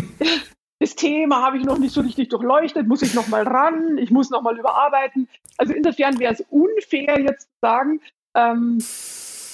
das 0.80 0.94
Thema 0.94 1.42
habe 1.42 1.58
ich 1.58 1.64
noch 1.64 1.78
nicht 1.78 1.94
so 1.94 2.00
richtig 2.00 2.28
durchleuchtet, 2.28 2.86
muss 2.86 3.02
ich 3.02 3.14
noch 3.14 3.28
mal 3.28 3.42
ran, 3.42 3.98
ich 3.98 4.10
muss 4.10 4.30
noch 4.30 4.42
mal 4.42 4.58
überarbeiten. 4.58 5.28
Also 5.56 5.72
insofern 5.72 6.18
wäre 6.18 6.32
es 6.32 6.44
unfair 6.50 7.20
jetzt 7.20 7.42
zu 7.42 7.56
sagen, 7.60 8.00
ähm, 8.34 8.78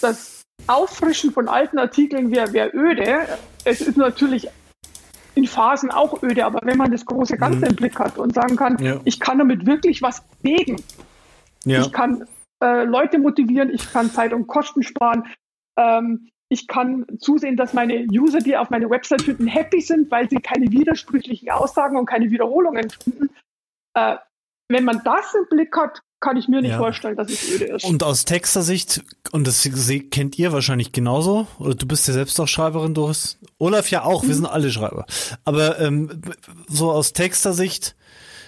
das 0.01 0.43
Auffrischen 0.67 1.33
von 1.33 1.49
alten 1.49 1.79
Artikeln 1.79 2.31
wäre 2.31 2.53
wär 2.53 2.75
öde. 2.75 3.27
Es 3.65 3.81
ist 3.81 3.97
natürlich 3.97 4.49
in 5.35 5.47
Phasen 5.47 5.91
auch 5.91 6.23
öde, 6.23 6.45
aber 6.45 6.61
wenn 6.65 6.77
man 6.77 6.91
das 6.91 7.07
große 7.07 7.37
Ganze 7.37 7.59
mhm. 7.59 7.65
im 7.65 7.77
Blick 7.77 7.99
hat 7.99 8.19
und 8.19 8.35
sagen 8.35 8.57
kann, 8.57 8.77
ja. 8.83 9.01
ich 9.05 9.21
kann 9.21 9.39
damit 9.39 9.67
wirklich 9.67 10.03
was 10.03 10.23
bewegen. 10.43 10.83
Ja. 11.65 11.81
Ich 11.81 11.93
kann 11.93 12.27
äh, 12.63 12.85
Leute 12.85 13.19
motivieren, 13.19 13.71
ich 13.71 13.91
kann 13.93 14.11
Zeit 14.11 14.33
und 14.33 14.47
Kosten 14.47 14.83
sparen. 14.83 15.25
Ähm, 15.79 16.29
ich 16.49 16.67
kann 16.67 17.05
zusehen, 17.19 17.57
dass 17.57 17.75
meine 17.75 18.07
User, 18.11 18.39
die 18.39 18.57
auf 18.57 18.71
meine 18.71 18.89
Website 18.89 19.23
finden, 19.23 19.47
happy 19.47 19.81
sind, 19.81 20.11
weil 20.11 20.31
sie 20.31 20.37
keine 20.37 20.71
widersprüchlichen 20.71 21.51
Aussagen 21.51 21.99
und 21.99 22.07
keine 22.07 22.31
Wiederholungen 22.31 22.89
finden. 22.91 23.31
Äh, 23.95 24.17
wenn 24.71 24.85
man 24.85 25.03
das 25.05 25.35
im 25.35 25.47
Blick 25.49 25.77
hat, 25.77 26.03
kann 26.21 26.37
ich 26.37 26.49
mir 26.49 26.61
nicht 26.61 26.73
ja. 26.73 26.79
vorstellen, 26.79 27.17
dass 27.17 27.31
es 27.31 27.55
öde 27.55 27.67
ist. 27.67 27.85
Und 27.85 28.03
aus 28.03 28.25
Texter-Sicht, 28.25 29.03
und 29.31 29.47
das 29.47 29.69
kennt 30.11 30.39
ihr 30.39 30.53
wahrscheinlich 30.53 30.93
genauso, 30.93 31.47
oder 31.59 31.75
du 31.75 31.87
bist 31.87 32.09
ja 32.09 32.15
selbst 32.15 32.41
auch 32.41 32.49
Schreiberin, 32.49 32.93
Doris. 32.93 33.39
Olaf 33.59 33.91
ja 33.91 34.03
auch, 34.05 34.23
mhm. 34.23 34.29
wir 34.29 34.35
sind 34.35 34.47
alle 34.47 34.71
Schreiber. 34.71 35.07
Aber 35.45 35.79
ähm, 35.79 36.21
so 36.67 36.91
aus 36.91 37.13
Texter-Sicht 37.13 37.95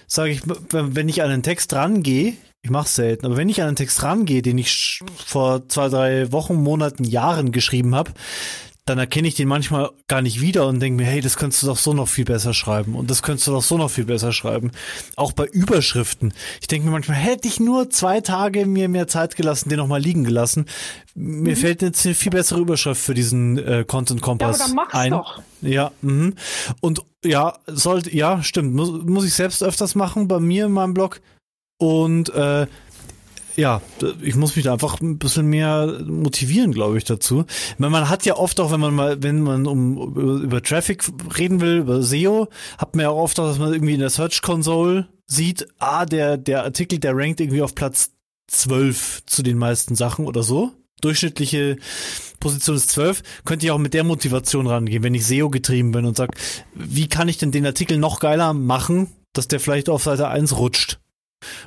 sage 0.07 0.33
ich, 0.33 0.43
wenn 0.45 1.09
ich 1.09 1.23
an 1.23 1.31
einen 1.31 1.43
Text 1.43 1.73
rangehe, 1.73 2.35
ich 2.63 2.71
mache 2.71 2.89
selten, 2.89 3.27
aber 3.27 3.37
wenn 3.37 3.49
ich 3.49 3.63
an 3.63 3.69
einen 3.69 3.77
Text 3.77 4.03
rangehe, 4.03 4.43
den 4.43 4.59
ich 4.59 5.01
vor 5.25 5.69
zwei, 5.69 5.89
drei 5.89 6.33
Wochen, 6.33 6.55
Monaten, 6.55 7.05
Jahren 7.05 7.53
geschrieben 7.53 7.95
habe, 7.95 8.13
dann 8.91 8.99
erkenne 8.99 9.29
ich 9.29 9.35
den 9.37 9.47
manchmal 9.47 9.91
gar 10.09 10.21
nicht 10.21 10.41
wieder 10.41 10.67
und 10.67 10.81
denke 10.81 11.03
mir, 11.03 11.09
hey, 11.09 11.21
das 11.21 11.37
könntest 11.37 11.63
du 11.63 11.69
doch 11.69 11.77
so 11.77 11.93
noch 11.95 12.09
viel 12.09 12.25
besser 12.25 12.53
schreiben 12.53 12.97
und 12.97 13.09
das 13.09 13.23
könntest 13.23 13.47
du 13.47 13.53
doch 13.53 13.63
so 13.63 13.79
noch 13.79 13.91
viel 13.91 14.05
besser 14.05 14.33
schreiben. 14.33 14.73
Auch 15.17 15.33
bei 15.33 15.47
Überschriften. 15.47 16.35
Ich 16.61 16.67
denke 16.67 16.87
mir 16.87 16.93
manchmal, 16.93 17.17
hätte 17.17 17.47
ich 17.47 17.61
nur 17.61 17.89
zwei 17.91 18.21
Tage 18.21 18.67
mir 18.67 18.89
mehr 18.89 19.07
Zeit 19.07 19.37
gelassen, 19.37 19.69
den 19.69 19.79
noch 19.79 19.87
mal 19.87 20.01
liegen 20.01 20.25
gelassen. 20.25 20.67
Mir 21.15 21.55
mhm. 21.55 21.61
fällt 21.61 21.83
jetzt 21.83 22.05
eine 22.05 22.15
viel 22.15 22.33
bessere 22.33 22.61
Überschrift 22.61 23.01
für 23.01 23.15
diesen 23.15 23.59
äh, 23.59 23.85
Content 23.87 24.23
Kompass 24.23 24.59
ja, 24.59 24.65
aber 24.65 24.75
dann 24.75 24.77
mach's 24.77 24.95
ein. 24.95 25.11
Doch. 25.13 25.41
Ja, 25.63 25.93
mh. 26.03 26.33
und 26.81 27.03
ja, 27.25 27.59
sollte, 27.67 28.15
ja, 28.17 28.43
stimmt, 28.43 28.75
muss, 28.75 28.91
muss 29.05 29.25
ich 29.25 29.35
selbst 29.35 29.63
öfters 29.63 29.95
machen 29.95 30.27
bei 30.27 30.41
mir 30.41 30.67
in 30.67 30.73
meinem 30.73 30.95
Blog. 30.95 31.21
Und 31.81 32.29
äh, 32.35 32.67
ja, 33.57 33.81
ich 34.21 34.37
muss 34.37 34.55
mich 34.55 34.67
da 34.67 34.75
einfach 34.75 35.01
ein 35.01 35.19
bisschen 35.19 35.47
mehr 35.47 36.01
motivieren, 36.05 36.73
glaube 36.73 36.99
ich, 36.99 37.05
dazu. 37.05 37.47
Meine, 37.79 37.91
man 37.91 38.11
hat 38.11 38.27
ja 38.27 38.37
oft 38.37 38.61
auch, 38.61 38.71
wenn 38.71 38.81
man 38.81 38.95
mal, 38.95 39.23
wenn 39.23 39.41
man 39.41 39.67
um 39.67 39.97
über, 39.97 40.43
über 40.43 40.63
Traffic 40.63 41.05
reden 41.39 41.63
will, 41.63 41.79
über 41.79 42.03
SEO, 42.03 42.49
hat 42.77 42.95
man 42.95 43.05
ja 43.05 43.11
auch 43.11 43.23
oft 43.23 43.41
auch, 43.41 43.47
dass 43.47 43.59
man 43.59 43.73
irgendwie 43.73 43.95
in 43.95 44.01
der 44.01 44.11
Search 44.11 44.43
Console 44.43 45.09
sieht, 45.27 45.69
ah, 45.79 46.05
der, 46.05 46.37
der 46.37 46.65
Artikel, 46.65 46.99
der 46.99 47.17
rankt 47.17 47.41
irgendwie 47.41 47.63
auf 47.63 47.75
Platz 47.75 48.11
12 48.49 49.23
zu 49.25 49.43
den 49.43 49.57
meisten 49.57 49.95
Sachen 49.95 50.27
oder 50.27 50.43
so. 50.43 50.73
Durchschnittliche 51.01 51.79
Position 52.41 52.77
ist 52.77 52.91
12, 52.91 53.23
könnte 53.47 53.65
ich 53.65 53.73
auch 53.73 53.79
mit 53.79 53.95
der 53.95 54.05
Motivation 54.05 54.67
rangehen, 54.67 55.03
wenn 55.03 55.15
ich 55.15 55.25
SEO 55.25 55.49
getrieben 55.49 55.93
bin 55.93 56.05
und 56.05 56.15
sag, 56.15 56.37
wie 56.75 57.09
kann 57.09 57.29
ich 57.29 57.39
denn 57.39 57.53
den 57.53 57.65
Artikel 57.65 57.97
noch 57.97 58.21
geiler 58.21 58.53
machen, 58.53 59.09
dass 59.33 59.49
der 59.49 59.61
vielleicht 59.61 59.89
auf 59.89 60.03
Seite 60.03 60.29
1 60.29 60.59
rutscht? 60.59 61.01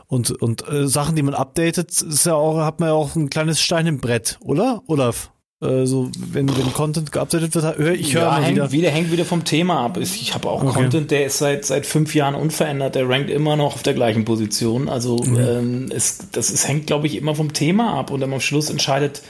Und, 0.07 0.31
und 0.31 0.67
äh, 0.67 0.87
Sachen, 0.87 1.15
die 1.15 1.23
man 1.23 1.33
updatet, 1.33 2.01
ist 2.01 2.25
ja 2.25 2.35
auch, 2.35 2.59
hat 2.59 2.79
man 2.79 2.89
ja 2.89 2.95
auch 2.95 3.15
ein 3.15 3.29
kleines 3.29 3.61
Stein 3.61 3.87
im 3.87 3.99
Brett, 3.99 4.37
oder? 4.41 4.83
Olaf? 4.87 5.31
Äh, 5.63 5.85
so, 5.85 6.09
wenn, 6.17 6.49
wenn 6.49 6.73
Content 6.73 7.11
geupdatet 7.11 7.55
wird, 7.55 7.77
höre 7.77 7.93
ich 7.93 8.13
höre 8.13 8.23
ja, 8.23 8.37
hängt 8.37 8.55
wieder. 8.55 8.71
wieder. 8.71 8.89
Hängt 8.89 9.11
wieder 9.11 9.25
vom 9.25 9.45
Thema 9.45 9.85
ab. 9.85 9.97
Ich 9.97 10.33
habe 10.33 10.49
auch 10.49 10.63
okay. 10.63 10.73
Content, 10.73 11.11
der 11.11 11.25
ist 11.25 11.37
seit, 11.37 11.65
seit 11.65 11.85
fünf 11.85 12.13
Jahren 12.15 12.35
unverändert, 12.35 12.95
der 12.95 13.07
rankt 13.07 13.29
immer 13.29 13.55
noch 13.55 13.75
auf 13.75 13.83
der 13.83 13.93
gleichen 13.93 14.25
Position. 14.25 14.89
Also 14.89 15.17
mhm. 15.17 15.39
ähm, 15.39 15.91
es, 15.93 16.29
das 16.31 16.49
ist, 16.49 16.67
hängt, 16.67 16.87
glaube 16.87 17.07
ich, 17.07 17.15
immer 17.15 17.33
vom 17.35 17.53
Thema 17.53 17.97
ab 17.97 18.11
und 18.11 18.21
am 18.23 18.39
Schluss 18.39 18.69
entscheidet 18.69 19.21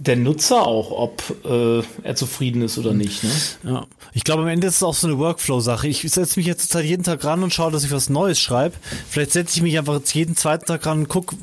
der 0.00 0.14
Nutzer 0.14 0.64
auch, 0.64 0.92
ob 0.92 1.44
äh, 1.44 1.82
er 2.04 2.14
zufrieden 2.14 2.62
ist 2.62 2.78
oder 2.78 2.94
nicht. 2.94 3.24
Ne? 3.24 3.30
Ja, 3.64 3.86
ich 4.12 4.22
glaube, 4.22 4.42
am 4.42 4.48
Ende 4.48 4.68
ist 4.68 4.76
es 4.76 4.82
auch 4.84 4.94
so 4.94 5.08
eine 5.08 5.18
Workflow-Sache. 5.18 5.88
Ich 5.88 6.02
setze 6.02 6.38
mich 6.38 6.46
jetzt 6.46 6.72
halt 6.74 6.86
jeden 6.86 7.02
Tag 7.02 7.24
ran 7.24 7.42
und 7.42 7.52
schaue, 7.52 7.72
dass 7.72 7.82
ich 7.82 7.90
was 7.90 8.08
Neues 8.08 8.38
schreibe. 8.38 8.76
Vielleicht 9.10 9.32
setze 9.32 9.56
ich 9.56 9.62
mich 9.62 9.76
einfach 9.76 9.94
jetzt 9.94 10.14
jeden 10.14 10.36
zweiten 10.36 10.66
Tag 10.66 10.86
ran 10.86 11.00
und 11.00 11.08
gucke, 11.08 11.34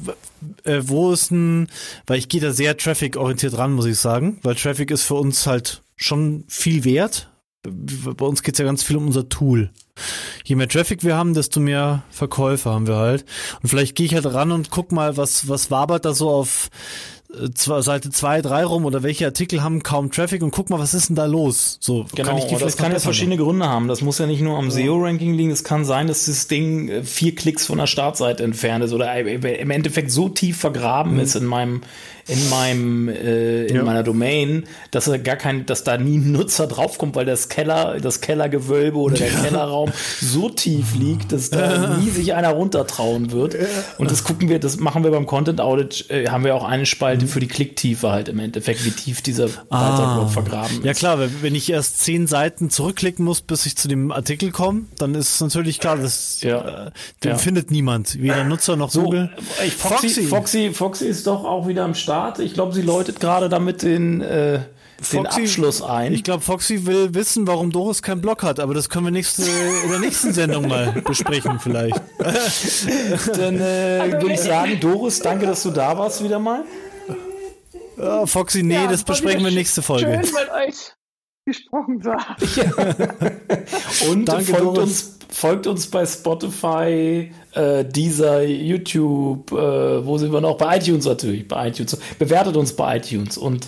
äh, 0.63 0.81
wo 0.83 1.11
ist 1.11 1.31
ein, 1.31 1.67
weil 2.07 2.17
ich 2.17 2.29
gehe 2.29 2.39
da 2.39 2.53
sehr 2.53 2.77
Traffic-orientiert 2.77 3.57
ran, 3.57 3.73
muss 3.73 3.87
ich 3.87 3.99
sagen, 3.99 4.39
weil 4.41 4.55
Traffic 4.55 4.89
ist 4.89 5.03
für 5.03 5.15
uns 5.15 5.45
halt 5.47 5.81
schon 5.97 6.45
viel 6.47 6.85
wert. 6.85 7.29
Bei 7.63 8.25
uns 8.25 8.41
geht's 8.41 8.59
ja 8.59 8.65
ganz 8.65 8.83
viel 8.83 8.95
um 8.95 9.07
unser 9.07 9.27
Tool. 9.27 9.71
Je 10.43 10.55
mehr 10.55 10.69
Traffic 10.69 11.03
wir 11.03 11.15
haben, 11.15 11.33
desto 11.33 11.59
mehr 11.59 12.03
Verkäufe 12.09 12.69
haben 12.69 12.87
wir 12.87 12.97
halt. 12.97 13.25
Und 13.61 13.69
vielleicht 13.69 13.95
gehe 13.95 14.05
ich 14.05 14.13
halt 14.13 14.25
ran 14.27 14.51
und 14.51 14.69
guck 14.69 14.91
mal, 14.91 15.17
was, 15.17 15.49
was 15.49 15.71
wabert 15.71 16.05
da 16.05 16.13
so 16.13 16.29
auf 16.29 16.69
Seite 17.27 18.11
2, 18.11 18.41
3 18.41 18.65
rum 18.65 18.85
oder 18.85 19.03
welche 19.03 19.25
Artikel 19.25 19.63
haben 19.63 19.83
kaum 19.83 20.11
Traffic 20.11 20.41
und 20.41 20.51
guck 20.51 20.69
mal, 20.69 20.79
was 20.79 20.93
ist 20.93 21.09
denn 21.09 21.15
da 21.15 21.25
los? 21.25 21.77
So, 21.81 22.05
genau, 22.15 22.29
kann 22.29 22.37
ich 22.37 22.45
die 22.45 22.55
das 22.55 22.77
kann 22.77 22.91
jetzt 22.91 23.03
verschiedene 23.03 23.37
Gründe 23.37 23.67
haben. 23.67 23.87
Das 23.87 24.01
muss 24.01 24.19
ja 24.19 24.27
nicht 24.27 24.41
nur 24.41 24.57
am 24.57 24.71
SEO-Ranking 24.71 25.33
liegen. 25.33 25.51
Es 25.51 25.63
kann 25.63 25.85
sein, 25.85 26.07
dass 26.07 26.25
das 26.25 26.47
Ding 26.47 26.89
äh, 26.89 27.03
vier 27.03 27.35
Klicks 27.35 27.65
von 27.65 27.77
der 27.77 27.87
Startseite 27.87 28.43
entfernt 28.43 28.83
ist 28.85 28.93
oder 28.93 29.13
im 29.17 29.69
Endeffekt 29.71 30.11
so 30.11 30.29
tief 30.29 30.57
vergraben 30.57 31.13
mhm. 31.13 31.19
ist 31.19 31.35
in 31.35 31.45
meinem 31.45 31.81
in 32.27 32.49
meinem 32.49 33.07
äh, 33.07 33.65
in 33.65 33.75
ja. 33.75 33.83
meiner 33.83 34.01
Domain, 34.01 34.63
dass 34.89 35.07
er 35.07 35.19
gar 35.19 35.35
kein, 35.35 35.67
dass 35.67 35.83
da 35.83 35.97
nie 35.97 36.17
ein 36.17 36.31
Nutzer 36.31 36.65
draufkommt, 36.65 37.15
weil 37.15 37.25
das 37.25 37.49
Keller, 37.49 37.99
das 38.01 38.19
Kellergewölbe 38.19 38.97
oder 38.97 39.15
der 39.15 39.31
ja. 39.31 39.39
Kellerraum 39.41 39.91
so 40.21 40.49
tief 40.49 40.95
liegt, 40.99 41.31
dass 41.31 41.51
da 41.51 41.97
nie 41.97 42.09
sich 42.09 42.33
einer 42.33 42.49
runtertrauen 42.49 43.31
wird. 43.31 43.55
Und 43.99 44.09
das 44.09 44.23
gucken 44.23 44.49
wir, 44.49 44.59
das 44.59 44.77
machen 44.77 45.03
wir 45.03 45.11
beim 45.11 45.27
Content 45.27 45.61
Audit, 45.61 46.09
äh, 46.09 46.27
haben 46.27 46.43
wir 46.43 46.55
auch 46.55 46.63
eine 46.63 46.87
Spalte 46.87 47.14
mhm. 47.23 47.27
für 47.27 47.39
die 47.39 47.47
Klicktiefe 47.47 48.11
halt 48.11 48.29
im 48.29 48.39
Endeffekt, 48.39 48.85
wie 48.85 48.91
tief 48.91 49.21
dieser 49.21 49.45
ah. 49.69 49.89
Beitrag 49.89 50.31
vergraben 50.31 50.77
ist. 50.77 50.85
Ja 50.85 50.93
klar, 50.93 51.19
wenn 51.41 51.55
ich 51.55 51.69
erst 51.69 51.99
zehn 51.99 52.27
Seiten 52.27 52.69
zurückklicken 52.69 53.23
muss, 53.25 53.41
bis 53.41 53.65
ich 53.65 53.75
zu 53.75 53.87
dem 53.87 54.11
Artikel 54.11 54.51
komme, 54.51 54.83
dann 54.97 55.15
ist 55.15 55.35
es 55.35 55.41
natürlich 55.41 55.79
klar, 55.79 55.97
dass 55.97 56.41
ja. 56.41 56.87
äh, 56.87 56.91
den 57.23 57.31
ja. 57.31 57.37
findet 57.37 57.71
niemand, 57.71 58.21
weder 58.21 58.43
Nutzer 58.43 58.75
noch 58.75 58.91
so, 58.91 59.03
Google. 59.03 59.31
Äh, 59.61 59.69
Foxy, 59.69 60.07
Foxy, 60.07 60.23
Foxy, 60.27 60.73
Foxy 60.73 61.05
ist 61.05 61.27
doch 61.27 61.43
auch 61.43 61.67
wieder 61.67 61.83
am 61.83 61.95
Start. 61.95 62.39
Ich 62.39 62.53
glaube, 62.53 62.73
sie 62.73 62.81
läutet 62.81 63.19
gerade 63.19 63.49
damit 63.49 63.81
den, 63.81 64.21
äh, 64.21 64.59
den 65.11 65.23
Foxy, 65.23 65.41
Abschluss 65.41 65.81
ein. 65.81 66.13
Ich 66.13 66.23
glaube, 66.23 66.41
Foxy 66.41 66.85
will 66.85 67.13
wissen, 67.13 67.47
warum 67.47 67.71
Doris 67.71 68.01
keinen 68.01 68.21
Blog 68.21 68.43
hat, 68.43 68.59
aber 68.59 68.73
das 68.73 68.89
können 68.89 69.05
wir 69.05 69.11
nächste, 69.11 69.43
in 69.43 69.89
der 69.89 69.99
nächsten 69.99 70.33
Sendung 70.33 70.67
mal 70.67 71.01
besprechen 71.05 71.59
vielleicht. 71.59 72.01
Dann 72.17 73.55
äh, 73.55 74.21
würde 74.21 74.33
ich 74.33 74.39
sagen, 74.39 74.79
Doris, 74.79 75.19
danke, 75.19 75.45
dass 75.45 75.63
du 75.63 75.71
da 75.71 75.97
warst 75.97 76.23
wieder 76.23 76.39
mal. 76.39 76.63
Oh, 77.97 78.25
Foxy, 78.25 78.63
nee, 78.63 78.75
ja, 78.75 78.87
das 78.87 79.03
besprechen 79.03 79.43
wir 79.43 79.51
nächste 79.51 79.81
Folge. 79.81 80.21
Schön 80.23 80.33
mit 80.33 80.51
euch 80.51 80.93
gesprochen 81.45 82.01
zu 82.01 82.11
haben. 82.11 82.47
Ja. 82.55 84.09
Und 84.09 84.25
danke, 84.25 84.55
folgt, 84.55 84.77
uns, 84.77 85.19
folgt 85.29 85.67
uns 85.67 85.87
bei 85.87 86.05
Spotify, 86.05 87.31
äh, 87.53 87.85
dieser 87.85 88.43
YouTube, 88.43 89.51
äh, 89.51 90.05
wo 90.05 90.17
sind 90.17 90.33
wir 90.33 90.41
noch? 90.41 90.57
Bei 90.57 90.77
iTunes 90.77 91.05
natürlich, 91.05 91.47
bei 91.47 91.69
iTunes. 91.69 91.97
Bewertet 92.17 92.57
uns 92.57 92.75
bei 92.75 92.97
iTunes 92.97 93.37
und 93.37 93.67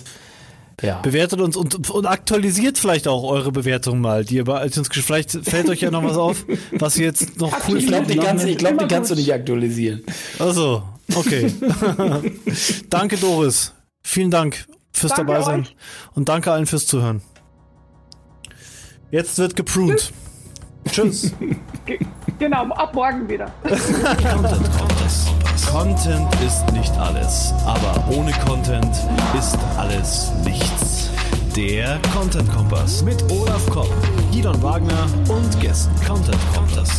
ja. 0.80 1.00
Bewertet 1.00 1.40
uns 1.40 1.56
und, 1.56 1.90
und 1.90 2.06
aktualisiert 2.06 2.78
vielleicht 2.78 3.08
auch 3.08 3.24
eure 3.24 3.50
Bewertung 3.50 4.00
mal, 4.00 4.24
die 4.24 4.36
ihr 4.36 4.44
bei 4.44 4.64
iTunes 4.64 4.88
Vielleicht 4.92 5.32
fällt 5.32 5.68
euch 5.68 5.80
ja 5.80 5.90
noch 5.90 6.04
was 6.04 6.16
auf, 6.16 6.46
was 6.72 6.96
ihr 6.96 7.06
jetzt 7.06 7.40
noch 7.40 7.52
cool 7.68 7.78
Ich 7.78 7.86
glaube, 7.88 8.06
die, 8.06 8.16
kannst, 8.16 8.46
ich 8.46 8.58
glaub, 8.58 8.78
die 8.78 8.86
kannst 8.86 9.10
du 9.10 9.16
nicht 9.16 9.32
aktualisieren. 9.32 10.04
Also, 10.38 10.84
okay. 11.16 11.52
danke, 12.90 13.16
Doris. 13.16 13.72
Vielen 14.02 14.30
Dank 14.30 14.66
fürs 14.92 15.12
danke 15.14 15.32
dabei 15.32 15.42
sein. 15.44 15.60
Euch. 15.60 15.76
Und 16.14 16.28
danke 16.28 16.52
allen 16.52 16.66
fürs 16.66 16.86
Zuhören. 16.86 17.22
Jetzt 19.10 19.38
wird 19.38 19.56
gepruned. 19.56 20.12
Tschüss. 20.90 21.32
Genau, 22.38 22.64
ab 22.70 22.94
morgen 22.94 23.28
wieder. 23.28 23.52
Content 23.62 24.78
Kompass. 24.78 25.26
Content 25.72 26.28
ist 26.46 26.70
nicht 26.72 26.96
alles, 26.96 27.52
aber 27.66 28.04
ohne 28.16 28.32
Content 28.46 28.94
ist 29.36 29.58
alles 29.76 30.32
nichts. 30.44 31.10
Der 31.56 31.98
Content 32.14 32.50
Kompass 32.52 33.02
mit 33.02 33.22
Olaf 33.32 33.68
Kopp, 33.70 33.90
Gidon 34.30 34.62
Wagner 34.62 35.06
und 35.28 35.60
Gästen. 35.60 35.92
Content 36.06 36.38
Kompass. 36.54 36.90